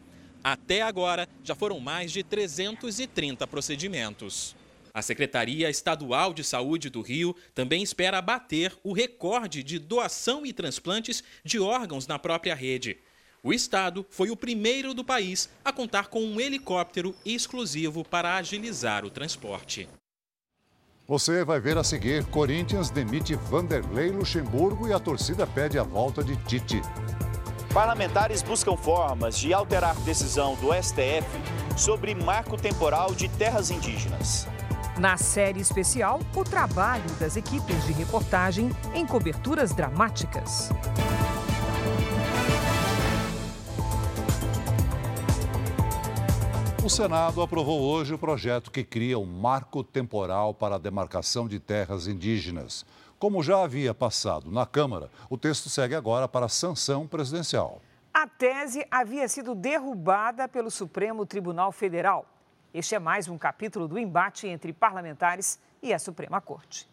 Até 0.44 0.82
agora, 0.82 1.28
já 1.44 1.54
foram 1.54 1.80
mais 1.80 2.12
de 2.12 2.24
330 2.24 3.46
procedimentos. 3.48 4.56
A 4.94 5.02
Secretaria 5.02 5.70
Estadual 5.70 6.34
de 6.34 6.44
Saúde 6.44 6.90
do 6.90 7.02
Rio 7.02 7.36
também 7.56 7.82
espera 7.82 8.22
bater 8.22 8.74
o 8.84 8.92
recorde 8.92 9.64
de 9.64 9.80
doação 9.80 10.46
e 10.46 10.52
transplantes 10.52 11.24
de 11.46 11.60
órgãos 11.60 12.08
na 12.08 12.20
própria 12.20 12.54
rede. 12.54 12.98
O 13.44 13.54
estado 13.54 14.06
foi 14.10 14.30
o 14.30 14.36
primeiro 14.36 14.94
do 14.94 15.04
país 15.04 15.50
a 15.64 15.72
contar 15.72 16.08
com 16.08 16.22
um 16.24 16.40
helicóptero 16.40 17.16
exclusivo 17.26 18.04
para 18.04 18.36
agilizar 18.36 19.06
o 19.06 19.10
transporte. 19.10 19.88
Você 21.08 21.44
vai 21.44 21.60
ver 21.60 21.78
a 21.78 21.84
seguir: 21.84 22.26
Corinthians 22.26 22.90
demite 22.90 23.36
Vanderlei 23.36 24.12
Luxemburgo 24.12 24.88
e 24.88 24.94
a 24.94 25.00
torcida 25.00 25.48
pede 25.48 25.80
a 25.80 25.84
volta 25.84 26.24
de 26.24 26.36
Tite. 26.46 26.82
Parlamentares 27.74 28.44
buscam 28.44 28.76
formas 28.76 29.40
de 29.40 29.54
alterar 29.54 29.96
decisão 30.02 30.56
do 30.56 30.74
STF 30.74 31.26
sobre 31.78 32.14
marco 32.14 32.58
temporal 32.58 33.14
de 33.16 33.30
terras 33.30 33.72
indígenas. 33.72 34.46
Na 35.00 35.16
série 35.16 35.62
especial, 35.62 36.20
o 36.36 36.44
trabalho 36.44 37.10
das 37.18 37.38
equipes 37.38 37.86
de 37.86 37.94
reportagem 37.94 38.70
em 38.94 39.08
coberturas 39.08 39.74
dramáticas. 39.74 40.70
O 46.84 46.90
Senado 46.90 47.42
aprovou 47.42 47.80
hoje 47.80 48.14
o 48.14 48.18
projeto 48.18 48.70
que 48.70 48.84
cria 48.84 49.18
um 49.18 49.26
marco 49.26 49.82
temporal 49.82 50.54
para 50.54 50.76
a 50.76 50.80
demarcação 50.80 51.48
de 51.48 51.58
terras 51.58 52.06
indígenas. 52.06 52.86
Como 53.22 53.44
já 53.44 53.62
havia 53.62 53.94
passado 53.94 54.50
na 54.50 54.66
Câmara, 54.66 55.08
o 55.30 55.38
texto 55.38 55.70
segue 55.70 55.94
agora 55.94 56.28
para 56.28 56.48
a 56.48 56.50
sanção 56.50 57.06
presidencial. 57.06 57.80
A 58.12 58.28
tese 58.28 58.84
havia 58.90 59.28
sido 59.28 59.54
derrubada 59.54 60.48
pelo 60.48 60.72
Supremo 60.72 61.24
Tribunal 61.24 61.72
Federal. 61.72 62.26
Este 62.74 62.96
é 62.96 63.00
mais 63.00 63.28
um 63.28 63.38
capítulo 63.38 63.88
do 63.88 64.00
embate 64.00 64.48
entre 64.48 64.74
parlamentares 64.74 65.60
e 65.84 65.94
a 65.94 66.00
Suprema 66.00 66.42
Corte. 66.42 66.90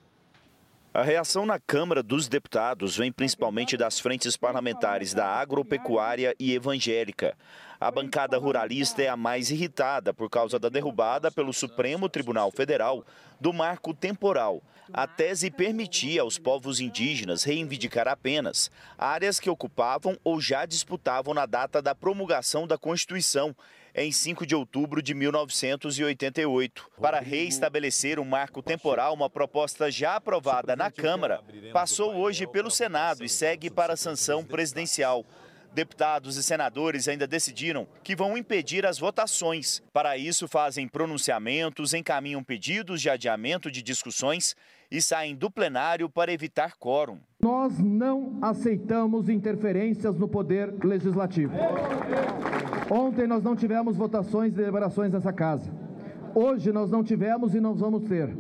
A 0.93 1.03
reação 1.03 1.47
na 1.47 1.59
Câmara 1.59 2.03
dos 2.03 2.29
Deputados 2.29 2.95
vem 2.95 3.11
principalmente 3.11 3.75
das 3.75 3.99
frentes 3.99 4.37
parlamentares 4.37 5.15
da 5.15 5.25
agropecuária 5.25 6.35
e 6.39 6.53
evangélica. 6.53 7.39
A 7.81 7.91
bancada 7.91 8.37
ruralista 8.37 9.03
é 9.03 9.09
a 9.09 9.17
mais 9.17 9.51
irritada 9.51 10.13
por 10.13 10.29
causa 10.29 10.59
da 10.59 10.69
derrubada 10.69 11.31
pelo 11.31 11.55
Supremo 11.55 12.07
Tribunal 12.07 12.51
Federal 12.51 13.03
do 13.41 13.51
marco 13.51 13.95
temporal. 13.95 14.61
A 14.93 15.07
tese 15.07 15.51
permitia 15.51 16.23
aos 16.23 16.39
povos 16.39 16.81
indígenas 16.81 17.45
reivindicar 17.45 18.09
apenas 18.09 18.71
áreas 18.97 19.39
que 19.39 19.51
ocupavam 19.51 20.17
ou 20.25 20.41
já 20.41 20.65
disputavam 20.65 21.35
na 21.35 21.45
data 21.45 21.83
da 21.83 21.95
promulgação 21.95 22.67
da 22.67 22.79
Constituição, 22.79 23.55
em 23.95 24.11
5 24.11 24.47
de 24.47 24.55
outubro 24.55 25.03
de 25.03 25.13
1988. 25.13 26.91
Para 27.01 27.21
reestabelecer 27.21 28.19
um 28.19 28.25
marco 28.25 28.63
temporal, 28.63 29.13
uma 29.13 29.29
proposta 29.29 29.91
já 29.91 30.17
aprovada 30.17 30.75
na 30.75 30.91
Câmara 30.91 31.43
passou 31.73 32.15
hoje 32.15 32.47
pelo 32.47 32.71
Senado 32.71 33.25
e 33.25 33.29
segue 33.29 33.69
para 33.69 33.93
a 33.93 33.97
sanção 33.97 34.43
presidencial. 34.43 35.27
Deputados 35.71 36.37
e 36.37 36.43
senadores 36.43 37.09
ainda 37.09 37.27
decidiram 37.27 37.87
que 38.03 38.17
vão 38.17 38.39
impedir 38.39 38.87
as 38.87 38.99
votações. 38.99 39.83
Para 39.93 40.17
isso, 40.17 40.49
fazem 40.49 40.89
pronunciamentos, 40.89 41.93
encaminham 41.93 42.43
pedidos 42.43 43.03
de 43.03 43.11
adiamento 43.11 43.71
de 43.71 43.83
discussões 43.83 44.57
e 44.91 45.03
saem 45.03 45.35
do 45.35 45.51
plenário 45.51 46.09
para 46.09 46.33
evitar 46.33 46.77
quórum. 46.79 47.19
Nós 47.41 47.79
não 47.79 48.39
aceitamos 48.43 49.29
interferências 49.29 50.17
no 50.19 50.29
poder 50.29 50.75
legislativo. 50.85 51.53
Ontem 52.91 53.27
nós 53.27 53.43
não 53.43 53.55
tivemos 53.55 53.97
votações 53.97 54.53
e 54.53 54.57
deliberações 54.57 55.13
nessa 55.13 55.33
casa. 55.33 55.71
Hoje 56.35 56.73
nós 56.73 56.91
não 56.91 57.05
tivemos 57.05 57.55
e 57.55 57.61
não 57.61 57.75
vamos 57.75 58.09
ter. 58.09 58.37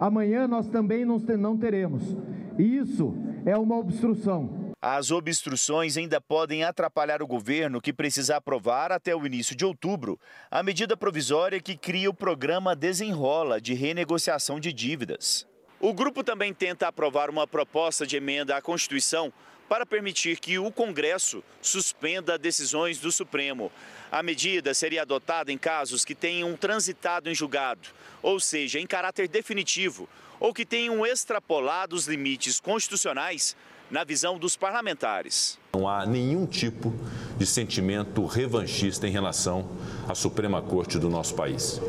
Amanhã 0.00 0.48
nós 0.48 0.68
também 0.68 1.04
não 1.04 1.56
teremos. 1.56 2.16
E 2.58 2.76
isso 2.76 3.14
é 3.46 3.56
uma 3.56 3.76
obstrução. 3.76 4.64
As 4.82 5.10
obstruções 5.10 5.96
ainda 5.96 6.20
podem 6.20 6.62
atrapalhar 6.62 7.22
o 7.22 7.26
governo, 7.26 7.80
que 7.80 7.90
precisa 7.90 8.36
aprovar 8.36 8.92
até 8.92 9.16
o 9.16 9.24
início 9.24 9.56
de 9.56 9.64
outubro 9.64 10.20
a 10.50 10.62
medida 10.62 10.94
provisória 10.94 11.58
que 11.58 11.74
cria 11.74 12.10
o 12.10 12.14
programa 12.14 12.76
Desenrola 12.76 13.58
de 13.60 13.72
renegociação 13.72 14.60
de 14.60 14.74
dívidas. 14.74 15.46
O 15.80 15.92
grupo 15.92 16.24
também 16.24 16.54
tenta 16.54 16.88
aprovar 16.88 17.28
uma 17.28 17.46
proposta 17.46 18.06
de 18.06 18.16
emenda 18.16 18.56
à 18.56 18.62
Constituição 18.62 19.32
para 19.68 19.86
permitir 19.86 20.38
que 20.38 20.58
o 20.58 20.70
Congresso 20.70 21.42
suspenda 21.60 22.38
decisões 22.38 22.98
do 22.98 23.10
Supremo. 23.10 23.72
A 24.10 24.22
medida 24.22 24.74
seria 24.74 25.02
adotada 25.02 25.50
em 25.50 25.58
casos 25.58 26.04
que 26.04 26.14
tenham 26.14 26.56
transitado 26.56 27.30
em 27.30 27.34
julgado, 27.34 27.88
ou 28.22 28.38
seja, 28.38 28.78
em 28.78 28.86
caráter 28.86 29.26
definitivo, 29.26 30.08
ou 30.38 30.52
que 30.52 30.64
tenham 30.64 31.04
extrapolado 31.04 31.96
os 31.96 32.06
limites 32.06 32.60
constitucionais 32.60 33.56
na 33.90 34.04
visão 34.04 34.38
dos 34.38 34.56
parlamentares. 34.56 35.58
Não 35.72 35.88
há 35.88 36.06
nenhum 36.06 36.46
tipo 36.46 36.92
de 37.36 37.46
sentimento 37.46 38.24
revanchista 38.26 39.06
em 39.06 39.10
relação 39.10 39.70
à 40.08 40.14
Suprema 40.14 40.62
Corte 40.62 40.98
do 40.98 41.08
nosso 41.08 41.34
país. 41.34 41.80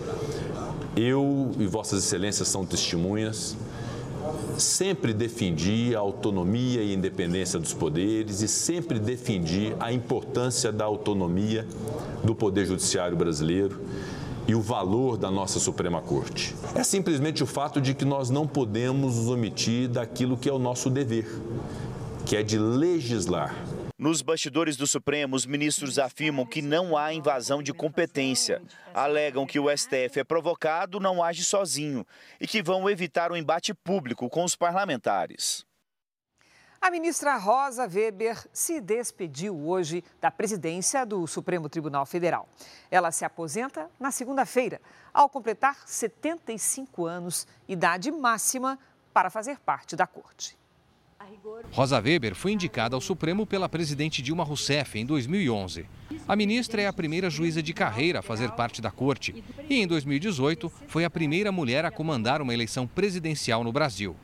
Eu 0.95 1.51
e 1.59 1.65
Vossas 1.65 2.03
Excelências 2.03 2.47
são 2.47 2.65
testemunhas 2.65 3.55
sempre 4.57 5.13
defendi 5.13 5.95
a 5.95 5.99
autonomia 5.99 6.81
e 6.81 6.93
independência 6.93 7.59
dos 7.59 7.73
poderes 7.73 8.41
e 8.41 8.47
sempre 8.47 8.99
defendi 8.99 9.75
a 9.79 9.91
importância 9.91 10.71
da 10.71 10.85
autonomia 10.85 11.67
do 12.23 12.33
Poder 12.33 12.65
Judiciário 12.65 13.17
brasileiro 13.17 13.81
e 14.47 14.53
o 14.53 14.61
valor 14.61 15.17
da 15.17 15.31
nossa 15.31 15.59
Suprema 15.59 16.01
Corte. 16.01 16.55
É 16.75 16.83
simplesmente 16.83 17.43
o 17.43 17.47
fato 17.47 17.81
de 17.81 17.93
que 17.93 18.05
nós 18.05 18.29
não 18.29 18.45
podemos 18.45 19.17
nos 19.17 19.27
omitir 19.27 19.89
daquilo 19.89 20.37
que 20.37 20.47
é 20.47 20.53
o 20.53 20.59
nosso 20.59 20.89
dever, 20.89 21.27
que 22.25 22.35
é 22.35 22.43
de 22.43 22.57
legislar 22.57 23.55
nos 23.97 24.21
bastidores 24.21 24.75
do 24.75 24.85
Supremo, 24.85 25.35
os 25.35 25.45
ministros 25.45 25.97
afirmam 25.97 26.45
que 26.45 26.61
não 26.61 26.97
há 26.97 27.13
invasão 27.13 27.63
de 27.63 27.73
competência. 27.73 28.61
Alegam 28.93 29.45
que 29.45 29.59
o 29.59 29.69
STF 29.75 30.19
é 30.19 30.23
provocado, 30.23 30.99
não 30.99 31.23
age 31.23 31.43
sozinho 31.43 32.05
e 32.39 32.45
que 32.45 32.61
vão 32.61 32.89
evitar 32.89 33.31
o 33.31 33.33
um 33.33 33.37
embate 33.37 33.73
público 33.73 34.29
com 34.29 34.43
os 34.43 34.55
parlamentares. 34.55 35.65
A 36.81 36.91
ministra 36.91 37.35
Rosa 37.37 37.87
Weber 37.87 38.45
se 38.53 38.79
despediu 38.79 39.57
hoje 39.57 40.03
da 40.21 40.29
presidência 40.29 41.05
do 41.05 41.25
Supremo 41.25 41.67
Tribunal 41.67 42.05
Federal. 42.05 42.47
Ela 42.91 43.11
se 43.11 43.25
aposenta 43.25 43.89
na 43.99 44.11
segunda-feira, 44.11 44.79
ao 45.13 45.27
completar 45.27 45.87
75 45.87 47.05
anos, 47.05 47.47
idade 47.67 48.11
máxima 48.11 48.77
para 49.13 49.31
fazer 49.31 49.57
parte 49.59 49.95
da 49.95 50.05
corte. 50.05 50.55
Rosa 51.71 51.99
Weber 51.99 52.35
foi 52.35 52.53
indicada 52.53 52.95
ao 52.95 53.01
Supremo 53.01 53.45
pela 53.45 53.67
presidente 53.67 54.21
Dilma 54.21 54.43
Rousseff 54.43 54.97
em 54.97 55.05
2011. 55.05 55.85
A 56.27 56.35
ministra 56.35 56.81
é 56.81 56.87
a 56.87 56.93
primeira 56.93 57.29
juíza 57.29 57.61
de 57.61 57.73
carreira 57.73 58.19
a 58.19 58.23
fazer 58.23 58.51
parte 58.51 58.81
da 58.81 58.91
corte 58.91 59.43
e, 59.69 59.81
em 59.81 59.87
2018, 59.87 60.71
foi 60.87 61.03
a 61.03 61.09
primeira 61.09 61.51
mulher 61.51 61.85
a 61.85 61.91
comandar 61.91 62.41
uma 62.41 62.53
eleição 62.53 62.87
presidencial 62.87 63.63
no 63.63 63.71
Brasil. 63.71 64.15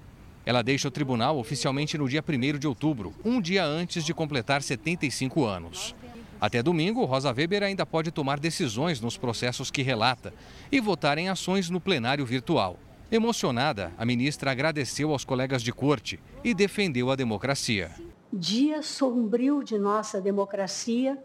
Ela 0.46 0.62
deixa 0.62 0.88
o 0.88 0.92
tribunal 0.92 1.38
oficialmente 1.38 1.98
no 1.98 2.10
dia 2.10 2.24
1 2.28 2.58
de 2.58 2.68
outubro, 2.68 3.14
um 3.24 3.40
dia 3.40 3.64
antes 3.64 4.04
de 4.04 4.14
completar 4.14 4.62
75 4.62 5.46
anos. 5.46 5.96
Até 6.40 6.64
domingo, 6.64 7.06
Rosa 7.06 7.32
Weber 7.32 7.62
ainda 7.62 7.86
pode 7.86 8.10
tomar 8.10 8.40
decisões 8.40 9.00
nos 9.00 9.16
processos 9.16 9.70
que 9.70 9.84
relata 9.84 10.34
e 10.72 10.80
votar 10.80 11.20
em 11.20 11.30
ações 11.30 11.70
no 11.70 11.80
plenário 11.80 12.26
virtual. 12.26 12.80
Emocionada, 13.14 13.92
a 13.98 14.06
ministra 14.06 14.52
agradeceu 14.52 15.12
aos 15.12 15.26
colegas 15.26 15.62
de 15.62 15.74
corte 15.74 16.18
e 16.46 16.54
defendeu 16.54 17.12
a 17.12 17.16
democracia. 17.18 17.92
Dia 18.32 18.82
sombrio 18.82 19.62
de 19.62 19.78
nossa 19.78 20.22
democracia, 20.22 21.22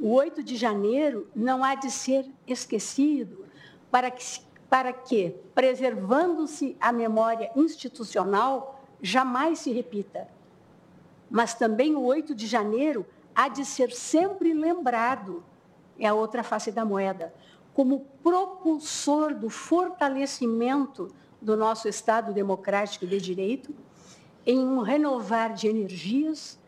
o 0.00 0.14
8 0.14 0.42
de 0.42 0.56
janeiro 0.56 1.28
não 1.36 1.62
há 1.62 1.74
de 1.74 1.90
ser 1.90 2.24
esquecido 2.46 3.44
para 3.90 4.10
que, 4.10 4.24
para 4.70 4.94
que 4.94 5.34
preservando-se 5.54 6.74
a 6.80 6.90
memória 6.90 7.50
institucional, 7.54 8.82
jamais 9.02 9.58
se 9.58 9.70
repita. 9.70 10.26
Mas 11.30 11.52
também 11.52 11.94
o 11.94 12.02
8 12.02 12.34
de 12.34 12.46
janeiro 12.46 13.04
há 13.34 13.48
de 13.48 13.66
ser 13.66 13.92
sempre 13.92 14.54
lembrado, 14.54 15.44
é 15.98 16.06
a 16.06 16.14
outra 16.14 16.42
face 16.42 16.72
da 16.72 16.82
moeda, 16.82 17.34
como 17.74 18.06
propulsor 18.22 19.34
do 19.34 19.50
fortalecimento 19.50 21.14
do 21.40 21.56
nosso 21.56 21.88
Estado 21.88 22.32
democrático 22.32 23.06
de 23.06 23.20
direito 23.20 23.74
em 24.44 24.58
um 24.58 24.80
renovar 24.80 25.52
de 25.54 25.66
energias 25.66 26.58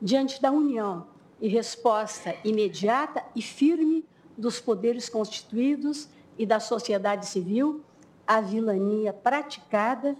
diante 0.00 0.40
da 0.40 0.50
união 0.50 1.06
e 1.40 1.48
resposta 1.48 2.34
imediata 2.44 3.24
e 3.34 3.42
firme 3.42 4.04
dos 4.36 4.60
poderes 4.60 5.08
constituídos 5.08 6.08
e 6.38 6.46
da 6.46 6.60
sociedade 6.60 7.26
civil 7.26 7.82
à 8.26 8.40
vilania 8.40 9.12
praticada 9.12 10.16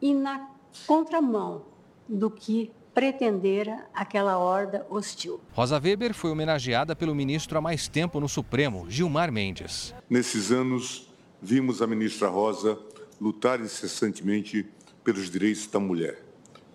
e 0.00 0.14
na 0.14 0.50
contramão 0.86 1.62
do 2.08 2.30
que 2.30 2.70
pretendera 2.94 3.86
aquela 3.92 4.38
horda 4.38 4.86
hostil. 4.88 5.40
Rosa 5.52 5.78
Weber 5.78 6.14
foi 6.14 6.30
homenageada 6.30 6.96
pelo 6.96 7.14
ministro 7.14 7.58
há 7.58 7.60
mais 7.60 7.88
tempo 7.88 8.18
no 8.18 8.28
Supremo, 8.28 8.86
Gilmar 8.88 9.30
Mendes. 9.30 9.94
Nesses 10.08 10.50
anos, 10.50 11.12
vimos 11.42 11.82
a 11.82 11.86
ministra 11.86 12.28
Rosa 12.28 12.78
lutar 13.20 13.60
incessantemente 13.60 14.66
pelos 15.02 15.30
direitos 15.30 15.66
da 15.66 15.78
mulher, 15.80 16.22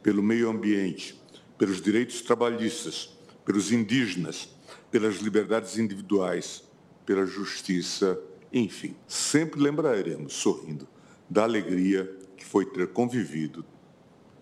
pelo 0.01 0.23
meio 0.23 0.49
ambiente, 0.49 1.19
pelos 1.57 1.81
direitos 1.81 2.21
trabalhistas, 2.21 3.15
pelos 3.45 3.71
indígenas, 3.71 4.49
pelas 4.89 5.17
liberdades 5.17 5.77
individuais, 5.77 6.63
pela 7.05 7.25
justiça, 7.25 8.19
enfim. 8.51 8.95
Sempre 9.07 9.61
lembraremos, 9.61 10.33
sorrindo, 10.33 10.87
da 11.29 11.43
alegria 11.43 12.09
que 12.35 12.45
foi 12.45 12.65
ter 12.65 12.87
convivido 12.87 13.65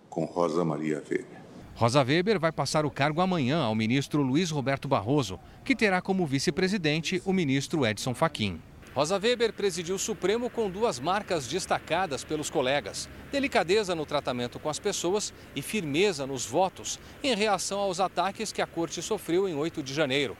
com 0.09 0.25
Rosa 0.25 0.63
Maria 0.63 0.97
Weber. 0.97 1.39
Rosa 1.75 2.03
Weber 2.03 2.39
vai 2.39 2.51
passar 2.51 2.85
o 2.85 2.91
cargo 2.91 3.21
amanhã 3.21 3.59
ao 3.59 3.73
ministro 3.73 4.21
Luiz 4.21 4.49
Roberto 4.49 4.87
Barroso, 4.87 5.39
que 5.63 5.75
terá 5.75 6.01
como 6.01 6.25
vice-presidente 6.25 7.21
o 7.25 7.31
ministro 7.31 7.85
Edson 7.85 8.13
Fachin. 8.13 8.59
Rosa 8.95 9.19
Weber 9.19 9.53
presidiu 9.53 9.95
o 9.95 9.99
Supremo 9.99 10.49
com 10.49 10.67
duas 10.67 10.99
marcas 10.99 11.47
destacadas 11.47 12.23
pelos 12.23 12.49
colegas: 12.49 13.07
delicadeza 13.31 13.93
no 13.93 14.05
tratamento 14.05 14.59
com 14.59 14.67
as 14.67 14.79
pessoas 14.79 15.31
e 15.55 15.61
firmeza 15.61 16.25
nos 16.25 16.45
votos, 16.45 16.99
em 17.23 17.35
reação 17.35 17.79
aos 17.79 17.99
ataques 17.99 18.51
que 18.51 18.61
a 18.61 18.67
corte 18.67 19.01
sofreu 19.01 19.47
em 19.47 19.53
8 19.53 19.83
de 19.83 19.93
janeiro. 19.93 20.35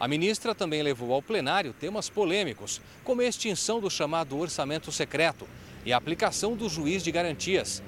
A 0.00 0.08
ministra 0.08 0.52
também 0.52 0.82
levou 0.82 1.12
ao 1.12 1.22
plenário 1.22 1.72
temas 1.72 2.08
polêmicos, 2.08 2.80
como 3.04 3.20
a 3.20 3.24
extinção 3.24 3.80
do 3.80 3.88
chamado 3.88 4.36
orçamento 4.36 4.90
secreto 4.90 5.46
e 5.86 5.92
a 5.92 5.96
aplicação 5.96 6.56
do 6.56 6.68
juiz 6.68 7.04
de 7.04 7.12
garantias. 7.12 7.80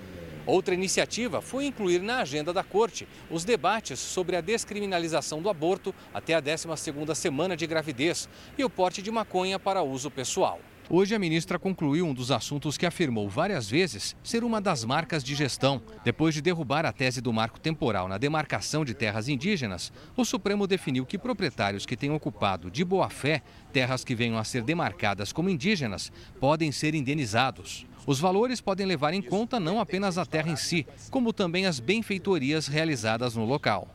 Outra 0.46 0.74
iniciativa 0.74 1.40
foi 1.40 1.64
incluir 1.64 2.00
na 2.02 2.18
agenda 2.18 2.52
da 2.52 2.62
corte 2.62 3.08
os 3.30 3.44
debates 3.44 3.98
sobre 3.98 4.36
a 4.36 4.40
descriminalização 4.40 5.40
do 5.40 5.48
aborto 5.48 5.94
até 6.12 6.34
a 6.34 6.42
12ª 6.42 7.14
semana 7.14 7.56
de 7.56 7.66
gravidez 7.66 8.28
e 8.58 8.64
o 8.64 8.68
porte 8.68 9.00
de 9.00 9.10
maconha 9.10 9.58
para 9.58 9.82
uso 9.82 10.10
pessoal. 10.10 10.60
Hoje, 10.90 11.14
a 11.14 11.18
ministra 11.18 11.58
concluiu 11.58 12.06
um 12.06 12.12
dos 12.12 12.30
assuntos 12.30 12.76
que 12.76 12.84
afirmou 12.84 13.26
várias 13.26 13.70
vezes 13.70 14.14
ser 14.22 14.44
uma 14.44 14.60
das 14.60 14.84
marcas 14.84 15.24
de 15.24 15.34
gestão. 15.34 15.80
Depois 16.04 16.34
de 16.34 16.42
derrubar 16.42 16.84
a 16.84 16.92
tese 16.92 17.22
do 17.22 17.32
marco 17.32 17.58
temporal 17.58 18.06
na 18.06 18.18
demarcação 18.18 18.84
de 18.84 18.92
terras 18.92 19.26
indígenas, 19.26 19.90
o 20.14 20.26
Supremo 20.26 20.66
definiu 20.66 21.06
que 21.06 21.16
proprietários 21.16 21.86
que 21.86 21.96
tenham 21.96 22.14
ocupado 22.14 22.70
de 22.70 22.84
boa-fé 22.84 23.40
terras 23.72 24.04
que 24.04 24.14
venham 24.14 24.36
a 24.36 24.44
ser 24.44 24.62
demarcadas 24.62 25.32
como 25.32 25.48
indígenas 25.48 26.12
podem 26.38 26.70
ser 26.70 26.94
indenizados. 26.94 27.86
Os 28.06 28.20
valores 28.20 28.60
podem 28.60 28.84
levar 28.84 29.14
em 29.14 29.22
conta 29.22 29.58
não 29.58 29.80
apenas 29.80 30.18
a 30.18 30.26
terra 30.26 30.50
em 30.50 30.56
si, 30.56 30.86
como 31.10 31.32
também 31.32 31.64
as 31.64 31.80
benfeitorias 31.80 32.66
realizadas 32.66 33.34
no 33.34 33.44
local. 33.44 33.88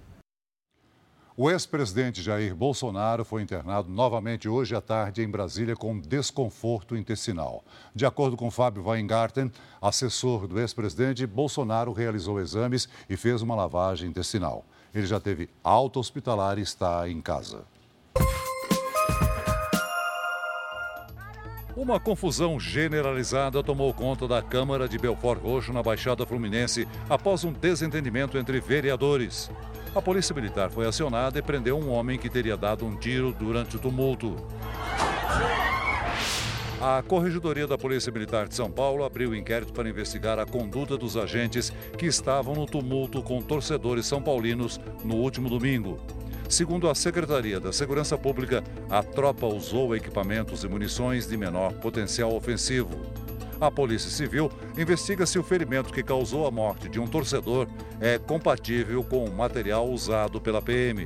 O 1.38 1.50
ex-presidente 1.50 2.22
Jair 2.22 2.54
Bolsonaro 2.54 3.24
foi 3.24 3.42
internado 3.42 3.90
novamente 3.90 4.50
hoje 4.50 4.76
à 4.76 4.82
tarde 4.82 5.22
em 5.22 5.30
Brasília 5.30 5.74
com 5.74 5.98
desconforto 5.98 6.98
intestinal. 6.98 7.64
De 7.96 8.06
acordo 8.06 8.36
com 8.36 8.52
Fábio 8.52 8.86
Weingarten, 8.86 9.50
assessor 9.82 10.48
do 10.48 10.60
ex-presidente, 10.60 11.26
Bolsonaro 11.26 11.94
realizou 11.94 12.42
exames 12.42 12.90
e 13.10 13.16
fez 13.16 13.42
uma 13.42 13.56
lavagem 13.56 14.10
intestinal. 14.10 14.66
Ele 14.94 15.08
já 15.08 15.20
teve 15.20 15.50
alta 15.64 16.00
hospitalar 16.00 16.58
e 16.58 16.62
está 16.62 17.08
em 17.08 17.22
casa. 17.22 17.64
Uma 21.80 21.98
confusão 21.98 22.60
generalizada 22.60 23.64
tomou 23.64 23.94
conta 23.94 24.28
da 24.28 24.42
Câmara 24.42 24.86
de 24.86 24.98
Belfort 24.98 25.42
Roxo, 25.42 25.72
na 25.72 25.82
Baixada 25.82 26.26
Fluminense, 26.26 26.86
após 27.10 27.46
um 27.46 27.54
desentendimento 27.54 28.38
entre 28.38 28.60
vereadores. 28.60 29.50
A 29.96 30.02
Polícia 30.02 30.36
Militar 30.36 30.70
foi 30.70 30.86
acionada 30.86 31.40
e 31.40 31.42
prendeu 31.42 31.80
um 31.80 31.90
homem 31.90 32.20
que 32.20 32.30
teria 32.30 32.58
dado 32.58 32.86
um 32.86 32.98
tiro 32.98 33.32
durante 33.32 33.78
o 33.78 33.80
tumulto. 33.80 34.36
A 36.82 37.02
Corregedoria 37.02 37.66
da 37.66 37.78
Polícia 37.78 38.12
Militar 38.12 38.50
de 38.50 38.56
São 38.56 38.70
Paulo 38.70 39.06
abriu 39.06 39.34
inquérito 39.34 39.72
para 39.72 39.88
investigar 39.88 40.38
a 40.38 40.46
conduta 40.46 40.98
dos 40.98 41.16
agentes 41.16 41.72
que 41.98 42.08
estavam 42.08 42.56
no 42.56 42.66
tumulto 42.66 43.24
com 43.24 43.42
torcedores 43.42 44.06
são 44.06 44.22
paulinos 44.22 44.82
no 45.02 45.16
último 45.16 45.48
domingo. 45.48 45.98
Segundo 46.50 46.90
a 46.90 46.96
Secretaria 46.96 47.60
da 47.60 47.72
Segurança 47.72 48.18
Pública, 48.18 48.64
a 48.90 49.04
tropa 49.04 49.46
usou 49.46 49.96
equipamentos 49.96 50.64
e 50.64 50.68
munições 50.68 51.28
de 51.28 51.38
menor 51.38 51.74
potencial 51.74 52.36
ofensivo. 52.36 52.90
A 53.62 53.70
Polícia 53.70 54.10
Civil 54.10 54.52
investiga 54.76 55.28
se 55.28 55.38
o 55.38 55.44
ferimento 55.44 55.94
que 55.94 56.02
causou 56.02 56.48
a 56.48 56.52
morte 56.52 56.90
de 56.90 57.00
um 57.00 57.06
torcedor 57.06 57.68
é 58.02 58.18
compatível 58.18 59.04
com 59.04 59.26
o 59.26 59.32
material 59.32 59.88
usado 59.88 60.42
pela 60.42 60.60
PM. 60.60 61.06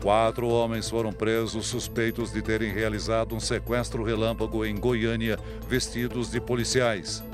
Quatro 0.00 0.46
homens 0.46 0.88
foram 0.88 1.12
presos 1.12 1.66
suspeitos 1.66 2.32
de 2.32 2.40
terem 2.40 2.72
realizado 2.72 3.34
um 3.34 3.40
sequestro 3.40 4.04
relâmpago 4.04 4.64
em 4.64 4.78
Goiânia, 4.78 5.40
vestidos 5.68 6.30
de 6.30 6.40
policiais. 6.40 7.24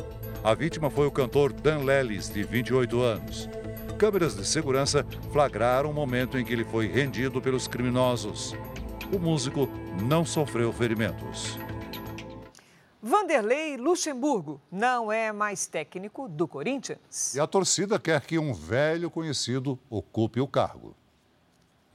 A 0.42 0.55
vítima 0.55 0.88
foi 0.88 1.07
o 1.07 1.12
cantor 1.12 1.53
Dan 1.53 1.80
Lelis, 1.80 2.30
de 2.30 2.42
28 2.42 3.03
anos. 3.03 3.59
Câmeras 4.01 4.34
de 4.34 4.46
segurança 4.46 5.05
flagraram 5.30 5.90
o 5.90 5.92
momento 5.92 6.38
em 6.38 6.42
que 6.42 6.55
ele 6.55 6.64
foi 6.64 6.86
rendido 6.86 7.38
pelos 7.38 7.68
criminosos. 7.68 8.55
O 9.14 9.18
músico 9.18 9.68
não 10.09 10.24
sofreu 10.24 10.72
ferimentos. 10.72 11.59
Vanderlei 13.03 13.76
Luxemburgo 13.76 14.59
não 14.72 15.12
é 15.12 15.30
mais 15.32 15.66
técnico 15.66 16.30
do 16.30 16.48
Corinthians. 16.48 17.34
E 17.34 17.40
a 17.40 17.46
torcida 17.46 17.98
quer 17.98 18.22
que 18.22 18.38
um 18.38 18.55
velho 18.55 19.11
conhecido 19.11 19.78
ocupe 19.90 20.40
o 20.40 20.48
cargo. 20.48 20.96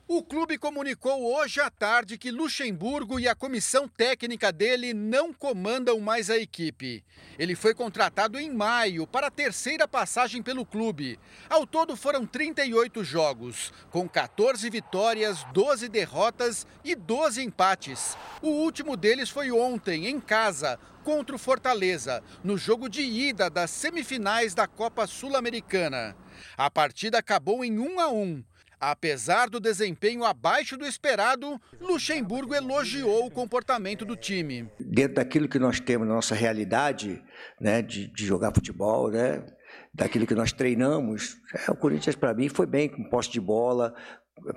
O 0.08 0.22
clube 0.22 0.60
comunicou 0.60 1.34
hoje 1.36 1.60
à 1.60 1.68
tarde 1.68 2.16
que 2.16 2.30
Luxemburgo 2.30 3.20
e 3.20 3.28
a 3.28 3.34
comissão 3.34 3.88
técnica 3.88 4.51
dele 4.51 4.93
não 4.93 5.34
comandam 5.34 5.99
mais 5.99 6.30
a 6.30 6.38
equipe. 6.38 7.03
Ele 7.39 7.56
foi 7.56 7.74
contratado 7.74 8.38
em 8.38 8.53
maio 8.53 9.08
para 9.08 9.28
a 9.28 9.32
terceira 9.32 9.88
passagem 9.88 10.43
pelo 10.43 10.64
clube. 10.64 11.20
Ao 11.49 11.66
todo 11.66 11.97
foram 11.97 12.24
38 12.24 13.03
jogos, 13.03 13.74
com 13.89 14.08
14 14.08 14.70
vitórias, 14.70 15.43
12 15.51 15.89
derrotas 15.89 16.68
e 16.84 16.93
12 16.93 17.41
empates. 17.41 18.16
O 18.43 18.49
último 18.49 18.95
deles 18.95 19.32
foi 19.32 19.51
ontem, 19.51 20.06
em 20.06 20.20
casa, 20.20 20.80
contra 21.03 21.36
o 21.36 21.39
Fortaleza, 21.39 22.24
no 22.43 22.60
jogo 22.60 22.88
de 22.88 23.01
ida 23.01 23.49
das 23.49 23.72
semifinais 23.72 24.53
da 24.53 24.68
Copa 24.68 25.08
Sul-Americana. 25.08 26.16
A 26.56 26.70
partida 26.70 27.18
acabou 27.18 27.66
em 27.66 27.80
1 27.80 27.99
a 27.99 28.12
1. 28.12 28.43
Apesar 28.88 29.50
do 29.50 29.60
desempenho 29.60 30.24
abaixo 30.24 30.78
do 30.78 30.86
esperado, 30.86 31.60
Luxemburgo 31.82 32.54
elogiou 32.54 33.26
o 33.26 33.32
comportamento 33.32 34.06
do 34.06 34.16
time. 34.16 34.70
Dentro 34.80 35.16
daquilo 35.16 35.50
que 35.50 35.58
nós 35.58 35.80
temos 35.80 36.08
na 36.08 36.14
nossa 36.14 36.36
realidade, 36.36 37.20
né, 37.60 37.82
de, 37.82 38.06
de 38.06 38.26
jogar 38.28 38.54
futebol, 38.54 39.10
né, 39.10 39.44
daquilo 39.92 40.28
que 40.28 40.36
nós 40.36 40.54
treinamos, 40.54 41.36
é, 41.68 41.72
o 41.72 41.76
Corinthians 41.76 42.16
para 42.16 42.36
mim 42.36 42.48
foi 42.48 42.68
bem 42.68 42.88
com 42.88 43.10
posse 43.10 43.32
de 43.32 43.42
bola, 43.42 43.92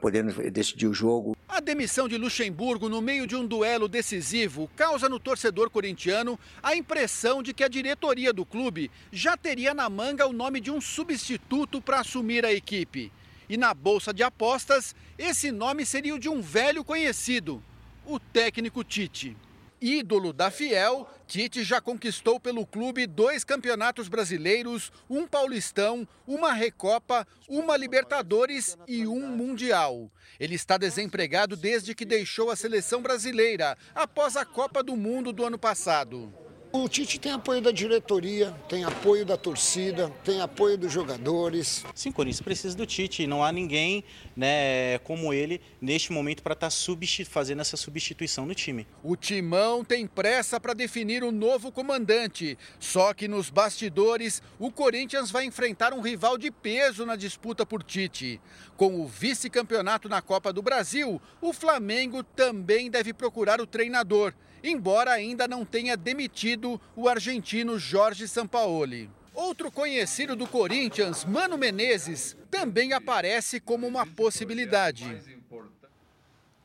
podendo 0.03 0.31
decidir 0.51 0.89
o 0.89 0.93
jogo. 0.93 1.35
A 1.49 1.61
demissão 1.61 2.07
de 2.07 2.19
Luxemburgo 2.19 2.87
no 2.87 3.01
meio 3.01 3.27
de 3.27 3.35
um 3.35 3.47
duelo 3.47 3.89
decisivo 3.89 4.71
causa 4.77 5.09
no 5.09 5.19
torcedor 5.19 5.71
corintiano 5.71 6.39
a 6.63 6.77
impressão 6.77 7.43
de 7.43 7.55
que 7.55 7.65
a 7.65 7.69
diretoria 7.69 8.31
do 8.31 8.45
clube 8.45 8.91
já 9.11 9.39
teria 9.39 9.73
na 9.73 9.89
manga 9.89 10.27
o 10.27 10.35
nome 10.35 10.61
de 10.61 10.71
um 10.71 10.83
substituto 10.83 11.81
para 11.81 12.01
assumir 12.01 12.45
a 12.45 12.53
equipe. 12.53 13.11
E 13.49 13.57
na 13.57 13.73
bolsa 13.73 14.13
de 14.13 14.23
apostas, 14.23 14.95
esse 15.17 15.51
nome 15.51 15.87
seria 15.87 16.15
o 16.15 16.19
de 16.19 16.29
um 16.29 16.41
velho 16.41 16.85
conhecido, 16.85 17.63
o 18.05 18.21
técnico 18.21 18.85
Tite. 18.85 19.37
Ídolo 19.81 20.33
da 20.33 20.51
Fiel, 20.51 21.09
Tite 21.27 21.63
já 21.63 21.81
conquistou 21.81 22.41
pelo 22.41 22.67
clube 22.67 23.07
dois 23.07 23.45
campeonatos 23.45 24.09
brasileiros, 24.09 24.93
um 25.09 25.27
paulistão, 25.27 26.07
uma 26.27 26.53
Recopa, 26.53 27.27
uma 27.49 27.77
Libertadores 27.77 28.77
e 28.89 29.07
um 29.07 29.29
Mundial. 29.29 30.11
Ele 30.41 30.57
está 30.57 30.77
desempregado 30.77 31.57
desde 31.57 31.95
que 31.95 32.05
deixou 32.05 32.51
a 32.51 32.57
seleção 32.57 33.01
brasileira, 33.01 33.79
após 33.95 34.37
a 34.37 34.45
Copa 34.45 34.83
do 34.83 34.97
Mundo 34.97 35.33
do 35.33 35.45
ano 35.45 35.59
passado. 35.59 36.48
O 36.71 36.87
Tite 36.87 37.19
tem 37.19 37.33
apoio 37.33 37.63
da 37.63 37.71
diretoria, 37.71 38.51
tem 38.69 38.85
apoio 38.85 39.25
da 39.25 39.39
torcida, 39.39 40.13
tem 40.23 40.43
apoio 40.43 40.77
dos 40.77 40.93
jogadores. 40.93 41.83
Sim, 41.95 42.13
Corinthians 42.13 42.43
precisa 42.43 42.77
do 42.77 42.85
Tite. 42.85 43.27
Não 43.27 43.43
há 43.43 43.51
ninguém 43.51 44.05
né, 44.37 44.99
como 44.99 45.33
ele 45.33 45.63
neste 45.81 46.13
momento 46.13 46.43
para 46.43 46.53
estar 46.53 46.69
tá 46.69 47.25
fazendo 47.25 47.63
essa 47.63 47.75
substituição 47.75 48.45
no 48.45 48.55
time. 48.55 48.87
O 49.03 49.17
Timão 49.17 49.83
tem 49.83 50.07
pressa 50.07 50.61
para 50.61 50.75
definir 50.75 51.25
o 51.25 51.33
novo 51.33 51.73
comandante. 51.73 52.59
Só 52.79 53.15
que 53.15 53.27
nos 53.27 53.49
bastidores, 53.49 54.43
o 54.59 54.71
Corinthians 54.71 55.31
vai 55.31 55.47
enfrentar 55.47 55.95
um 55.95 56.03
rival 56.03 56.37
de 56.37 56.51
peso 56.51 57.07
na 57.07 57.17
disputa 57.17 57.65
por 57.65 57.83
Tite. 57.83 58.39
Com 58.77 59.01
o 59.01 59.07
vice-campeonato 59.07 60.07
na 60.07 60.21
Copa 60.21 60.53
do 60.53 60.61
Brasil, 60.61 61.19
o 61.41 61.51
Flamengo 61.55 62.23
também 62.23 62.91
deve 62.91 63.15
procurar 63.15 63.59
o 63.59 63.67
treinador 63.67 64.35
embora 64.63 65.13
ainda 65.13 65.47
não 65.47 65.65
tenha 65.65 65.97
demitido 65.97 66.81
o 66.97 67.09
argentino 67.09 67.79
Jorge 67.79 68.27
Sampaoli. 68.27 69.11
Outro 69.35 69.71
conhecido 69.71 70.35
do 70.35 70.47
Corinthians, 70.47 71.25
Mano 71.25 71.57
Menezes, 71.57 72.37
também 72.51 72.93
aparece 72.93 73.61
como 73.61 73.87
uma 73.87 74.05
possibilidade. 74.05 75.23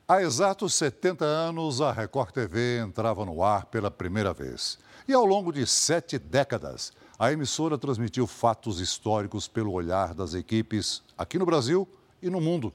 Há 0.07 0.21
exatos 0.21 0.73
70 0.75 1.23
anos, 1.23 1.81
a 1.81 1.91
Record 1.91 2.31
TV 2.31 2.79
entrava 2.79 3.25
no 3.25 3.43
ar 3.43 3.65
pela 3.65 3.89
primeira 3.89 4.33
vez. 4.33 4.77
E 5.07 5.13
ao 5.13 5.25
longo 5.25 5.51
de 5.51 5.65
sete 5.65 6.17
décadas, 6.17 6.91
a 7.17 7.31
emissora 7.31 7.77
transmitiu 7.77 8.27
fatos 8.27 8.79
históricos 8.79 9.47
pelo 9.47 9.71
olhar 9.71 10.13
das 10.13 10.33
equipes 10.33 11.03
aqui 11.17 11.37
no 11.37 11.45
Brasil 11.45 11.87
e 12.21 12.29
no 12.29 12.41
mundo. 12.41 12.73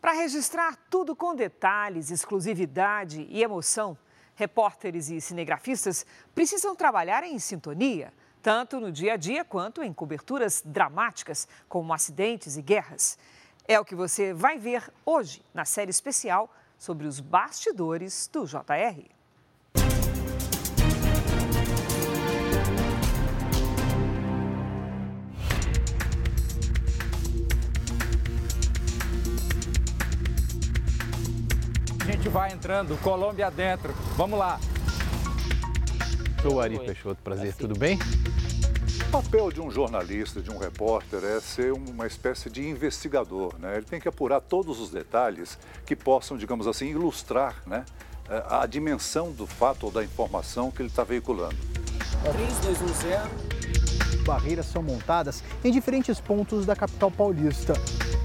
Para 0.00 0.12
registrar 0.12 0.76
tudo 0.90 1.16
com 1.16 1.34
detalhes, 1.34 2.10
exclusividade 2.10 3.26
e 3.30 3.42
emoção, 3.42 3.96
repórteres 4.36 5.10
e 5.10 5.20
cinegrafistas 5.20 6.06
precisam 6.34 6.76
trabalhar 6.76 7.24
em 7.24 7.38
sintonia, 7.38 8.12
tanto 8.40 8.78
no 8.78 8.92
dia 8.92 9.14
a 9.14 9.16
dia 9.16 9.44
quanto 9.44 9.82
em 9.82 9.92
coberturas 9.92 10.62
dramáticas, 10.64 11.48
como 11.68 11.92
acidentes 11.92 12.56
e 12.56 12.62
guerras. 12.62 13.18
É 13.66 13.80
o 13.80 13.84
que 13.84 13.96
você 13.96 14.32
vai 14.32 14.58
ver 14.58 14.92
hoje 15.04 15.42
na 15.52 15.64
série 15.64 15.90
especial 15.90 16.48
sobre 16.78 17.06
os 17.06 17.18
bastidores 17.18 18.28
do 18.32 18.46
JR. 18.46 19.15
vai 32.36 32.52
entrando, 32.52 32.98
Colômbia 32.98 33.50
dentro. 33.50 33.94
Vamos 34.14 34.38
lá. 34.38 34.60
Sou 36.42 36.60
Ari 36.60 36.78
Peixoto, 36.78 37.22
prazer, 37.22 37.54
tudo 37.54 37.74
bem? 37.78 37.98
O 39.08 39.10
papel 39.10 39.50
de 39.50 39.58
um 39.58 39.70
jornalista, 39.70 40.42
de 40.42 40.50
um 40.50 40.58
repórter, 40.58 41.24
é 41.24 41.40
ser 41.40 41.72
uma 41.72 42.06
espécie 42.06 42.50
de 42.50 42.68
investigador. 42.68 43.58
Né? 43.58 43.76
Ele 43.76 43.86
tem 43.86 43.98
que 43.98 44.06
apurar 44.06 44.42
todos 44.42 44.78
os 44.78 44.90
detalhes 44.90 45.58
que 45.86 45.96
possam, 45.96 46.36
digamos 46.36 46.66
assim, 46.66 46.88
ilustrar 46.90 47.56
né, 47.66 47.86
a 48.50 48.66
dimensão 48.66 49.32
do 49.32 49.46
fato 49.46 49.86
ou 49.86 49.90
da 49.90 50.04
informação 50.04 50.70
que 50.70 50.82
ele 50.82 50.90
está 50.90 51.04
veiculando. 51.04 51.56
3, 52.22 52.58
2, 52.58 52.82
1, 52.82 52.86
0 53.00 53.55
barreiras 54.26 54.66
são 54.66 54.82
montadas 54.82 55.42
em 55.64 55.70
diferentes 55.70 56.20
pontos 56.20 56.66
da 56.66 56.74
capital 56.74 57.10
paulista. 57.10 57.72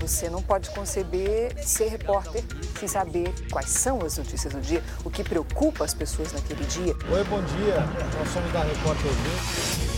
Você 0.02 0.30
não 0.30 0.42
pode 0.42 0.70
conceber 0.72 1.56
ser 1.64 1.90
repórter 1.90 2.44
sem 2.78 2.88
saber 2.88 3.32
quais 3.52 3.70
são 3.70 4.04
as 4.04 4.18
notícias 4.18 4.52
do 4.52 4.60
dia, 4.60 4.84
o 5.06 5.12
que 5.12 5.24
preocupa 5.24 5.86
as 5.86 5.94
pessoas 5.94 6.34
naquele 6.34 6.66
dia. 6.66 6.94
Oi, 6.94 7.24
bom 7.26 7.42
dia. 7.44 7.76
Nós 8.18 8.30
somos 8.34 8.52
da 8.52 8.64
Record 8.64 8.98
TV. 8.98 9.92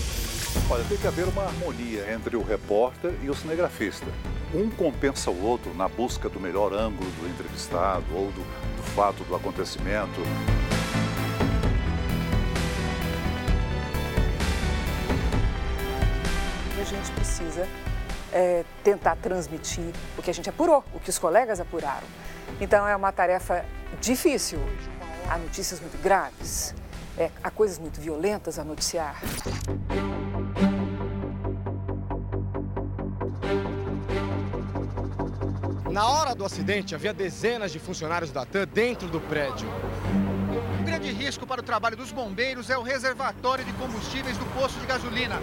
Olha, 0.69 0.83
tem 0.83 0.97
que 0.97 1.07
haver 1.07 1.25
uma 1.27 1.43
harmonia 1.43 2.13
entre 2.13 2.35
o 2.35 2.43
repórter 2.43 3.13
e 3.23 3.29
o 3.29 3.33
cinegrafista. 3.33 4.05
Um 4.53 4.69
compensa 4.69 5.31
o 5.31 5.43
outro 5.43 5.73
na 5.73 5.87
busca 5.87 6.29
do 6.29 6.39
melhor 6.39 6.73
ângulo 6.73 7.09
do 7.11 7.27
entrevistado 7.27 8.05
ou 8.13 8.27
do, 8.27 8.41
do 8.41 8.83
fato 8.95 9.23
do 9.23 9.35
acontecimento. 9.35 10.21
A 16.83 16.85
gente 16.85 17.09
precisa 17.11 17.65
é, 18.33 18.65
tentar 18.83 19.15
transmitir 19.15 19.93
o 20.17 20.21
que 20.21 20.29
a 20.29 20.33
gente 20.33 20.49
apurou, 20.49 20.83
o 20.93 20.99
que 20.99 21.09
os 21.09 21.17
colegas 21.17 21.61
apuraram. 21.61 22.05
Então 22.59 22.85
é 22.85 22.93
uma 22.93 23.11
tarefa 23.11 23.65
difícil. 24.01 24.59
Há 25.29 25.37
notícias 25.37 25.79
muito 25.79 25.97
graves, 26.03 26.75
é, 27.17 27.31
há 27.41 27.49
coisas 27.49 27.79
muito 27.79 28.01
violentas 28.01 28.59
a 28.59 28.65
noticiar. 28.65 29.21
Na 35.89 36.07
hora 36.07 36.35
do 36.35 36.43
acidente, 36.43 36.93
havia 36.93 37.13
dezenas 37.13 37.71
de 37.71 37.79
funcionários 37.79 38.31
da 38.31 38.45
TAM 38.45 38.67
dentro 38.67 39.07
do 39.07 39.21
prédio. 39.21 39.69
Um 40.81 40.83
grande 40.83 41.11
risco 41.13 41.47
para 41.47 41.61
o 41.61 41.63
trabalho 41.63 41.95
dos 41.95 42.11
bombeiros 42.11 42.69
é 42.69 42.77
o 42.77 42.81
reservatório 42.81 43.63
de 43.63 43.71
combustíveis 43.73 44.37
do 44.37 44.45
posto 44.47 44.77
de 44.81 44.85
gasolina. 44.85 45.39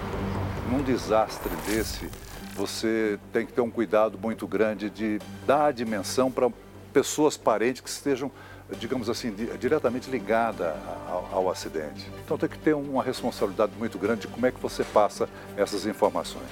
Num 0.70 0.82
desastre 0.82 1.50
desse, 1.66 2.08
você 2.54 3.18
tem 3.32 3.44
que 3.44 3.52
ter 3.52 3.60
um 3.60 3.70
cuidado 3.70 4.16
muito 4.16 4.46
grande 4.46 4.88
de 4.88 5.18
dar 5.44 5.66
a 5.66 5.72
dimensão 5.72 6.30
para 6.30 6.48
pessoas 6.92 7.36
parentes 7.36 7.80
que 7.80 7.88
estejam, 7.88 8.30
digamos 8.78 9.10
assim, 9.10 9.34
diretamente 9.58 10.08
ligadas 10.08 10.72
ao, 11.08 11.28
ao, 11.32 11.50
acidente. 11.50 12.08
Então 12.24 12.38
tem 12.38 12.48
que 12.48 12.58
ter 12.58 12.74
uma 12.74 13.02
responsabilidade 13.02 13.72
muito 13.76 13.98
grande 13.98 14.22
de 14.22 14.28
como 14.28 14.46
é 14.46 14.52
que 14.52 14.60
você 14.60 14.84
passa 14.84 15.28
essas 15.56 15.86
informações. 15.86 16.50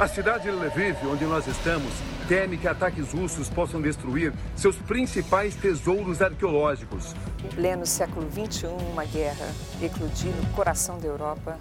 A 0.00 0.08
cidade 0.08 0.44
de 0.44 0.50
Lviv, 0.50 0.96
onde 1.12 1.26
nós 1.26 1.46
estamos, 1.46 1.92
teme 2.26 2.56
que 2.56 2.66
ataques 2.66 3.12
russos 3.12 3.50
possam 3.50 3.82
destruir 3.82 4.32
seus 4.56 4.74
principais 4.74 5.54
tesouros 5.54 6.22
arqueológicos. 6.22 7.14
Pleno 7.54 7.84
século 7.84 8.26
XXI, 8.32 8.68
uma 8.92 9.04
guerra 9.04 9.46
eclodir 9.82 10.32
no 10.34 10.46
coração 10.54 10.98
da 10.98 11.06
Europa. 11.06 11.58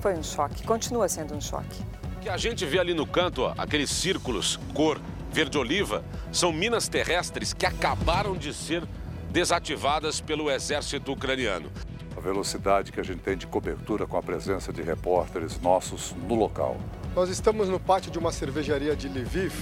Foi 0.00 0.12
um 0.14 0.24
choque, 0.24 0.64
continua 0.64 1.08
sendo 1.08 1.36
um 1.36 1.40
choque. 1.40 1.84
O 2.16 2.20
que 2.22 2.28
a 2.28 2.36
gente 2.36 2.66
vê 2.66 2.80
ali 2.80 2.94
no 2.94 3.06
canto, 3.06 3.42
ó, 3.42 3.54
aqueles 3.56 3.90
círculos 3.90 4.58
cor 4.74 5.00
verde-oliva, 5.30 6.04
são 6.32 6.52
minas 6.52 6.88
terrestres 6.88 7.52
que 7.52 7.64
acabaram 7.64 8.36
de 8.36 8.52
ser 8.52 8.82
desativadas 9.30 10.20
pelo 10.20 10.50
exército 10.50 11.12
ucraniano. 11.12 11.70
A 12.16 12.20
velocidade 12.20 12.90
que 12.90 12.98
a 12.98 13.04
gente 13.04 13.20
tem 13.20 13.36
de 13.36 13.46
cobertura 13.46 14.04
com 14.04 14.16
a 14.16 14.22
presença 14.22 14.72
de 14.72 14.82
repórteres 14.82 15.60
nossos 15.60 16.12
no 16.26 16.34
local. 16.34 16.76
Nós 17.14 17.28
estamos 17.28 17.68
no 17.68 17.78
pátio 17.78 18.10
de 18.10 18.18
uma 18.18 18.32
cervejaria 18.32 18.96
de 18.96 19.06
Lviv 19.06 19.52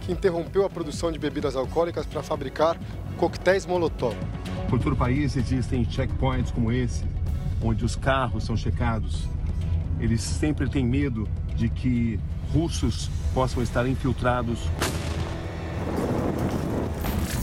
que 0.00 0.10
interrompeu 0.10 0.66
a 0.66 0.70
produção 0.70 1.12
de 1.12 1.20
bebidas 1.20 1.54
alcoólicas 1.54 2.04
para 2.04 2.20
fabricar 2.20 2.76
coquetéis 3.16 3.64
Molotov. 3.64 4.16
Por 4.68 4.80
todo 4.80 4.94
o 4.94 4.96
país 4.96 5.36
existem 5.36 5.84
checkpoints 5.84 6.50
como 6.50 6.72
esse, 6.72 7.04
onde 7.62 7.84
os 7.84 7.94
carros 7.94 8.42
são 8.42 8.56
checados. 8.56 9.28
Eles 10.00 10.20
sempre 10.20 10.68
têm 10.68 10.84
medo 10.84 11.28
de 11.54 11.68
que 11.68 12.18
russos 12.52 13.08
possam 13.32 13.62
estar 13.62 13.86
infiltrados 13.86 14.68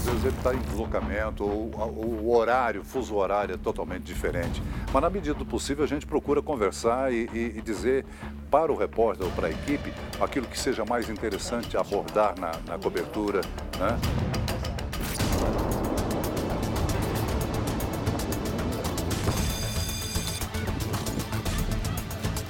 ele 0.07 0.27
está 0.29 0.53
em 0.53 0.59
deslocamento, 0.59 1.43
ou, 1.43 1.69
o 1.69 2.35
horário, 2.35 2.83
fuso 2.83 3.15
horário 3.15 3.55
é 3.55 3.57
totalmente 3.57 4.03
diferente. 4.03 4.61
Mas 4.91 5.01
na 5.01 5.09
medida 5.09 5.33
do 5.33 5.45
possível 5.45 5.83
a 5.83 5.87
gente 5.87 6.05
procura 6.05 6.41
conversar 6.41 7.11
e, 7.11 7.29
e, 7.33 7.57
e 7.57 7.61
dizer 7.61 8.05
para 8.51 8.71
o 8.71 8.75
repórter 8.75 9.25
ou 9.25 9.31
para 9.31 9.47
a 9.47 9.51
equipe 9.51 9.93
aquilo 10.19 10.47
que 10.47 10.59
seja 10.59 10.85
mais 10.85 11.09
interessante 11.09 11.77
abordar 11.77 12.39
na, 12.39 12.51
na 12.67 12.77
cobertura. 12.77 13.41
Né? 13.79 13.97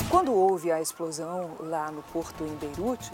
Quando 0.10 0.34
houve 0.34 0.72
a 0.72 0.82
explosão 0.82 1.52
lá 1.60 1.92
no 1.92 2.02
porto 2.04 2.44
em 2.44 2.56
Beirute, 2.56 3.12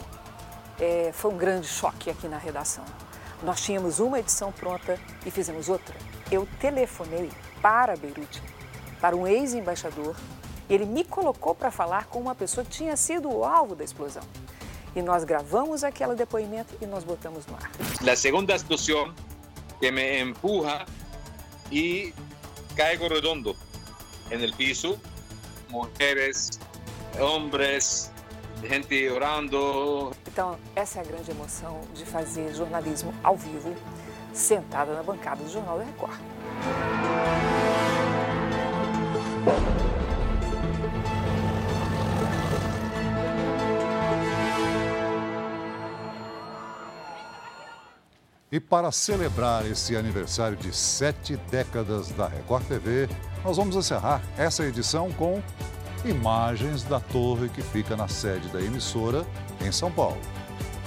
é, 0.78 1.10
foi 1.12 1.32
um 1.32 1.36
grande 1.36 1.66
choque 1.66 2.08
aqui 2.08 2.28
na 2.28 2.38
redação. 2.38 2.84
Nós 3.42 3.62
tínhamos 3.62 4.00
uma 4.00 4.18
edição 4.18 4.52
pronta 4.52 4.98
e 5.24 5.30
fizemos 5.30 5.68
outra. 5.68 5.94
Eu 6.30 6.46
telefonei 6.60 7.30
para 7.62 7.96
Beirute, 7.96 8.42
para 9.00 9.16
um 9.16 9.26
ex-embaixador, 9.26 10.14
e 10.68 10.74
ele 10.74 10.84
me 10.84 11.04
colocou 11.04 11.54
para 11.54 11.70
falar 11.70 12.06
com 12.06 12.20
uma 12.20 12.34
pessoa 12.34 12.64
que 12.64 12.70
tinha 12.70 12.96
sido 12.96 13.32
o 13.32 13.44
alvo 13.44 13.74
da 13.74 13.82
explosão. 13.82 14.22
E 14.94 15.00
nós 15.00 15.24
gravamos 15.24 15.82
aquele 15.82 16.14
depoimento 16.14 16.74
e 16.80 16.86
nós 16.86 17.02
botamos 17.02 17.46
no 17.46 17.54
ar. 17.54 17.70
A 18.06 18.16
segunda 18.16 18.54
explosão 18.54 19.14
que 19.78 19.90
me 19.90 20.20
empuja 20.22 20.84
e 21.72 22.12
caigo 22.76 23.08
redondo 23.08 23.56
no 24.30 24.56
piso, 24.56 25.00
mulheres, 25.70 26.50
homens, 27.18 28.10
gente 28.62 29.08
orando. 29.08 30.12
Então, 30.26 30.58
essa 30.74 30.98
é 30.98 31.02
a 31.02 31.04
grande 31.04 31.30
emoção 31.30 31.80
de 31.94 32.04
fazer 32.04 32.54
jornalismo 32.54 33.14
ao 33.22 33.36
vivo, 33.36 33.74
sentada 34.32 34.94
na 34.94 35.02
bancada 35.02 35.42
do 35.42 35.50
Jornal 35.50 35.78
da 35.78 35.84
Record. 35.84 36.18
E 48.52 48.58
para 48.58 48.90
celebrar 48.90 49.64
esse 49.64 49.96
aniversário 49.96 50.56
de 50.56 50.74
sete 50.74 51.36
décadas 51.52 52.10
da 52.10 52.26
Record 52.26 52.66
TV, 52.66 53.08
nós 53.44 53.56
vamos 53.56 53.76
encerrar 53.76 54.20
essa 54.36 54.64
edição 54.64 55.12
com 55.12 55.40
imagens 56.04 56.82
da 56.82 57.00
torre 57.00 57.48
que 57.48 57.62
fica 57.62 57.96
na 57.96 58.08
sede 58.08 58.48
da 58.48 58.60
emissora 58.60 59.26
em 59.60 59.70
São 59.70 59.90
Paulo. 59.90 60.20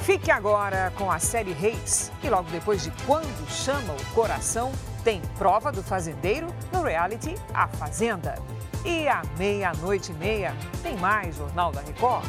Fique 0.03 0.29
agora 0.29 0.91
com 0.97 1.09
a 1.09 1.17
série 1.19 1.53
Reis 1.53 2.11
e 2.21 2.29
logo 2.29 2.49
depois 2.51 2.83
de 2.83 2.91
Quando 3.05 3.49
Chama 3.49 3.93
o 3.93 4.05
Coração, 4.13 4.71
tem 5.03 5.21
prova 5.37 5.71
do 5.71 5.81
fazendeiro 5.83 6.47
no 6.71 6.81
reality 6.81 7.35
A 7.53 7.67
Fazenda. 7.67 8.35
E 8.83 9.07
à 9.07 9.21
meia-noite 9.37 10.11
e 10.11 10.15
meia 10.15 10.53
tem 10.81 10.97
mais 10.97 11.37
Jornal 11.37 11.71
da 11.71 11.81
Record. 11.81 12.25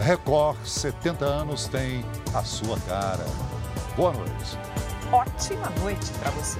Record 0.00 0.58
70 0.64 1.24
anos 1.24 1.68
tem 1.68 2.04
a 2.34 2.42
sua 2.42 2.78
cara. 2.80 3.24
Boa 3.96 4.12
noite. 4.12 4.58
Ótima 5.12 5.70
noite 5.80 6.10
para 6.20 6.30
você. 6.32 6.58